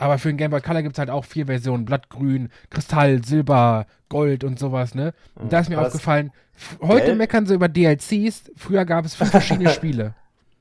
[0.00, 3.86] Aber für ein Game Boy Color gibt es halt auch vier Versionen: Blattgrün, Kristall, Silber,
[4.08, 5.12] Gold und sowas, ne?
[5.36, 6.32] Und da ist mir das- aufgefallen,
[6.80, 10.14] heute Gelb- meckern sie über DLCs, früher gab es fünf verschiedene Spiele.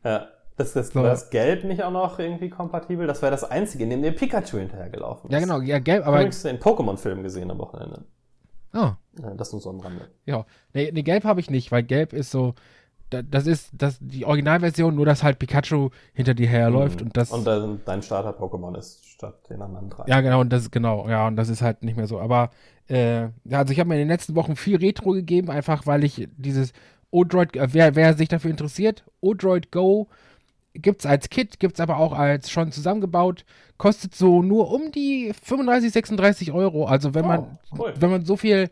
[0.03, 0.27] Ja.
[0.57, 0.95] Das, das, So.
[1.01, 3.07] War das Gelb nicht auch noch irgendwie kompatibel?
[3.07, 5.33] Das wäre das einzige, in dem der Pikachu hinterhergelaufen ist.
[5.33, 6.17] Ja, genau, ja, gelb, Aber aber.
[6.17, 8.03] übrigens den Pokémon-Film gesehen am Wochenende.
[8.73, 10.09] Oh, Ja, Das nur so am Rande.
[10.25, 10.45] ja.
[10.73, 12.55] Nee, nee gelb habe ich nicht, weil gelb ist so.
[13.09, 17.31] Da- Das ist das, die Originalversion, nur dass halt Pikachu hinter dir herläuft und das.
[17.31, 20.03] Und dann dein Starter-Pokémon ist statt den anderen drei.
[20.07, 22.19] Ja, genau, und das ist genau, ja, und das ist halt nicht mehr so.
[22.19, 22.51] Aber
[22.87, 26.27] äh, also ich habe mir in den letzten Wochen viel Retro gegeben, einfach weil ich
[26.37, 26.71] dieses
[27.11, 30.07] Odroid, äh, wer, wer sich dafür interessiert, Odroid Go
[30.73, 33.43] gibt's als Kit, gibt's aber auch als schon zusammengebaut,
[33.77, 36.85] kostet so nur um die 35, 36 Euro.
[36.85, 37.39] Also wenn man,
[37.71, 37.93] Oh, cool.
[37.99, 38.69] wenn man so viel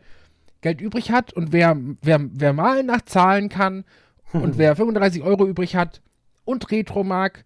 [0.60, 3.84] Geld übrig hat und wer, wer, wer mal nach zahlen kann
[4.32, 6.02] und wer 35 Euro übrig hat
[6.44, 7.44] und Retro mag,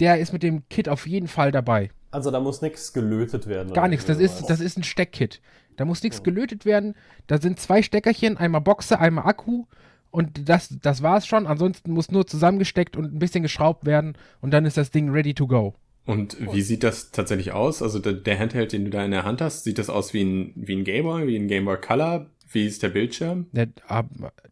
[0.00, 1.90] der ist mit dem Kit auf jeden Fall dabei.
[2.10, 3.72] Also da muss nichts gelötet werden.
[3.72, 4.06] Gar nichts.
[4.06, 5.40] Das ist, das ist ein Steckkit.
[5.76, 6.94] Da muss nichts gelötet werden.
[7.26, 9.64] Da sind zwei Steckerchen, einmal Boxe, einmal Akku.
[10.10, 11.48] Und das, das war's schon.
[11.48, 14.16] Ansonsten muss nur zusammengesteckt und ein bisschen geschraubt werden.
[14.40, 15.74] Und dann ist das Ding ready to go.
[16.06, 17.82] Und wie sieht das tatsächlich aus?
[17.82, 20.22] Also der, der Handheld, den du da in der Hand hast, sieht das aus wie
[20.22, 22.26] ein, wie ein Gameboy, wie ein Gameboy Color?
[22.54, 23.46] Wie ist der Bildschirm?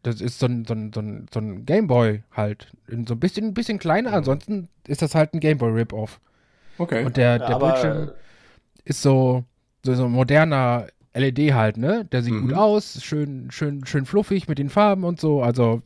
[0.03, 2.67] Das ist so ein, so ein, so ein, so ein Gameboy halt.
[3.07, 4.13] So ein bisschen, ein bisschen kleiner.
[4.13, 6.21] Ansonsten ist das halt ein Gameboy Rip-Off.
[6.79, 7.05] Okay.
[7.05, 8.11] Und der, Ja, der aber Bildschirm
[8.85, 9.45] ist so,
[9.85, 12.07] so, so ein moderner LED halt, ne?
[12.11, 12.49] Der sieht Mhm.
[12.49, 15.43] gut aus, schön, schön, schön fluffig mit den Farben und so.
[15.43, 15.83] Also,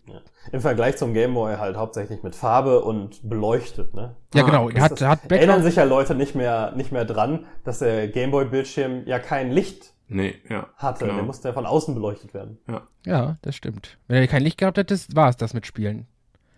[0.53, 4.15] Im Vergleich zum Gameboy halt hauptsächlich mit Farbe und beleuchtet, ne?
[4.33, 7.05] ja Ah, genau, Das hat, ist- hat Erinnern sich ja Leute nicht mehr, nicht mehr
[7.05, 10.67] dran, dass der Gameboy-Bildschirm ja kein Licht Nee, ja.
[10.77, 11.05] hatte.
[11.05, 11.17] genau.
[11.17, 12.59] Der musste ja von außen beleuchtet werden.
[13.05, 13.99] Ja, das stimmt.
[14.07, 16.07] Wenn er kein Licht gehabt hättest, war es das mit Spielen.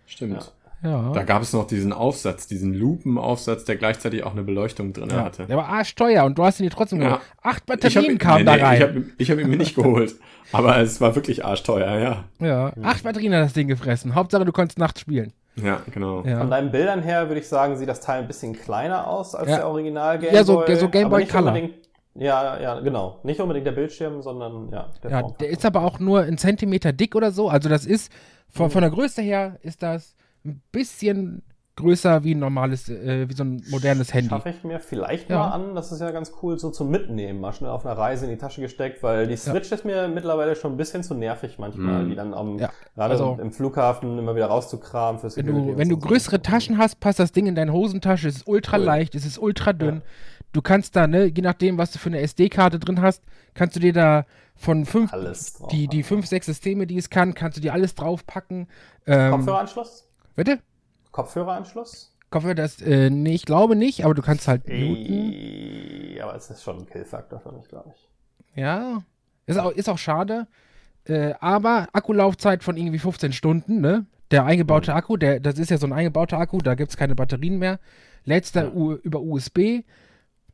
[0.05, 0.53] Stimmt.
[0.81, 1.11] Ja.
[1.11, 5.25] Da gab es noch diesen Aufsatz, diesen Lupenaufsatz, der gleichzeitig auch eine Beleuchtung drin ja.
[5.25, 5.45] hatte.
[5.45, 7.07] Der war arschteuer und du hast ihn dir trotzdem Ja.
[7.09, 7.21] geholt.
[7.41, 8.75] Acht Batterien kamen nee, da nee, rein.
[8.77, 10.15] Ich habe ich hab ihn mir nicht geholt.
[10.53, 12.23] Aber es war wirklich arschteuer, ja.
[12.39, 14.15] ja, acht Batterien hat das Ding gefressen.
[14.15, 15.33] Hauptsache, du konntest nachts spielen.
[15.57, 16.23] Ja, genau.
[16.23, 16.39] Ja.
[16.39, 19.49] Von deinen Bildern her würde ich sagen, sieht das Teil ein bisschen kleiner aus als
[19.49, 19.57] Ja.
[19.57, 20.37] der Original Gameboy.
[20.37, 21.47] Ja, so- so Game aber Boy nicht Color.
[21.49, 21.88] unbedingt-
[22.19, 23.19] Ja, ja, genau.
[23.23, 26.91] Nicht unbedingt der Bildschirm, sondern ja, der Ja, der ist aber auch nur ein Zentimeter
[26.93, 27.49] dick oder so.
[27.49, 28.11] Also das ist,
[28.49, 28.71] von, Mhm.
[28.71, 30.15] von der Größe her ist das
[30.45, 31.43] ein bisschen
[31.77, 34.27] größer wie ein normales, äh, wie so ein modernes Handy.
[34.29, 35.37] Schaffe ich mir vielleicht Ja.
[35.39, 35.75] mal an.
[35.75, 38.37] Das ist ja ganz cool, so zum Mitnehmen, mal schnell auf einer Reise in die
[38.37, 42.09] Tasche gesteckt, weil die Switch ist mir mittlerweile schon ein bisschen zu nervig manchmal, Mhm.
[42.09, 45.87] die dann am, Ja, gerade also- im Flughafen immer wieder rauszukramen fürs Wenn du, wenn
[45.87, 46.01] du so.
[46.01, 48.27] größere Taschen hast, passt das Ding in deine Hosentasche.
[48.27, 48.83] Es ist ultra Cool.
[48.83, 50.01] leicht, es ist ultra dünn.
[50.51, 53.23] Du kannst da, ne, je nachdem, was du für eine SD-Karte drin hast,
[53.53, 55.67] kannst du dir da von fünf, Alles drauf.
[55.69, 58.67] die, die fünf, sechs Systeme, die es kann, kannst du dir alles draufpacken.
[59.05, 60.07] Ähm, Kopfhöreranschluss?
[60.35, 60.59] Bitte?
[61.11, 62.15] Kopfhöreranschluss?
[62.29, 65.33] Kopfhörer, das, äh, nee, ich glaube nicht, aber du kannst halt muten.
[65.33, 68.09] Ey, aber es ist schon ein Killfaktor für mich, glaube ich.
[68.55, 69.03] Ja,
[69.45, 70.47] ist auch, ist auch schade.
[71.05, 74.05] Äh, aber Akkulaufzeit von irgendwie 15 Stunden, ne?
[74.31, 77.15] Der eingebaute Akku, der, das ist ja so ein eingebauter Akku, da gibt es keine
[77.15, 77.79] Batterien mehr.
[78.25, 78.71] Da Ja.
[78.71, 79.83] U über USB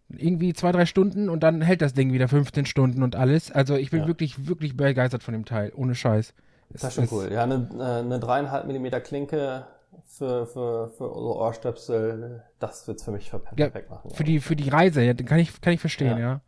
[0.09, 3.51] irgendwie zwei, drei Stunden und dann hält das Ding wieder 15 Stunden und alles.
[3.51, 4.07] Also ich bin Ja.
[4.07, 6.33] wirklich, wirklich begeistert von dem Teil, ohne Scheiß.
[6.69, 7.29] Das ist schon Es- cool.
[7.31, 9.65] Ja, eine, äh, eine dreieinhalb Millimeter Klinke
[10.05, 14.11] für, für, für unsere Ohrstöpsel, das wird's für mich Ja, perfekt machen.
[14.11, 16.19] Für die, für die Reise, ja, kann ich, kann ich verstehen, ja.
[16.19, 16.41] Ja.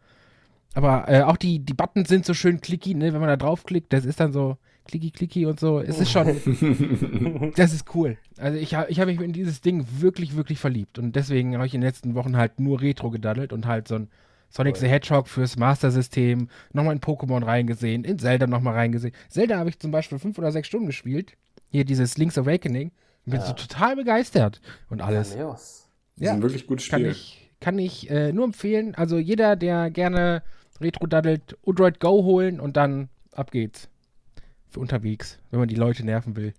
[0.73, 3.13] Aber äh, auch die, die Buttons sind so schön clicky, ne?
[3.13, 4.57] Wenn man da draufklickt, das ist dann so
[4.87, 5.79] clicky, clicky und so.
[5.79, 6.27] Es ist schon,
[7.55, 8.17] das ist cool.
[8.37, 10.97] Also ich, ich habe mich in dieses Ding wirklich, wirklich verliebt.
[10.99, 13.95] Und deswegen habe ich in den letzten Wochen halt nur Retro gedaddelt und halt so
[13.95, 14.09] ein
[14.49, 14.81] Sonic Cool.
[14.81, 19.13] the Hedgehog fürs Master-System, nochmal in Pokémon reingesehen, in Zelda nochmal reingesehen.
[19.29, 21.33] Zelda habe ich zum Beispiel fünf oder sechs Stunden gespielt.
[21.69, 22.91] Hier dieses Link's Awakening.
[23.25, 23.45] Und bin Ja.
[23.45, 24.61] so total begeistert.
[24.89, 25.31] Und alles.
[25.31, 25.89] Grandios.
[26.15, 27.11] Das ist ein wirklich gutes Kann Spiel.
[27.11, 28.95] ich, kann ich äh, nur empfehlen.
[28.95, 30.43] Also jeder, der gerne
[30.79, 33.89] Retro daddelt, Android Go holen und dann ab geht's.
[34.69, 36.53] Für unterwegs, wenn man die Leute nerven will.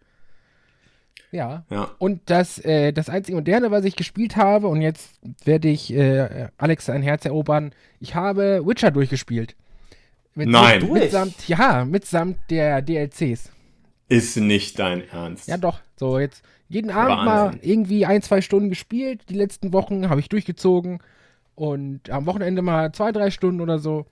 [1.30, 1.64] Ja.
[1.70, 1.90] Ja.
[1.98, 6.48] Und das, äh, das einzige Moderne, was ich gespielt habe, und jetzt werde ich äh,
[6.56, 9.54] Alex ein Herz erobern, ich habe Witcher durchgespielt.
[10.34, 10.82] Mit, Nein.
[10.82, 13.50] Mit, mitsamt, ja, mitsamt der DLCs.
[14.08, 15.48] Ist nicht dein Ernst.
[15.48, 15.80] Ja, doch.
[15.96, 17.26] So, jetzt jeden Abend Wahnsinn.
[17.26, 19.22] mal irgendwie ein, zwei Stunden gespielt.
[19.28, 21.00] Die letzten Wochen habe ich durchgezogen.
[21.54, 24.06] Und am Wochenende mal zwei, drei Stunden oder so.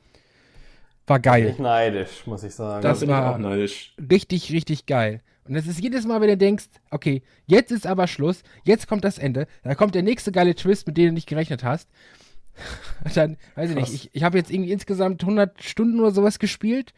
[1.07, 1.45] War geil.
[1.47, 2.83] Nicht neidisch, muss ich sagen.
[2.83, 3.95] Da Das bin ich war- auch neidisch.
[4.11, 5.21] Richtig, richtig geil.
[5.45, 9.05] Und das ist jedes Mal, wenn du denkst, okay, jetzt ist aber Schluss, jetzt kommt
[9.05, 11.89] das Ende, dann kommt der nächste geile Twist, mit dem du nicht gerechnet hast.
[13.15, 13.91] dann, weiß ich Krass.
[13.93, 16.93] nicht, ich, ich habe jetzt irgendwie insgesamt 100 Stunden oder sowas gespielt.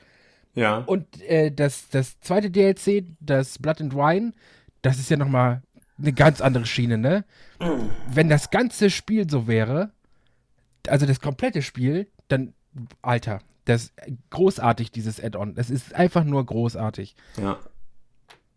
[0.55, 0.79] Ja.
[0.79, 4.33] Und äh, das, das zweite DLC, das Blood and Wine,
[4.83, 5.63] das ist ja nochmal
[5.99, 7.25] eine ganz andere Schiene, ne?
[8.11, 9.91] Wenn das ganze Spiel so wäre,
[10.87, 12.55] also das komplette Spiel, dann,
[13.03, 13.93] Alter, das ist
[14.31, 15.55] großartig, dieses Add-on.
[15.55, 17.15] Das ist einfach nur großartig.
[17.37, 17.59] ja.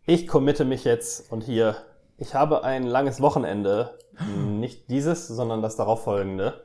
[0.04, 1.76] Ich committe mich jetzt und hier,
[2.18, 3.96] ich habe ein langes Wochenende,
[4.36, 6.64] nicht dieses, sondern das darauffolgende.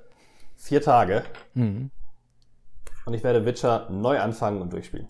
[0.56, 1.24] Vier Tage.
[1.54, 1.92] Mhm.
[3.06, 5.08] Und ich werde Witcher neu anfangen und durchspielen.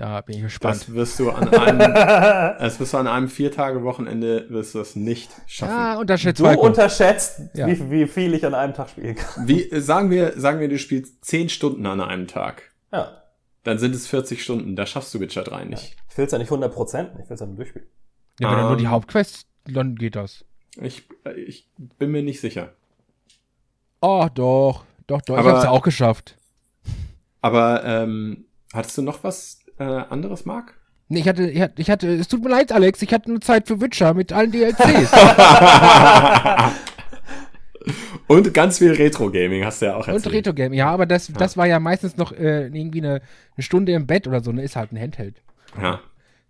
[0.00, 0.76] Da bin ich gespannt.
[0.80, 5.30] Das wirst du an einem, das wirst du an einem Vier-Tage-Wochenende wirst du das nicht
[5.46, 5.74] schaffen.
[5.74, 6.62] Ja, unterschätzt Du Falco.
[6.66, 7.66] unterschätzt, Ja.
[7.66, 9.46] wie, wie viel ich an einem Tag spielen kann.
[9.46, 12.62] Wie, sagen wir, sagen wir, du spielst zehn Stunden an einem Tag.
[12.92, 13.22] Ja.
[13.64, 14.74] Dann sind es 40 Stunden.
[14.74, 15.96] Da schaffst du Witcher 3 nicht.
[16.10, 17.86] Ich will es ja nicht 100%, ich will es ja nur durchspielen.
[18.40, 18.90] Ja, wenn er nur die Ähm.
[18.90, 20.46] Hauptquest, dann geht das.
[20.80, 21.02] Ich,
[21.36, 21.68] ich
[21.98, 22.72] bin mir nicht sicher.
[24.00, 24.84] Oh, doch.
[25.06, 25.34] Doch, doch.
[25.34, 26.38] ich Aber- hab's ja auch geschafft.
[27.42, 30.74] Aber ähm, hattest du noch was äh, anderes, Marc?
[31.08, 33.40] Nee, ich hatte, ich hatte, ich hatte, es tut mir leid, Alex, ich hatte nur
[33.40, 35.10] Zeit für Witcher mit allen DLCs.
[38.28, 40.34] Und ganz viel Retro-Gaming hast du ja auch Und erzählt.
[40.36, 43.22] Retro-Game, ja, aber das, das war ja meistens noch äh, irgendwie eine,
[43.56, 44.62] eine Stunde im Bett oder so, ne?
[44.62, 45.42] Ist halt ein Handheld.
[45.80, 46.00] Ja.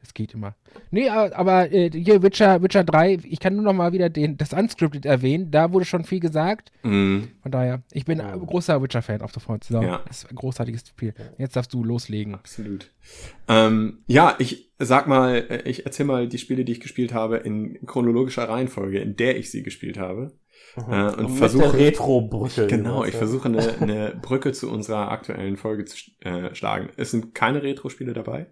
[0.00, 0.54] Das geht immer.
[0.90, 4.52] Nee, aber, äh, hier Witcher, Witcher 3, ich kann nur noch mal wieder den, das
[4.52, 5.50] Unscripted erwähnen.
[5.50, 6.72] Da wurde schon viel gesagt.
[6.82, 7.28] Mhm.
[7.42, 9.64] Von daher, ich bin ein großer Witcher-Fan auf sofort.
[9.64, 10.02] So, Ja.
[10.06, 11.14] Das ist ein großartiges Spiel.
[11.38, 12.34] Jetzt darfst du loslegen.
[12.34, 12.90] Absolut.
[13.48, 17.36] Ähm, ja, ich sag mal, äh, ich erzähl mal die Spiele, die ich gespielt habe,
[17.36, 20.32] in chronologischer Reihenfolge, in der ich sie gespielt habe.
[20.76, 20.92] Mhm.
[20.92, 22.66] Äh, und, und versuche Retro-Brücke.
[22.66, 26.90] Genau, ich versuche eine, eine Brücke zu unserer aktuellen Folge zu äh, schlagen.
[26.96, 28.46] Es sind keine Retro-Spiele dabei.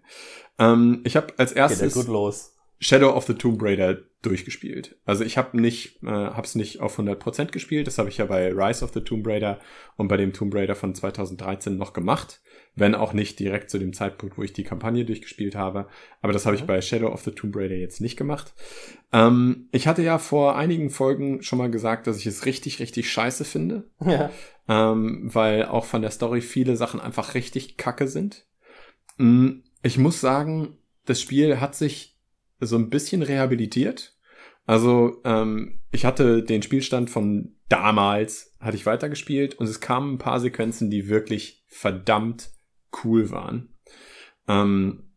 [0.57, 2.55] Ähm, ich habe als erstes gut los.
[2.81, 4.97] Shadow of the Tomb Raider durchgespielt.
[5.05, 7.87] Also ich habe nicht, äh, hab's nicht auf 100% gespielt.
[7.87, 9.59] Das habe ich ja bei Rise of the Tomb Raider
[9.97, 12.41] und bei dem Tomb Raider von 2013 noch gemacht
[12.75, 15.87] wenn auch nicht direkt zu dem Zeitpunkt, wo ich die Kampagne durchgespielt habe.
[16.21, 16.67] Aber das habe ich mhm.
[16.67, 18.53] bei Shadow of the Tomb Raider jetzt nicht gemacht.
[19.11, 23.11] Ähm, ich hatte ja vor einigen Folgen schon mal gesagt, dass ich es richtig, richtig
[23.11, 23.89] scheiße finde.
[24.05, 24.29] Ja.
[24.67, 28.45] Ähm, weil auch von der Story viele Sachen einfach richtig kacke sind.
[29.17, 32.17] Mm, ich muss sagen, das Spiel hat sich
[32.59, 34.15] so ein bisschen rehabilitiert.
[34.65, 40.17] Also ähm, ich hatte den Spielstand von damals, hatte ich weitergespielt und es kamen ein
[40.19, 42.51] paar Sequenzen, die wirklich verdammt
[43.03, 43.73] cool waren.
[44.47, 45.11] Ähm,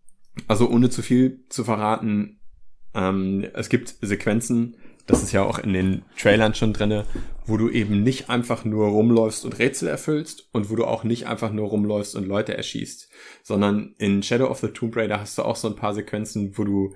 [0.49, 2.41] also ohne zu viel zu verraten,
[2.95, 4.77] ähm, es gibt Sequenzen,
[5.07, 7.07] das ist ja auch in den Trailern schon drinne,
[7.45, 11.27] wo du eben nicht einfach nur rumläufst und Rätsel erfüllst und wo du auch nicht
[11.27, 13.11] einfach nur rumläufst und Leute erschießt,
[13.43, 16.65] sondern in Shadow of the Tomb Raider hast du auch so ein paar Sequenzen, wo
[16.65, 16.95] du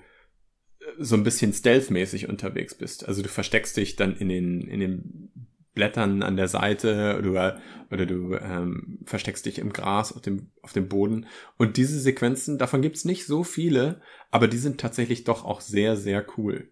[0.80, 3.08] äh, so ein bisschen stealth-mäßig unterwegs bist.
[3.08, 7.60] Also du versteckst dich dann in den, in den Blättern an der Seite oder,
[7.92, 11.26] oder du ähm, versteckst dich im Gras auf dem, auf dem Boden.
[11.56, 14.00] Und diese Sequenzen, davon gibt's nicht so viele,
[14.32, 16.68] aber die sind tatsächlich doch auch sehr, sehr cool.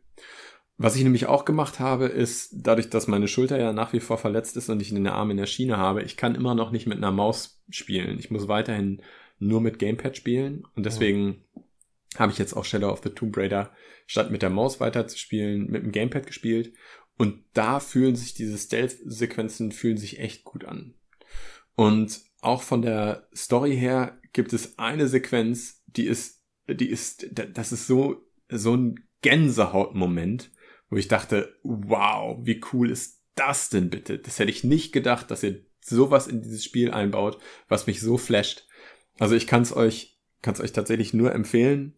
[0.76, 4.18] Was ich nämlich auch gemacht habe, ist, dadurch, dass meine Schulter ja nach wie vor
[4.18, 6.86] verletzt ist und ich einen Arm in der Schiene habe, ich kann immer noch nicht
[6.86, 8.18] mit einer Maus spielen.
[8.18, 9.02] Ich muss weiterhin
[9.38, 11.62] nur mit Gamepad spielen und deswegen mhm.
[12.16, 13.70] habe ich jetzt auch Shadow of the Tomb Raider
[14.06, 16.72] statt mit der Maus weiter zu spielen, mit dem Gamepad gespielt
[17.16, 20.94] und da fühlen sich diese Stealth-Sequenzen fühlen sich echt gut an.
[21.76, 27.72] Und auch von der Story her gibt es eine Sequenz, die ist, die ist, das
[27.72, 30.50] ist so, so ein Gänsehautmoment,
[30.90, 34.18] wo ich dachte, wow, wie cool ist das denn bitte?
[34.18, 37.38] Das hätte ich nicht gedacht, dass ihr sowas in dieses Spiel einbaut,
[37.68, 38.66] was mich so flasht.
[39.18, 41.94] Also ich kann es euch, kann es euch tatsächlich nur empfehlen.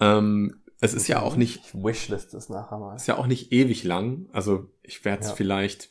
[0.00, 1.60] Ähm, es ist ja auch nicht.
[1.64, 2.94] Ich wishlist es nachher mal.
[2.94, 4.28] Ist ja auch nicht ewig lang.
[4.32, 5.34] Also ich werde es ja.
[5.34, 5.90] vielleicht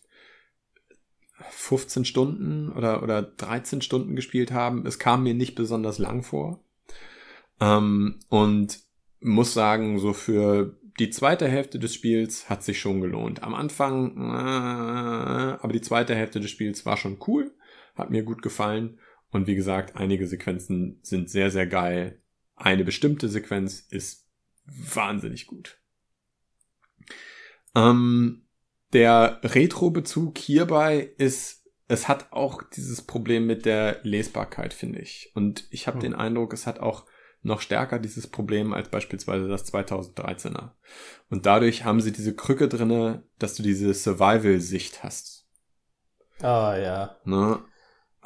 [1.50, 4.86] 15 Stunden oder, oder 13 Stunden gespielt haben.
[4.86, 6.64] Es kam mir nicht besonders lang vor.
[7.60, 8.80] Ähm, und
[9.20, 13.44] muss sagen, so für die zweite Hälfte des Spiels hat sich schon gelohnt.
[13.44, 17.52] Am Anfang, äh, aber die zweite Hälfte des Spiels war schon cool,
[17.96, 19.00] hat mir gut gefallen.
[19.32, 22.22] Und wie gesagt, einige Sequenzen sind sehr, sehr geil.
[22.56, 24.27] Eine bestimmte Sequenz ist
[24.68, 25.80] wahnsinnig gut.
[27.76, 28.44] Ähm,
[28.94, 35.32] der Retro-Bezug hierbei ist, es hat auch dieses Problem mit der Lesbarkeit, finde ich.
[35.36, 36.02] Und ich habe hm.
[36.02, 37.06] den Eindruck, es hat auch
[37.44, 40.72] noch stärker dieses Problem als beispielsweise das 2013er.
[41.30, 45.48] Und dadurch haben sie diese Krücke drinne, dass du diese Survival-Sicht hast.
[46.42, 47.18] Ah, ja.
[47.24, 47.64] Ne?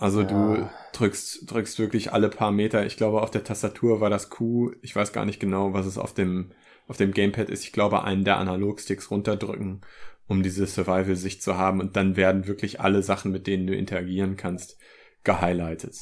[0.02, 0.28] Also ja.
[0.28, 2.88] du drückst, drückst wirklich alle paar Meter.
[2.88, 4.72] Ich glaube, auf der Tastatur war das Q.
[4.82, 6.52] Ich weiß gar nicht genau, was es auf dem,
[6.88, 7.64] auf dem Gamepad ist.
[7.64, 9.82] Ich glaube, einen der Analogsticks runterdrücken,
[10.28, 11.80] um diese Survival-Sicht zu haben.
[11.80, 14.80] Und dann werden wirklich alle Sachen, mit denen du interagieren kannst,
[15.24, 16.00] gehighlightet.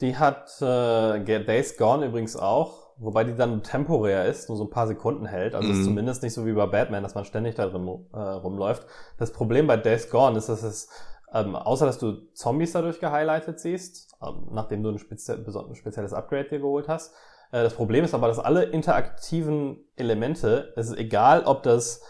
[0.00, 4.70] Die hat äh, Days Gone übrigens auch, wobei die dann temporär ist, nur so ein
[4.70, 5.54] paar Sekunden hält.
[5.54, 5.70] Also mm.
[5.70, 5.84] ist mhm.
[5.84, 8.86] zumindest nicht so wie bei Batman, dass man ständig da drin äh, rumläuft.
[9.18, 10.88] Das Problem bei Days Gone ist, dass es
[11.32, 16.12] ähm, außer dass du Zombies dadurch gehighlightet siehst, ähm, nachdem du ein, spezie ein spezielles
[16.12, 17.14] Upgrade dir geholt hast.
[17.52, 22.02] Äh, das Problem ist aber, dass alle interaktiven Elemente, es ist egal, ob das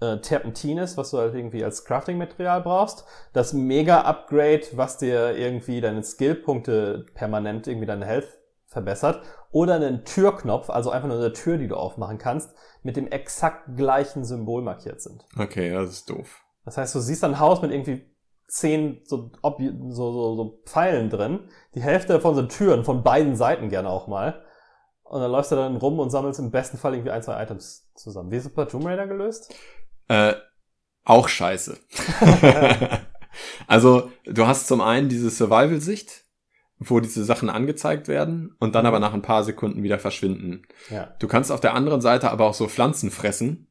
[0.00, 5.80] äh, Terpentin ist, was du halt irgendwie als Crafting-Material brauchst, das Mega-Upgrade, was dir irgendwie
[5.80, 8.28] deine Skill-Punkte permanent irgendwie deine Health
[8.66, 9.22] verbessert,
[9.52, 13.76] oder einen Türknopf, also einfach nur eine Tür, die du aufmachen kannst, mit dem exakt
[13.76, 15.24] gleichen Symbol markiert sind.
[15.38, 16.42] Okay, das ist doof.
[16.66, 18.04] Das heißt, du siehst ein Haus mit irgendwie
[18.48, 21.40] zehn so, Ob so, so, so Pfeilen drin.
[21.74, 24.42] Die Hälfte davon sind Türen, von beiden Seiten gerne auch mal.
[25.02, 27.88] Und dann läufst du dann rum und sammelst im besten Fall irgendwie ein, zwei Items
[27.94, 28.30] zusammen.
[28.30, 29.54] Wie ist es bei Tomb Raider gelöst?
[30.08, 30.34] Äh,
[31.04, 31.78] auch scheiße.
[33.68, 36.24] also, du hast zum einen diese Survival-Sicht,
[36.78, 38.88] wo diese Sachen angezeigt werden und dann mhm.
[38.88, 40.62] aber nach ein paar Sekunden wieder verschwinden.
[40.90, 41.14] Ja.
[41.18, 43.68] Du kannst auf der anderen Seite aber auch so Pflanzen fressen,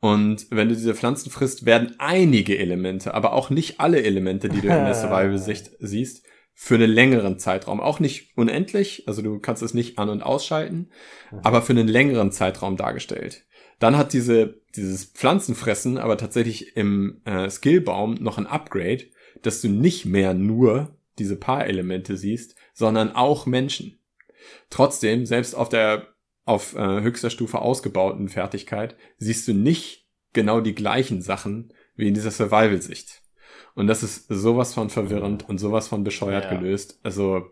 [0.00, 4.60] und wenn du diese Pflanzen frisst, werden einige Elemente, aber auch nicht alle Elemente, die
[4.60, 7.80] du in der Survival-Sicht siehst, für einen längeren Zeitraum.
[7.80, 10.90] Auch nicht unendlich, also du kannst es nicht an- und ausschalten,
[11.30, 11.38] mhm.
[11.42, 13.44] aber für einen längeren Zeitraum dargestellt.
[13.78, 19.04] Dann hat diese, dieses Pflanzenfressen aber tatsächlich im äh, Skillbaum noch ein Upgrade,
[19.42, 24.00] dass du nicht mehr nur diese paar Elemente siehst, sondern auch Menschen.
[24.70, 26.08] Trotzdem, selbst auf der
[26.48, 32.14] auf äh, höchster Stufe ausgebauten Fertigkeit siehst du nicht genau die gleichen Sachen wie in
[32.14, 33.22] dieser Survival-Sicht.
[33.74, 36.58] Und das ist sowas von verwirrend und sowas von bescheuert Ja.
[36.58, 37.00] gelöst.
[37.02, 37.46] Also,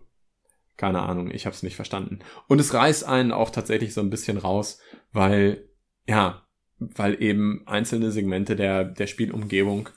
[0.76, 2.18] keine Ahnung, ich habe es nicht verstanden.
[2.48, 4.80] Und es reißt einen auch tatsächlich so ein bisschen raus,
[5.12, 5.68] weil,
[6.06, 6.46] ja,
[6.78, 9.88] weil eben einzelne Segmente der, der Spielumgebung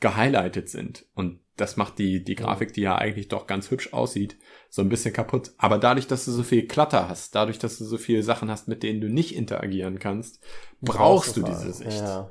[0.00, 1.06] gehighlightet sind.
[1.14, 4.36] Und das macht die, die Grafik, die ja eigentlich doch ganz hübsch aussieht,
[4.68, 5.52] so ein bisschen kaputt.
[5.58, 8.68] Aber dadurch, dass du so viel Klatter hast, dadurch, dass du so viele Sachen hast,
[8.68, 10.40] mit denen du nicht interagieren kannst,
[10.82, 12.02] brauchst du diese Sicht.
[12.02, 12.30] Ja.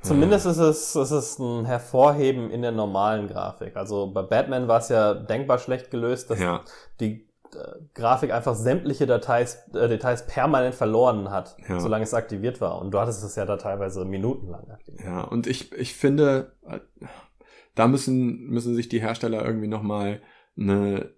[0.00, 3.76] Zumindest ist es, ist es ein Hervorheben in der normalen Grafik.
[3.76, 6.62] Also bei Batman war es ja denkbar schlecht gelöst, dass Ja.
[7.00, 7.56] die äh,
[7.94, 11.80] Grafik einfach sämtliche Details, äh, Details permanent verloren hat, Ja.
[11.80, 12.80] solange es aktiviert war.
[12.80, 15.04] Und du hattest es ja da teilweise minutenlang aktiviert.
[15.04, 16.78] Ja, und ich, ich finde, äh,
[17.78, 20.20] da müssen, müssen sich die Hersteller irgendwie nochmal
[20.56, 21.10] eine,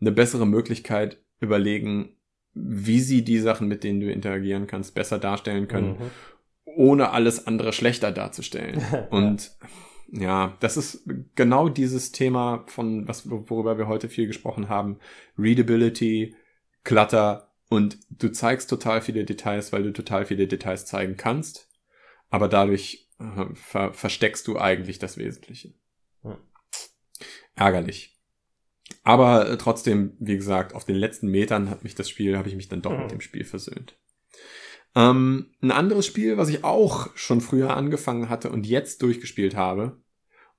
[0.00, 2.16] eine bessere Möglichkeit überlegen,
[2.54, 6.10] wie sie die Sachen, mit denen du interagieren kannst, besser darstellen können, Mhm.
[6.64, 8.82] ohne alles andere schlechter darzustellen.
[9.10, 9.52] Und
[10.10, 14.98] ja, das ist genau dieses Thema von, was, worüber wir heute viel gesprochen haben.
[15.38, 16.34] Readability,
[16.84, 21.70] Clutter und du zeigst total viele Details, weil du total viele Details zeigen kannst.
[22.28, 23.01] Aber dadurch
[23.54, 25.74] ver versteckst du eigentlich das Wesentliche.
[26.22, 26.36] Hm.
[27.54, 28.18] Ärgerlich.
[29.04, 32.56] Aber äh, trotzdem, wie gesagt, auf den letzten Metern hat mich das Spiel, habe ich
[32.56, 33.02] mich dann doch Mhm.
[33.02, 33.96] mit dem Spiel versöhnt.
[34.94, 40.02] Ähm, ein anderes Spiel, was ich auch schon früher angefangen hatte und jetzt durchgespielt habe,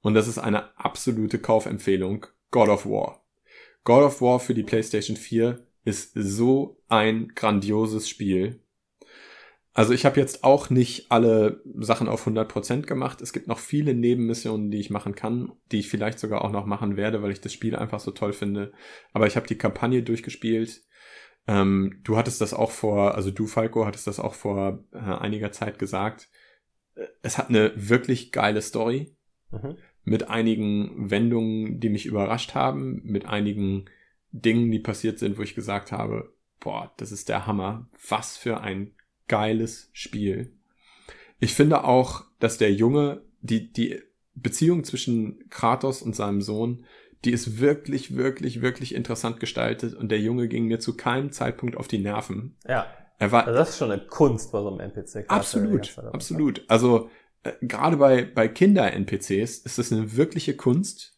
[0.01, 3.23] und das ist eine absolute Kaufempfehlung, God of War.
[3.83, 8.62] God of War für die PlayStation 4 ist so ein grandioses Spiel.
[9.75, 13.21] Also ich habe jetzt auch nicht alle Sachen auf 100% gemacht.
[13.21, 16.67] Es gibt noch viele Nebenmissionen, die ich machen kann, die ich vielleicht sogar auch noch
[16.67, 18.71] machen werde, weil ich das Spiel einfach so toll finde.
[19.13, 20.83] Aber ich habe die Kampagne durchgespielt.
[21.47, 25.51] Ähm, du hattest das auch vor, also du Falco hattest das auch vor äh, einiger
[25.51, 26.29] Zeit gesagt.
[26.95, 29.15] Äh, Es hat eine wirklich geile Story
[29.51, 29.77] Mhm.
[30.03, 33.85] mit einigen Wendungen, die mich überrascht haben, mit einigen
[34.31, 37.87] Dingen, die passiert sind, wo ich gesagt habe, boah, das ist der Hammer.
[38.09, 38.95] Was für ein
[39.27, 40.51] geiles Spiel.
[41.39, 44.01] Ich finde auch, dass der Junge, die, die
[44.35, 46.85] Beziehung zwischen Kratos und seinem Sohn,
[47.25, 51.77] die ist wirklich, wirklich, wirklich interessant gestaltet und der Junge ging mir zu keinem Zeitpunkt
[51.77, 52.57] auf die Nerven.
[52.67, 52.85] Ja,
[53.19, 55.25] Er war also das ist schon eine Kunst bei so einem NPC.
[55.29, 56.63] Absolut, absolut.
[56.67, 57.09] Also
[57.43, 61.17] äh, gerade bei, bei Kinder-NPCs ist das eine wirkliche Kunst.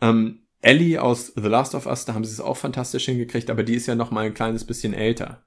[0.00, 3.62] Ähm, Ellie aus The Last of Us, da haben sie es auch fantastisch hingekriegt, aber
[3.62, 5.44] die ist ja noch mal ein kleines bisschen älter.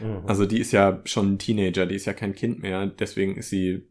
[0.00, 0.22] Mhm.
[0.26, 3.50] Also die ist ja schon ein Teenager, die ist ja kein Kind mehr, deswegen ist
[3.50, 3.88] sie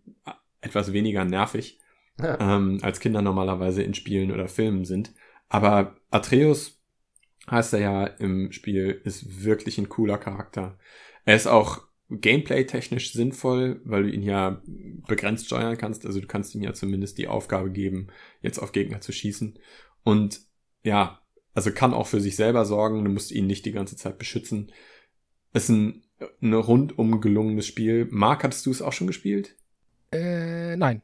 [0.62, 1.80] etwas weniger nervig,
[2.20, 2.58] Ja.
[2.58, 5.14] ähm, als Kinder normalerweise in Spielen oder Filmen sind.
[5.50, 6.82] Aber Atreus
[7.50, 10.78] heißt er ja im Spiel, ist wirklich ein cooler Charakter.
[11.26, 14.62] Er ist auch gameplay-technisch sinnvoll, weil du ihn ja
[15.08, 16.06] begrenzt steuern kannst.
[16.06, 18.08] Also du kannst ihm ja zumindest die Aufgabe geben,
[18.42, 19.58] jetzt auf Gegner zu schießen.
[20.04, 20.42] Und
[20.84, 21.20] ja,
[21.54, 23.04] also kann auch für sich selber sorgen.
[23.04, 24.72] Du musst ihn nicht die ganze Zeit beschützen.
[25.56, 26.04] Ist ein,
[26.42, 28.08] ein rundum gelungenes Spiel.
[28.12, 29.56] Marc, hattest du es auch schon gespielt?
[30.12, 31.02] Äh, nein.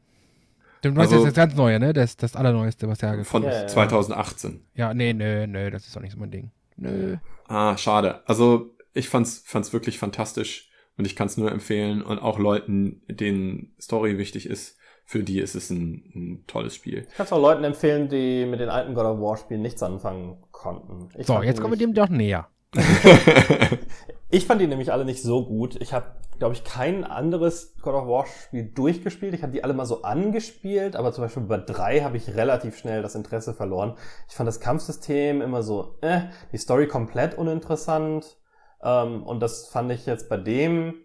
[0.82, 1.94] Du meinst Also- jetzt das ganz Neue, ne?
[1.94, 3.68] Das, das Allerneueste, was ja Von Ja, ja.
[3.68, 4.62] 2018.
[4.74, 6.52] Ja, nee, nö, nö, das ist doch nicht so mein Ding.
[6.76, 7.18] Nö.
[7.48, 8.22] Ah, schade.
[8.28, 13.76] Also ich fand's, fand's wirklich fantastisch und ich kann's nur empfehlen und auch Leuten, denen
[13.80, 17.06] Story wichtig ist, für die ist es ein, ein tolles Spiel.
[17.10, 19.84] Ich kann es auch Leuten empfehlen, die mit den alten God of War Spielen nichts
[19.84, 21.10] anfangen konnten.
[21.18, 22.48] Ich So, jetzt kommen wir dem doch näher.
[24.32, 25.80] Ich fand die nämlich alle nicht so gut.
[25.82, 26.08] Ich habe,
[26.40, 29.34] glaube ich, kein anderes God of War Spiel durchgespielt.
[29.34, 32.78] Ich habe die alle mal so angespielt, aber zum Beispiel bei drei habe ich relativ
[32.78, 33.98] schnell das Interesse verloren.
[34.30, 36.22] Ich fand das Kampfsystem immer so, äh,
[36.52, 38.38] die Story komplett uninteressant.
[38.82, 40.96] Ähm, und das fand ich jetzt bei dem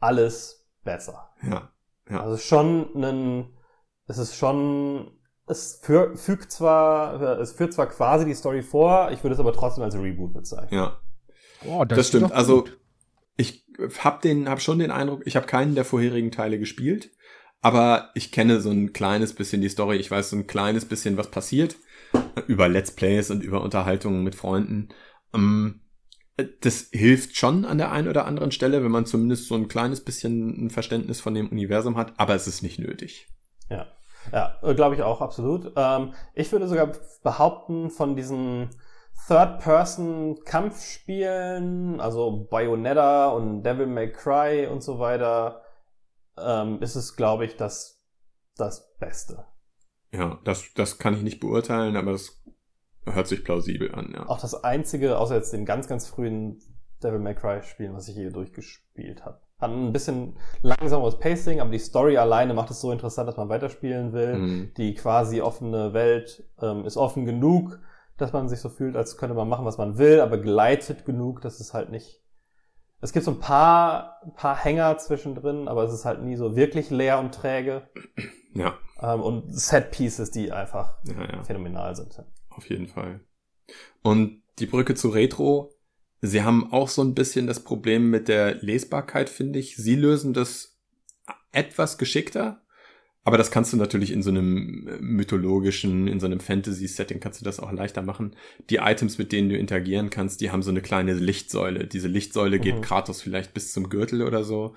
[0.00, 1.30] alles besser.
[1.42, 1.70] ja.
[2.10, 2.22] Ja.
[2.22, 3.56] Also schon ein,
[4.06, 9.22] es ist schon, es für, fügt zwar, es führt zwar quasi die Story vor, ich
[9.24, 10.78] würde es aber trotzdem als Reboot bezeichnen.
[10.78, 10.98] Ja.
[11.64, 12.24] Oh, das, Das ist stimmt.
[12.30, 12.78] doch Also gut.
[13.36, 13.64] ich
[14.02, 17.10] hab den, hab schon den Eindruck, ich habe keinen der vorherigen Teile gespielt,
[17.60, 19.96] aber ich kenne so ein kleines bisschen die Story.
[19.96, 21.76] Ich weiß so ein kleines bisschen, was passiert
[22.46, 24.88] über Let's Plays und über Unterhaltungen mit Freunden.
[25.34, 25.80] Ähm,
[26.60, 30.04] das hilft schon an der einen oder anderen Stelle, wenn man zumindest so ein kleines
[30.04, 33.28] bisschen ein Verständnis von dem Universum hat, aber es ist nicht nötig.
[33.70, 33.86] Ja,
[34.32, 35.72] ja glaube ich auch, absolut.
[35.76, 36.92] Ähm, ich würde sogar
[37.22, 38.68] behaupten, von diesen
[39.26, 45.62] Third-Person-Kampfspielen, also Bayonetta und Devil May Cry und so weiter,
[46.38, 48.02] ähm, ist es, glaube ich, das,
[48.56, 49.44] das Beste.
[50.12, 52.42] Ja, das, das kann ich nicht beurteilen, aber das
[53.04, 54.28] hört sich plausibel an, ja.
[54.28, 56.60] Auch das einzige, außer jetzt den ganz, ganz frühen
[57.02, 59.40] Devil May Cry Spielen, was ich je durchgespielt habe.
[59.58, 63.48] Hat ein bisschen langsameres Pacing, aber die Story alleine macht es so interessant, dass man
[63.48, 64.36] weiterspielen will.
[64.36, 64.74] Mhm.
[64.76, 67.80] Die quasi offene Welt ähm, ist offen genug,
[68.18, 71.40] dass man sich so fühlt, als könnte man machen, was man will, aber gleitet genug,
[71.42, 72.22] dass es halt nicht.
[73.00, 76.90] Es gibt so ein paar, paar Hänger zwischendrin, aber es ist halt nie so wirklich
[76.90, 77.88] leer und träge.
[78.54, 81.42] Ja, Ähm, und Set Pieces, die einfach ja, ja.
[81.42, 82.22] phänomenal sind.
[82.48, 83.20] Auf jeden Fall.
[84.02, 85.74] Und die Brücke zu Retro,
[86.22, 89.76] sie haben auch so ein bisschen das Problem mit der Lesbarkeit, finde ich.
[89.76, 90.78] Sie lösen das
[91.52, 92.62] etwas geschickter,
[93.26, 97.44] aber das kannst du natürlich in so einem mythologischen, in so einem Fantasy-Setting kannst du
[97.44, 98.36] das auch leichter machen.
[98.70, 101.88] Die Items, mit denen du interagieren kannst, die haben so eine kleine Lichtsäule.
[101.88, 102.82] Diese Lichtsäule geht Mhm.
[102.82, 104.74] Kratos vielleicht bis zum Gürtel oder so.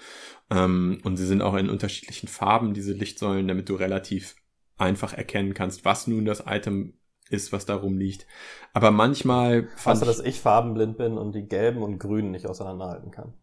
[0.50, 4.36] Ähm, und sie sind auch in unterschiedlichen Farben, diese Lichtsäulen, damit du relativ
[4.78, 6.96] einfach erkennen kannst, was nun das Item
[7.30, 8.26] ist, was da rumliegt.
[8.74, 13.12] Aber manchmal Außer, ich, dass ich farbenblind bin und die gelben und grünen nicht auseinanderhalten
[13.12, 13.34] kann.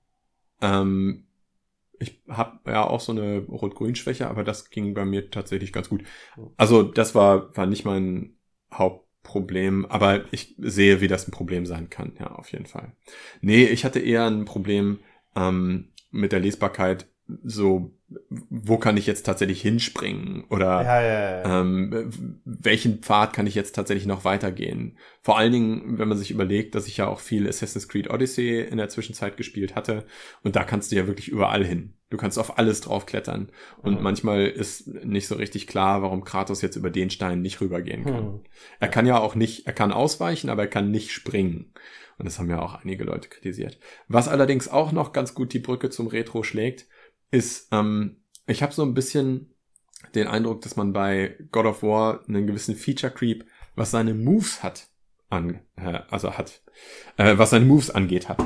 [0.60, 1.25] ähm,
[1.98, 6.04] ich habe ja auch so eine Rot-Grün-Schwäche, aber das ging bei mir tatsächlich ganz gut.
[6.56, 8.36] Also das war, war nicht mein
[8.72, 12.92] Hauptproblem, aber ich sehe, wie das ein Problem sein kann, ja, auf jeden Fall.
[13.40, 15.00] Nee, ich hatte eher ein Problem
[15.34, 17.08] ähm, mit der Lesbarkeit,
[17.44, 17.92] so,
[18.28, 20.44] wo kann ich jetzt tatsächlich hinspringen?
[20.48, 21.60] Oder Ja, ja, ja.
[21.60, 24.96] ähm, welchen Pfad kann ich jetzt tatsächlich noch weitergehen?
[25.22, 28.60] Vor allen Dingen, wenn man sich überlegt, dass ich ja auch viel Assassin's Creed Odyssey
[28.60, 30.04] in der Zwischenzeit gespielt hatte.
[30.44, 31.94] Und da kannst du ja wirklich überall hin.
[32.10, 33.50] Du kannst auf alles draufklettern.
[33.82, 34.02] Und Mhm.
[34.04, 38.24] manchmal ist nicht so richtig klar, warum Kratos jetzt über den Stein nicht rübergehen kann.
[38.26, 38.40] Hm.
[38.78, 41.72] Er kann ja auch nicht, er kann ausweichen, aber er kann nicht springen.
[42.18, 43.78] Und das haben ja auch einige Leute kritisiert.
[44.08, 46.86] Was allerdings auch noch ganz gut die Brücke zum Retro schlägt,
[47.30, 48.16] ist, ähm,
[48.46, 49.54] ich habe so ein bisschen
[50.14, 53.44] den Eindruck, dass man bei God of War einen gewissen Feature Creep,
[53.74, 54.88] was seine Moves hat,
[55.28, 56.62] an, äh, also hat,
[57.16, 58.44] äh, was seine Moves angeht hat.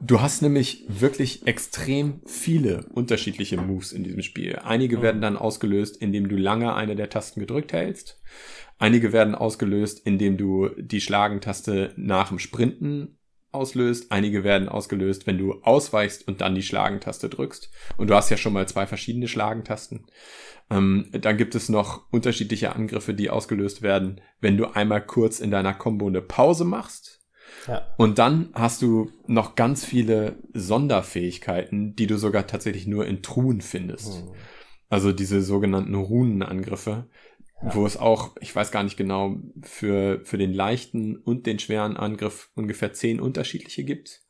[0.00, 4.56] Du hast nämlich wirklich extrem viele unterschiedliche Moves in diesem Spiel.
[4.64, 5.02] Einige Mhm.
[5.02, 8.20] werden dann ausgelöst, indem du lange eine der Tasten gedrückt hältst.
[8.78, 13.18] Einige werden ausgelöst, indem du die Schlagentaste nach dem Sprinten
[13.52, 14.10] auslöst.
[14.10, 17.70] Einige werden ausgelöst, wenn du ausweichst und dann die Schlagentaste drückst.
[17.96, 20.06] Und du hast ja schon mal zwei verschiedene Schlagentasten.
[20.70, 25.50] Ähm, dann gibt es noch unterschiedliche Angriffe, die ausgelöst werden, wenn du einmal kurz in
[25.50, 27.20] deiner Combo eine Pause machst.
[27.68, 27.86] ja.
[27.98, 33.60] Und dann hast du noch ganz viele Sonderfähigkeiten, die du sogar tatsächlich nur in Truhen
[33.60, 34.14] findest.
[34.14, 34.32] Hm.
[34.88, 37.06] Also diese sogenannten Runenangriffe,
[37.64, 37.74] Ja.
[37.74, 41.96] wo es auch, ich weiß gar nicht genau, für, für den leichten und den schweren
[41.96, 44.22] Angriff ungefähr zehn unterschiedliche gibt.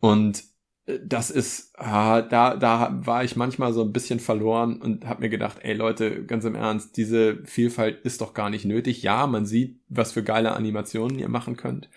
[0.00, 0.42] Und
[0.86, 5.22] äh, das ist, ah, da, da war ich manchmal so ein bisschen verloren und habe
[5.22, 9.02] mir gedacht, ey Leute, ganz im Ernst, diese Vielfalt ist doch gar nicht nötig.
[9.02, 11.88] Ja, man sieht, was für geile Animationen ihr machen könnt.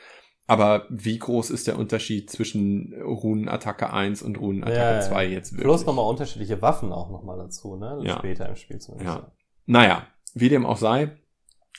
[0.46, 5.02] Aber wie groß ist der Unterschied zwischen Runenattacke 1 und Runenattacke Ja, ja.
[5.02, 5.64] 2 jetzt wirklich?
[5.64, 8.00] Plus nochmal unterschiedliche Waffen auch nochmal dazu, ne?
[8.04, 8.18] Ja.
[8.18, 9.16] Später im Spiel zumindest.
[9.16, 9.32] Ja.
[9.68, 11.18] Naja, wie dem auch sei,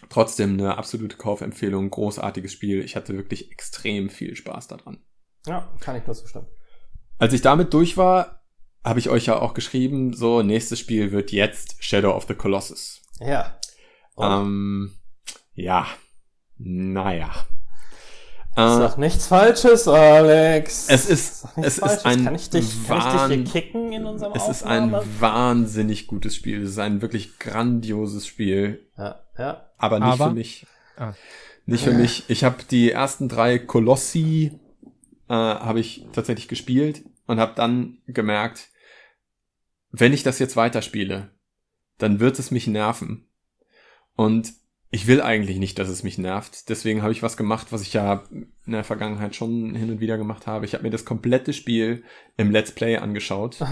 [0.08, 2.84] trotzdem eine absolute Kaufempfehlung, großartiges Spiel.
[2.84, 5.04] Ich hatte wirklich extrem viel Spaß daran.
[5.46, 6.46] ja, kann ich nur zustimmen.
[7.18, 8.42] Als ich damit durch war,
[8.82, 13.02] habe ich euch ja auch geschrieben, so, nächstes Spiel wird jetzt Shadow of the Colossus.
[13.20, 13.58] Ja.
[14.14, 14.94] Und Ähm,
[15.54, 15.86] ja,
[16.56, 17.46] naja.
[18.56, 20.86] Äh, Sag nichts Falsches, Alex.
[20.88, 24.32] Es ist- es ist ein kann ich dich, kann ich dich hier kicken in unserem
[24.34, 25.20] es ist ein Aufnahme?
[25.20, 26.62] wahnsinnig gutes Spiel.
[26.62, 28.86] Es ist ein wirklich grandioses Spiel.
[28.98, 29.70] Ja, ja.
[29.78, 30.66] Aber nicht Aber- für mich.
[30.96, 31.12] Ah.
[31.66, 32.24] Nicht für mich.
[32.28, 34.58] Ich habe die ersten drei Kolossi
[35.28, 38.68] äh, habe ich tatsächlich gespielt und habe dann gemerkt,
[39.92, 41.30] wenn ich das jetzt weiterspiele,
[41.98, 43.28] dann wird es mich nerven.
[44.16, 44.52] Und
[44.92, 46.68] ich will eigentlich nicht, dass es mich nervt.
[46.68, 50.18] Deswegen habe ich was gemacht, was ich ja in der Vergangenheit schon hin und wieder
[50.18, 50.64] gemacht habe.
[50.64, 52.02] Ich habe mir das komplette Spiel
[52.36, 53.58] im Let's Play angeschaut.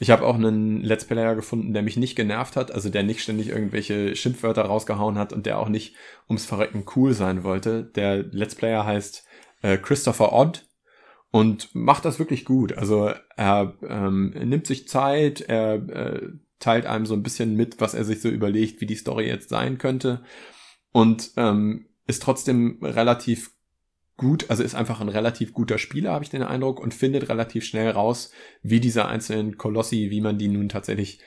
[0.00, 3.20] Ich habe auch einen Let's Player gefunden, der mich nicht genervt hat, also der nicht
[3.20, 5.94] ständig irgendwelche Schimpfwörter rausgehauen hat und der auch nicht
[6.28, 7.84] ums Verrecken cool sein wollte.
[7.84, 9.24] Der Let's Player heißt
[9.62, 10.66] äh, Christopher Odd
[11.30, 12.76] und macht das wirklich gut.
[12.76, 16.28] Also er ähm, nimmt sich Zeit, er äh,
[16.58, 19.48] teilt einem so ein bisschen mit, was er sich so überlegt, wie die Story jetzt
[19.48, 20.22] sein könnte
[20.94, 23.50] und ähm, ist trotzdem relativ
[24.16, 27.64] gut, also ist einfach ein relativ guter Spieler, habe ich den Eindruck, und findet relativ
[27.64, 28.30] schnell raus,
[28.62, 31.20] wie diese einzelnen Kolossi, wie man die nun tatsächlich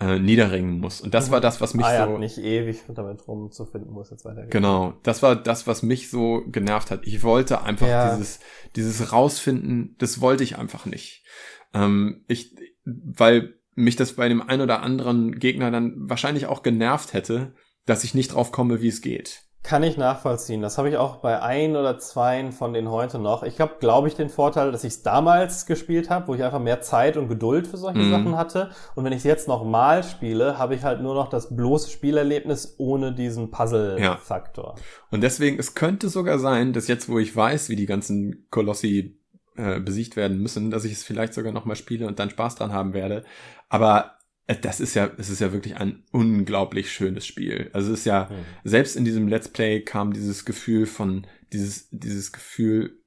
[0.00, 1.00] äh, niederringen muss.
[1.00, 2.18] Und das war das, was mich ah, ja, so.
[2.18, 4.50] nicht ewig damit rumzufinden, es jetzt weitergeht.
[4.50, 7.06] Genau, das war das, was mich so genervt hat.
[7.06, 8.14] Ich wollte einfach Ja.
[8.14, 8.40] dieses,
[8.76, 11.24] dieses rausfinden, das wollte ich einfach nicht.
[11.72, 17.14] Ähm, ich, weil mich das bei dem ein oder anderen Gegner dann wahrscheinlich auch genervt
[17.14, 17.54] hätte,
[17.86, 19.42] dass ich nicht drauf komme, wie es geht.
[19.62, 20.62] Kann ich nachvollziehen.
[20.62, 23.42] Das habe ich auch bei ein oder zwei von denen heute noch.
[23.42, 26.60] Ich habe, glaube ich, den Vorteil, dass ich es damals gespielt habe, wo ich einfach
[26.60, 28.10] mehr Zeit und Geduld für solche Mhm.
[28.12, 28.70] Sachen hatte.
[28.94, 32.76] Und wenn ich es jetzt nochmal spiele, habe ich halt nur noch das bloße Spielerlebnis
[32.78, 34.76] ohne diesen Puzzle-Faktor.
[35.10, 39.18] Und deswegen, es könnte sogar sein, dass jetzt, wo ich weiß, wie die ganzen Kolossi
[39.56, 42.72] äh, besiegt werden müssen, dass ich es vielleicht sogar nochmal spiele und dann Spaß dran
[42.72, 43.24] haben werde.
[43.68, 44.12] Aber
[44.62, 47.70] das ist ja, es ist ja wirklich ein unglaublich schönes Spiel.
[47.72, 48.36] Also es ist ja, Hm.
[48.64, 53.00] selbst in diesem Let's Play kam dieses Gefühl von, dieses, dieses Gefühl,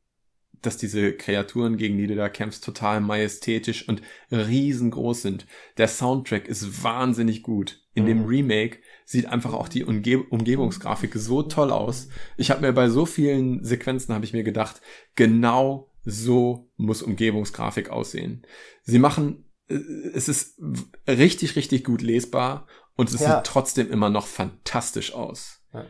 [0.62, 5.48] dass diese Kreaturen, gegen die du da kämpfst, total majestätisch und riesengroß sind.
[5.78, 7.82] Der Soundtrack ist wahnsinnig gut.
[7.94, 8.28] In dem Mhm.
[8.28, 12.10] Remake sieht einfach auch die Umge Umgebungsgrafik so toll aus.
[12.36, 14.82] Ich habe mir bei so vielen Sequenzen habe ich mir gedacht,
[15.16, 18.46] genau so muss Umgebungsgrafik aussehen.
[18.84, 20.60] Sie machen äh, es ist
[21.08, 23.38] richtig richtig gut lesbar und es Ja.
[23.38, 25.62] sieht trotzdem immer noch fantastisch aus.
[25.74, 25.86] Ja.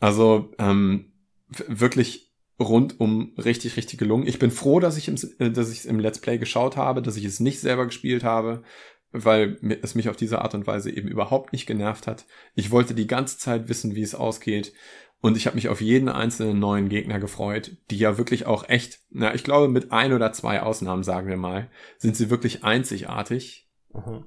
[0.00, 1.12] Also ähm,
[1.68, 4.26] wirklich rundum richtig richtig gelungen.
[4.26, 7.02] Ich bin froh, dass ich im, äh, dass ich es im Let's Play geschaut habe,
[7.02, 8.62] dass ich es nicht selber gespielt habe,
[9.12, 12.26] weil es mich auf diese Art und Weise eben überhaupt nicht genervt hat.
[12.54, 14.72] Ich wollte die ganze Zeit wissen, wie es ausgeht.
[15.20, 19.00] Und ich habe mich auf jeden einzelnen neuen Gegner gefreut, die ja wirklich auch echt,
[19.10, 21.68] na, ich glaube, mit ein oder zwei Ausnahmen, sagen wir mal,
[21.98, 24.26] sind sie wirklich einzigartig Mhm.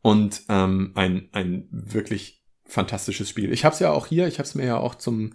[0.00, 3.52] und ähm, ein, ein wirklich fantastisches Spiel.
[3.52, 5.34] Ich habe es ja auch hier, ich habe es mir ja auch zum,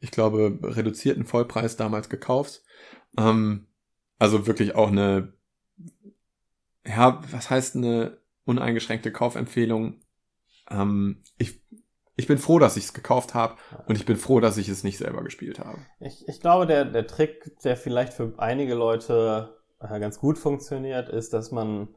[0.00, 2.62] ich glaube, reduzierten Vollpreis damals gekauft.
[3.16, 3.68] Ähm,
[4.18, 5.32] also wirklich auch eine,
[6.86, 10.00] ja, was heißt eine uneingeschränkte Kaufempfehlung?
[10.70, 11.62] Ähm, ich,
[12.16, 14.84] ich bin froh, dass ich es gekauft habe und ich bin froh, dass ich es
[14.84, 15.78] nicht selber gespielt habe.
[16.00, 21.08] Ich, ich glaube, der, der Trick, der vielleicht für einige Leute äh, ganz gut funktioniert,
[21.08, 21.88] ist, dass man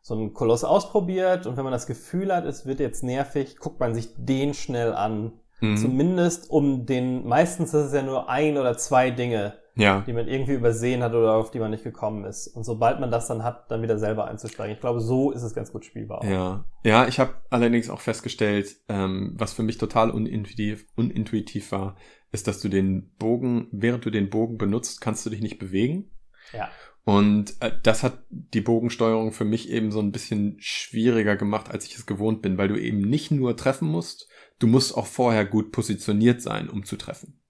[0.00, 3.80] so einen Koloss ausprobiert und wenn man das Gefühl hat, es wird jetzt nervig, guckt
[3.80, 5.32] man sich den schnell an.
[5.60, 5.76] Mhm.
[5.76, 10.26] Zumindest um den, meistens ist es ja nur ein oder zwei Dinge, Ja, die man
[10.26, 12.48] irgendwie übersehen hat oder auf die man nicht gekommen ist.
[12.48, 14.74] Und sobald man das dann hat, dann wieder selber einzusteigen.
[14.74, 16.24] Ich glaube, so ist es ganz gut spielbar.
[16.24, 21.94] Ja, ja, ich habe allerdings auch festgestellt, ähm, was für mich total unintuitiv, unintuitiv war,
[22.32, 26.10] ist, dass du den Bogen, während du den Bogen benutzt, kannst du dich nicht bewegen.
[26.52, 26.68] Ja.
[27.04, 31.86] Und äh, das hat die Bogensteuerung für mich eben so ein bisschen schwieriger gemacht, als
[31.86, 34.28] ich es gewohnt bin, weil du eben nicht nur treffen musst,
[34.58, 37.40] du musst auch vorher gut positioniert sein, um zu treffen.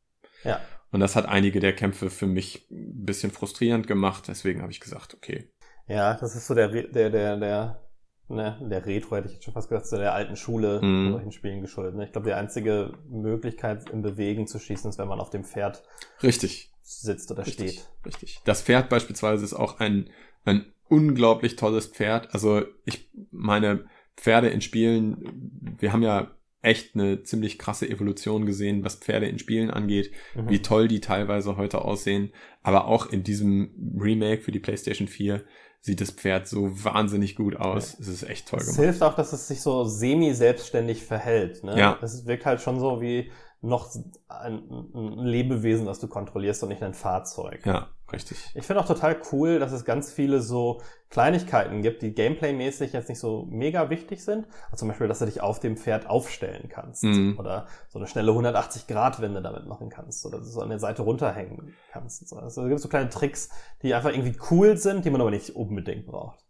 [0.44, 0.60] Ja.
[0.90, 4.24] Und das hat einige der Kämpfe für mich ein bisschen frustrierend gemacht.
[4.28, 5.50] Deswegen habe ich gesagt, okay.
[5.86, 7.82] Ja, das ist so der, der, der, der,
[8.28, 11.12] ne, der Retro hätte ich jetzt schon fast gesagt, so der alten Schule Mhm.
[11.12, 11.94] solchen Spielen geschuldet.
[11.94, 12.04] Ne?
[12.04, 15.82] Ich glaube, die einzige Möglichkeit im Bewegen zu schießen ist, wenn man auf dem Pferd
[16.22, 16.72] Richtig.
[16.82, 17.88] sitzt oder Richtig, steht.
[18.06, 18.40] Richtig.
[18.44, 20.10] Das Pferd beispielsweise ist auch ein,
[20.44, 22.32] ein unglaublich tolles Pferd.
[22.32, 23.86] Also ich meine,
[24.16, 26.30] Pferde in Spielen, wir haben ja
[26.62, 30.48] echt eine ziemlich krasse Evolution gesehen, was Pferde in Spielen angeht, Mhm.
[30.50, 32.32] wie toll die teilweise heute aussehen.
[32.62, 35.44] Aber auch in diesem Remake für die PlayStation 4
[35.80, 37.96] sieht das Pferd so wahnsinnig gut aus.
[38.00, 38.80] Es ist echt toll Es gemacht.
[38.82, 41.62] hilft auch, dass es sich so semi-selbstständig verhält.
[41.64, 41.78] Ne?
[41.78, 41.98] Ja.
[42.02, 43.30] Es wirkt halt schon so wie
[43.60, 43.90] noch
[44.28, 44.62] ein,
[44.94, 47.66] ein Lebewesen, das du kontrollierst und nicht ein Fahrzeug.
[47.66, 48.38] Ja, richtig.
[48.54, 50.80] Ich finde auch total cool, dass es ganz viele so
[51.10, 54.46] Kleinigkeiten gibt, die gameplaymäßig jetzt nicht so mega wichtig sind.
[54.66, 57.02] Also zum Beispiel, dass du dich auf dem Pferd aufstellen kannst.
[57.02, 57.36] Mhm.
[57.36, 60.24] Oder so eine schnelle 180-Grad-Wende damit machen kannst.
[60.24, 62.32] Oder so an der Seite runterhängen kannst.
[62.32, 63.48] Also es gibt so kleine Tricks,
[63.82, 66.44] die einfach irgendwie cool sind, die man aber nicht unbedingt braucht.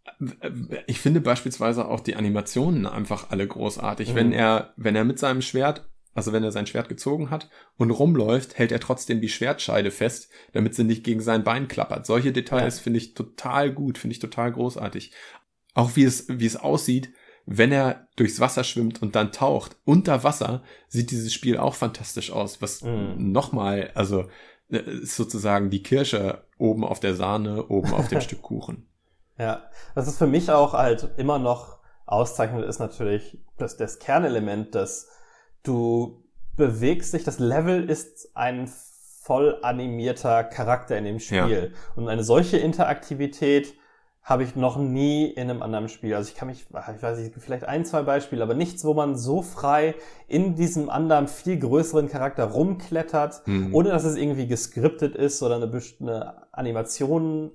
[0.85, 4.11] Ich finde beispielsweise auch die Animationen einfach alle großartig.
[4.11, 4.15] Mhm.
[4.15, 7.91] Wenn er, wenn er mit seinem Schwert, also wenn er sein Schwert gezogen hat und
[7.91, 12.05] rumläuft, hält er trotzdem die Schwertscheide fest, damit sie nicht gegen sein Bein klappert.
[12.05, 12.83] Solche Details Ja.
[12.83, 15.11] finde ich total gut, finde ich total großartig.
[15.75, 17.13] Auch wie es, wie es aussieht,
[17.45, 19.77] wenn er durchs Wasser schwimmt und dann taucht.
[19.85, 23.31] Unter Wasser sieht dieses Spiel auch fantastisch aus, was Mhm.
[23.31, 24.25] nochmal, also
[24.69, 28.87] äh, ist sozusagen die Kirsche oben auf der Sahne, oben auf dem Stück Kuchen.
[29.37, 29.63] Ja,
[29.95, 35.07] was es für mich auch halt immer noch auszeichnet, ist natürlich das, das Kernelement, dass
[35.63, 36.23] du
[36.55, 38.69] bewegst dich, das Level ist ein
[39.21, 41.73] voll animierter Charakter in dem Spiel.
[41.95, 43.73] Und eine solche Interaktivität
[44.23, 46.13] habe ich noch nie in einem anderen Spiel.
[46.13, 49.15] Also ich kann mich, ich weiß nicht, vielleicht ein, zwei Beispiele, aber nichts, wo man
[49.17, 49.95] so frei
[50.27, 53.73] in diesem anderen viel größeren Charakter rumklettert, Mhm.
[53.73, 55.71] ohne dass es irgendwie geskriptet ist oder eine,
[56.01, 57.51] eine Animation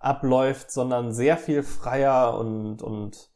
[0.00, 3.30] abläuft, sondern sehr viel freier und, und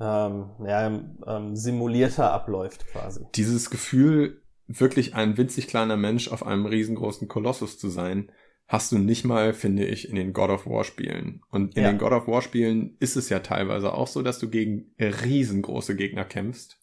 [0.00, 0.86] ähm, ja,
[1.26, 3.24] ähm, simulierter abläuft quasi.
[3.34, 8.30] dieses Gefühl, wirklich ein winzig kleiner Mensch auf einem riesengroßen Kolossus zu sein,
[8.66, 11.42] hast du nicht mal, finde ich, in den God of War Spielen.
[11.50, 11.90] Und in Ja.
[11.92, 15.96] den God of War Spielen ist es ja teilweise auch so, dass du gegen riesengroße
[15.96, 16.78] Gegner kämpfst.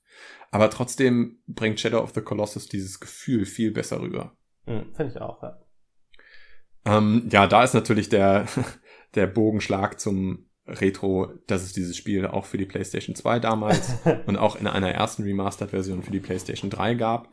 [0.53, 4.35] aber trotzdem bringt Shadow of the Colossus dieses Gefühl viel besser rüber.
[4.67, 5.57] Mhm, Finde ich auch, ja.
[6.85, 8.45] Ähm, ja, da ist natürlich der,
[9.15, 13.93] der Bogenschlag zum Retro, dass es dieses Spiel auch für die PlayStation 2 damals
[14.25, 17.31] und auch in einer ersten Remastered-Version für die PlayStation 3 gab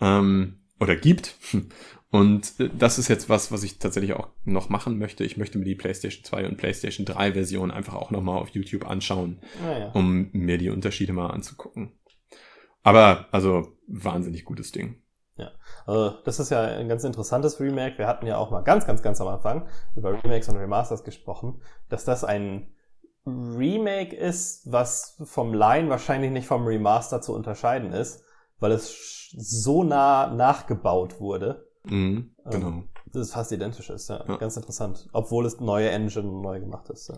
[0.00, 1.36] ähm, oder gibt.
[2.08, 5.24] Und das ist jetzt was, was ich tatsächlich auch noch machen möchte.
[5.24, 8.88] Ich möchte mir die PlayStation 2 und PlayStation 3 Version einfach auch nochmal auf YouTube
[8.88, 9.90] anschauen, Ah, ja.
[9.90, 11.98] um mir die Unterschiede mal anzugucken.
[12.84, 15.02] Aber, also, wahnsinnig gutes Ding.
[15.86, 17.98] Also, das ist ja ein ganz interessantes Remake.
[17.98, 21.60] Wir hatten ja auch mal ganz, ganz, ganz am Anfang über Remakes und Remasters gesprochen,
[21.88, 22.72] dass das ein
[23.26, 28.22] Remake ist, was vom Line wahrscheinlich nicht vom Remaster zu unterscheiden ist,
[28.60, 32.82] weil es so nah nachgebaut wurde, Mhm, Ähm, genau.
[33.12, 34.08] dass es fast identisch ist.
[34.08, 34.24] Ja.
[34.26, 34.36] Ja.
[34.38, 35.08] Ganz interessant.
[35.12, 37.08] Obwohl es neue Engine neu gemacht ist.
[37.08, 37.14] Ja.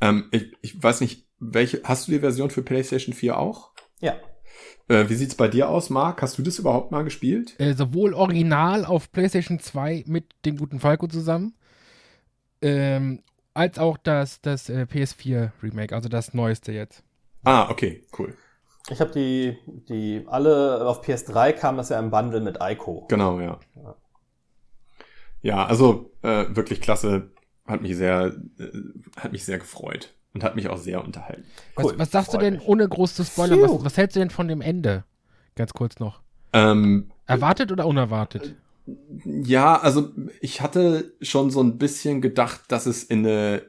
[0.00, 3.70] Ähm, ich, ich weiß nicht, welche, hast du die Version für PlayStation 4 auch?
[4.00, 4.14] ja.
[4.88, 6.22] Äh, wie sieht's bei dir aus, Marc?
[6.22, 7.54] Hast du das überhaupt mal gespielt?
[7.58, 11.54] Äh, sowohl original auf PlayStation 2 mit dem guten Falco zusammen,
[12.62, 13.22] ähm,
[13.54, 17.02] als auch das, das äh, PS4 Remake, also das neueste jetzt.
[17.44, 18.34] Ah, okay, cool.
[18.90, 19.58] Ich habe die,
[19.88, 23.06] die alle auf PS3 kam das ja im Bundle mit Ico.
[23.08, 23.60] Genau, ja.
[23.76, 23.94] Ja.
[25.40, 27.30] Ja, also äh, wirklich klasse.
[27.66, 28.70] Hat mich sehr, äh,
[29.16, 31.44] hat mich sehr gefreut und hat mich auch sehr unterhalten.
[31.74, 32.66] Was, Cool, was sagst du denn, mich.
[32.66, 35.04] ohne groß zu spoilern, was, was hältst du denn von dem Ende?
[35.56, 36.20] Ganz kurz noch.
[36.52, 38.54] Ähm, Erwartet oder unerwartet?
[39.24, 43.62] ja, also ich hatte schon so ein bisschen gedacht, dass es in eine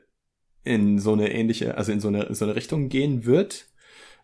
[0.64, 3.66] in so eine ähnliche, also in so eine, in so eine Richtung gehen wird.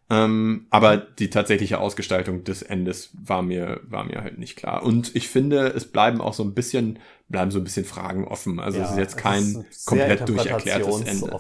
[0.10, 4.84] Ähm, aber die tatsächliche Ausgestaltung des Endes war mir, war mir halt nicht klar.
[4.84, 8.60] Und ich finde, es bleiben auch so ein bisschen, bleiben so ein bisschen Fragen offen.
[8.60, 11.40] Also es ist jetzt kein komplett durcherklärtes Ende.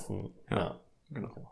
[0.49, 0.57] Ja.
[0.57, 0.79] Ja.
[1.15, 1.51] Genau.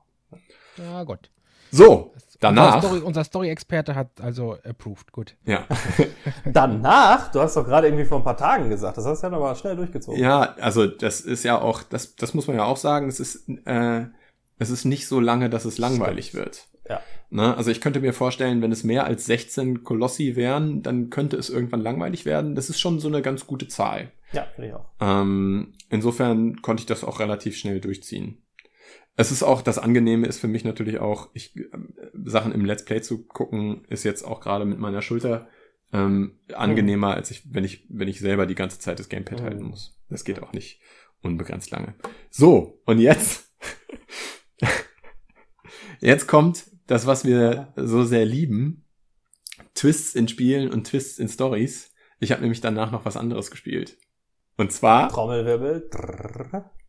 [0.78, 1.30] Ja, gut.
[1.72, 2.76] So, danach.
[2.76, 5.12] Unser Story- Unser Story-Experte hat also approved.
[5.12, 5.36] Gut.
[5.46, 5.66] Ja.
[6.46, 9.32] Danach, du hast doch gerade irgendwie vor ein paar Tagen gesagt, das hast du ja
[9.32, 10.20] nochmal schnell durchgezogen.
[10.22, 13.48] ja, also das ist ja auch, das, das muss man ja auch sagen, es ist,
[13.66, 14.06] äh,
[14.60, 16.68] es ist nicht so lange, dass es langweilig wird.
[16.88, 17.00] Ja.
[17.30, 17.56] Ne?
[17.58, 21.50] Also ich könnte mir vorstellen, wenn es mehr als 16 Kolossi wären, dann könnte es
[21.50, 22.54] irgendwann langweilig werden.
[22.56, 24.12] Das ist schon so eine ganz gute Zahl.
[24.32, 24.86] Ja, finde ich auch.
[25.00, 28.44] Ähm, insofern konnte ich das auch relativ schnell durchziehen.
[29.16, 31.68] Es ist auch, das Angenehme ist für mich natürlich auch, ich, äh,
[32.26, 35.48] Sachen im Let's Play zu gucken, ist jetzt auch gerade mit meiner Schulter
[35.92, 39.44] ähm, angenehmer, als ich, wenn ich, wenn ich selber die ganze Zeit das Gamepad Mhm.
[39.44, 40.00] halten muss.
[40.10, 40.82] Das geht auch nicht
[41.22, 41.94] unbegrenzt lange.
[42.32, 43.54] So, und jetzt,
[46.00, 48.86] jetzt kommt das, was wir so sehr lieben.
[49.76, 51.92] Twists in Spielen und Twists in Stories.
[52.20, 53.98] Ich habe nämlich danach noch was anderes gespielt.
[54.58, 55.90] Und zwar Trommelwirbel.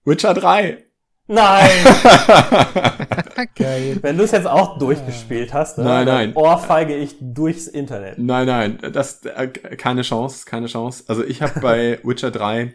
[0.05, 0.85] Witcher 3.
[1.27, 1.71] Nein!
[3.57, 3.99] Geil.
[4.03, 6.33] Wenn du es jetzt auch durchgespielt hast, ne, Nein, dann nein.
[6.35, 8.19] ohrfeige ich durchs Internet.
[8.19, 11.05] nein, nein, das äh, keine Chance, keine Chance.
[11.09, 12.75] Also ich habe bei Witcher 3,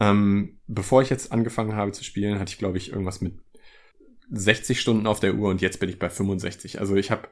[0.00, 3.34] ähm, bevor ich jetzt angefangen habe zu spielen, hatte ich glaube ich irgendwas mit
[4.30, 6.80] 60 Stunden auf der Uhr und jetzt bin ich bei 65.
[6.80, 7.28] Also ich habe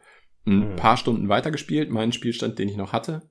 [0.47, 0.77] ein Mhm.
[0.77, 3.31] paar Stunden weitergespielt, meinen Spielstand, den ich noch hatte.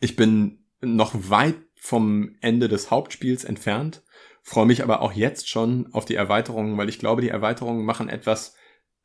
[0.00, 4.02] Ich bin noch weit vom Ende des Hauptspiels entfernt,
[4.42, 8.08] freue mich aber auch jetzt schon auf die Erweiterungen, weil ich glaube, die Erweiterungen machen
[8.08, 8.54] etwas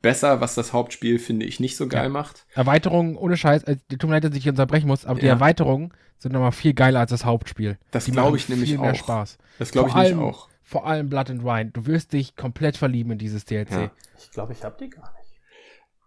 [0.02, 2.08] besser, was das Hauptspiel, finde ich, nicht so geil Ja.
[2.08, 2.46] macht.
[2.54, 5.32] Erweiterungen, ohne Scheiß, äh, tut mir leid, dass ich hier unterbrechen muss, aber die Ja.
[5.32, 7.78] Erweiterungen sind nochmal viel geiler als das Hauptspiel.
[7.90, 8.96] Das Die glaube ich nämlich viel mehr auch.
[8.96, 9.38] Spaß.
[9.58, 10.48] Das glaube ich Vor nämlich allem- auch.
[10.62, 11.70] Vor allem Blood and Wine.
[11.72, 13.70] Du wirst dich komplett verlieben in dieses DLC.
[13.72, 13.90] Ja.
[14.18, 15.32] Ich glaube, ich habe die gar nicht.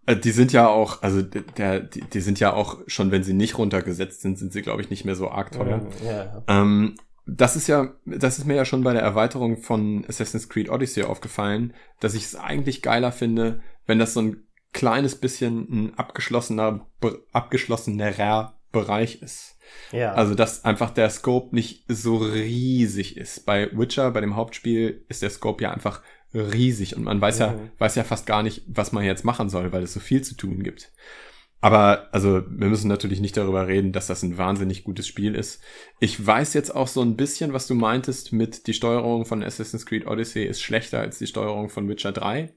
[0.05, 3.33] Äh, Die sind ja auch, also der, die, die sind ja auch, schon wenn sie
[3.33, 5.81] nicht runtergesetzt sind, sind sie, glaube ich, nicht mehr so arg teuer.
[6.05, 6.43] Ja, ja.
[6.47, 6.95] Ähm,
[7.33, 11.03] das ist ja, das ist mir ja schon bei der Erweiterung von Assassin's Creed Odyssey
[11.03, 14.43] aufgefallen, dass ich es eigentlich geiler finde, wenn das so ein
[14.73, 16.85] kleines bisschen ein abgeschlossener,
[17.33, 19.57] abgeschlossenerer Bereich ist.
[19.91, 20.13] ja.
[20.13, 23.45] Also, dass einfach der Scope nicht so riesig ist.
[23.45, 26.01] Bei Witcher, bei dem Hauptspiel, ist der Scope ja einfach
[26.33, 27.71] riesig und man weiß ja, Mhm.
[27.77, 30.35] weiß ja fast gar nicht, was man jetzt machen soll, weil es so viel zu
[30.35, 30.91] tun gibt.
[31.63, 35.61] Aber, also, wir müssen natürlich nicht darüber reden, dass das ein wahnsinnig gutes Spiel ist.
[35.99, 39.85] Ich weiß jetzt auch so ein bisschen, was du meintest mit die Steuerung von Assassin's
[39.85, 42.51] Creed Odyssey ist schlechter als die Steuerung von Witcher 3.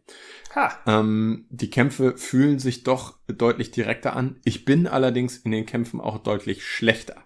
[0.55, 0.73] ha.
[0.87, 4.41] Ähm, die Kämpfe fühlen sich doch deutlich direkter an.
[4.45, 7.17] Ich bin allerdings in den Kämpfen auch deutlich schlechter.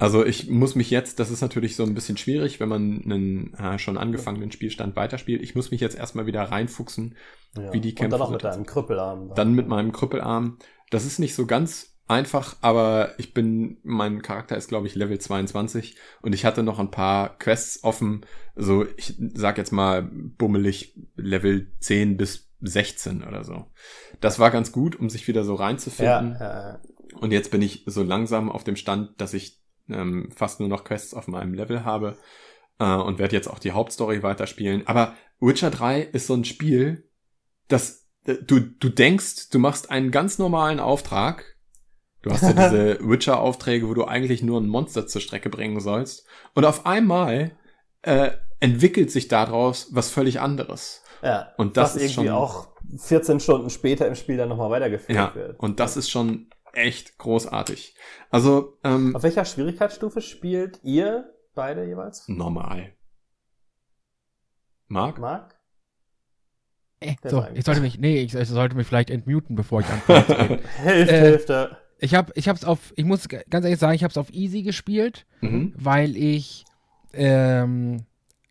[0.00, 3.54] Also ich muss mich jetzt, das ist natürlich so ein bisschen schwierig, wenn man einen
[3.54, 5.42] äh, schon angefangenen Spielstand weiterspielt.
[5.42, 7.14] Ich muss mich jetzt erstmal wieder reinfuchsen,
[7.56, 7.72] Ja.
[7.72, 9.32] wie die Und Kämpfe dann auch mit deinem Krüppelarm.
[9.36, 10.58] dann mit meinem Krüppelarm.
[10.90, 15.18] Das ist nicht so ganz einfach, aber ich bin, mein Charakter ist glaube ich Level
[15.18, 18.24] 22 und ich hatte noch ein paar Quests offen.
[18.54, 23.66] So, ich sag jetzt mal bummelig Level 10 bis 16 oder so.
[24.20, 26.36] Das war ganz gut, um sich wieder so reinzufinden.
[26.38, 26.78] Ja, äh,
[27.20, 30.84] Und jetzt bin ich so langsam auf dem Stand, dass ich ähm, fast nur noch
[30.84, 32.18] Quests auf meinem Level habe
[32.78, 34.86] äh, und werde jetzt auch die Hauptstory weiterspielen.
[34.86, 37.08] Aber Witcher 3 ist so ein Spiel,
[37.68, 41.56] das du, du denkst, du machst einen ganz normalen Auftrag.
[42.22, 46.26] Du hast ja diese Witcher-Aufträge, wo du eigentlich nur ein Monster zur Strecke bringen sollst.
[46.54, 47.56] Und auf einmal
[48.02, 51.02] äh, entwickelt sich daraus was völlig anderes.
[51.22, 51.52] ja.
[51.56, 55.16] Und das was ist irgendwie schon- auch 14 Stunden später im Spiel dann nochmal weitergeführt
[55.16, 55.58] Ja, wird.
[55.60, 57.96] und das ist schon echt großartig.
[58.30, 62.28] Also, ähm, Auf welcher Schwierigkeitsstufe spielt ihr beide jeweils?
[62.28, 62.92] normal.
[64.88, 65.18] Marc?
[65.18, 65.55] Marc?
[67.00, 70.60] Äh, so, ich sollte mich, nee, ich, ich sollte mich vielleicht entmuten, bevor ich anfange.
[70.82, 71.68] Hilft, Äh.
[71.98, 74.62] Ich habe, ich hab's auf, ich muss ganz ehrlich sagen, ich habe es auf Easy
[74.62, 75.72] gespielt, Mhm.
[75.76, 76.64] weil ich
[77.14, 78.04] ähm,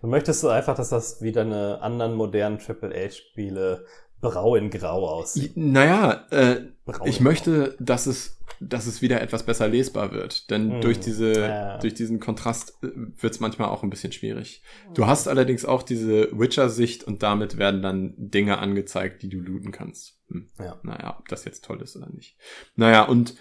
[0.00, 3.84] Du möchtest du einfach, dass das wie deine anderen modernen Triple H-Spiele
[4.20, 5.56] brau in grau aussieht.
[5.56, 6.60] Naja, äh,
[7.04, 10.50] Ich möchte, dass es, dass es wieder etwas besser lesbar wird.
[10.50, 11.78] Denn Mm, durch diese, ja.
[11.78, 14.62] durch diesen Kontrast wird es manchmal auch ein bisschen schwierig.
[14.94, 19.72] Du hast allerdings auch diese Witcher-Sicht und damit werden dann Dinge angezeigt, die du looten
[19.72, 20.18] kannst.
[20.30, 20.48] Hm.
[20.58, 20.80] Ja.
[20.82, 22.36] Naja, ob das jetzt toll ist oder nicht.
[22.74, 23.34] Naja, und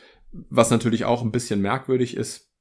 [0.50, 2.52] was natürlich auch ein bisschen merkwürdig ist,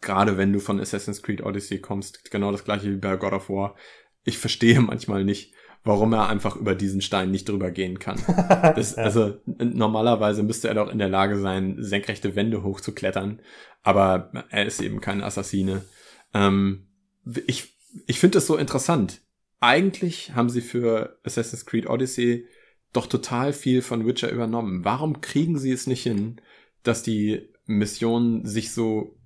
[0.00, 3.50] gerade wenn du von Assassin's Creed Odyssey kommst, genau das gleiche wie bei God of
[3.50, 3.76] War.
[4.24, 8.18] Ich verstehe manchmal nicht, warum er einfach über diesen Stein nicht drüber gehen kann.
[8.76, 9.04] Das, Ja.
[9.04, 13.40] Also normalerweise müsste er doch in der Lage sein, senkrechte Wände hochzuklettern,
[13.82, 15.84] aber er ist eben kein Assassine.
[16.34, 16.88] Ähm,
[17.46, 19.20] ich ich finde es so interessant.
[19.60, 22.46] Eigentlich haben sie für Assassin's Creed Odyssey
[22.92, 24.84] doch total viel von Witcher übernommen.
[24.84, 26.40] Warum kriegen sie es nicht hin,
[26.82, 29.17] dass die Missionen sich so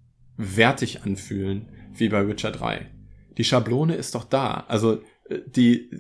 [0.43, 2.91] wertig anfühlen wie bei Witcher 3?
[3.39, 4.65] Die Schablone ist doch da.
[4.69, 5.91] Also äh, die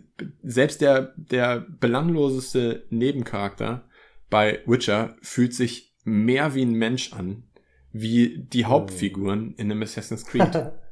[0.43, 3.89] selbst der der belangloseste Nebencharakter
[4.31, 7.45] bei Witcher fühlt sich mehr wie ein Mensch an,
[7.93, 10.73] wie die Hauptfiguren in einem Assassin's Creed.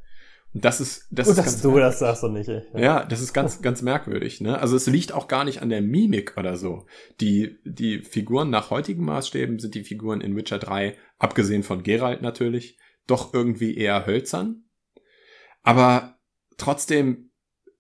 [0.52, 2.64] Und das ist das Gut, ist dass du das sagst und nicht ich.
[2.74, 4.40] ja, das ist ganz, ganz merkwürdig.
[4.40, 4.58] Ne?
[4.58, 6.86] Also es liegt auch gar nicht an der Mimik oder so.
[7.20, 12.22] Die, die Figuren nach heutigen Maßstäben sind die Figuren in Witcher 3, abgesehen von Geralt
[12.22, 12.78] natürlich,
[13.10, 14.64] doch irgendwie eher hölzern.
[15.62, 16.18] Aber
[16.56, 17.30] trotzdem,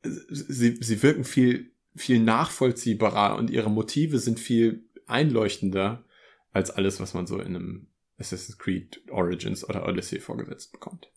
[0.02, 6.04] sie, sie wirken viel, viel nachvollziehbarer und ihre Motive sind viel einleuchtender
[6.52, 7.86] als alles, was man so in einem
[8.18, 11.10] Assassin's Creed Origins oder Odyssey vorgesetzt bekommt.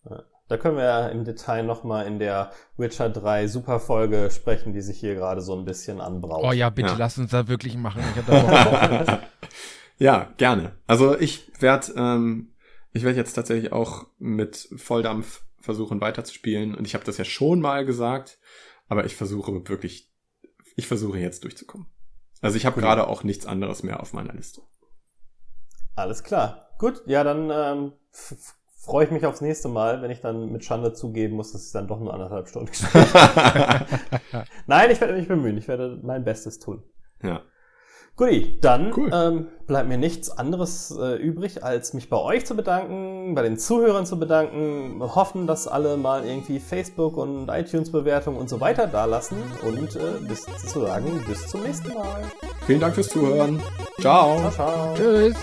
[0.48, 5.00] Da können wir ja im Detail nochmal in der Witcher 3 Superfolge sprechen, die sich
[5.00, 6.44] hier gerade so ein bisschen anbraut.
[6.44, 6.96] Oh ja, bitte Ja.
[6.98, 8.02] lass uns da wirklich machen.
[8.14, 9.22] Ich hab da
[9.98, 10.72] ja, gerne.
[10.86, 12.53] Also ich werde ähm,
[12.94, 17.60] ich werde jetzt tatsächlich auch mit Volldampf versuchen weiterzuspielen und ich habe das ja schon
[17.60, 18.38] mal gesagt,
[18.88, 20.14] aber ich versuche wirklich
[20.76, 21.86] ich versuche jetzt durchzukommen.
[22.40, 24.62] Also ich habe gerade auch nichts anderes mehr auf meiner Liste.
[25.94, 26.70] Alles klar.
[26.78, 27.92] Gut, ja, dann ähm,
[28.76, 31.72] freue ich mich aufs nächste Mal, wenn ich dann mit Schande zugeben muss, dass ich
[31.72, 33.86] dann doch nur anderthalb Stunden gespielt habe.
[34.66, 35.56] Nein, ich werde mich bemühen.
[35.56, 36.82] Ich werde mein Bestes tun.
[37.22, 37.42] Ja.
[38.16, 39.10] Guti, dann Cool.
[39.12, 43.58] ähm, bleibt mir nichts anderes äh, übrig, als mich bei euch zu bedanken, bei den
[43.58, 49.38] Zuhörern zu bedanken, hoffen, dass alle mal irgendwie Facebook und iTunes-Bewertungen und so weiter dalassen
[49.66, 52.22] und äh, bis zu sagen, bis zum nächsten Mal.
[52.66, 53.60] Vielen Dank fürs Zuhören.
[54.00, 54.36] Ciao.
[54.38, 54.94] Ciao, ciao.
[54.94, 55.34] Tschüss.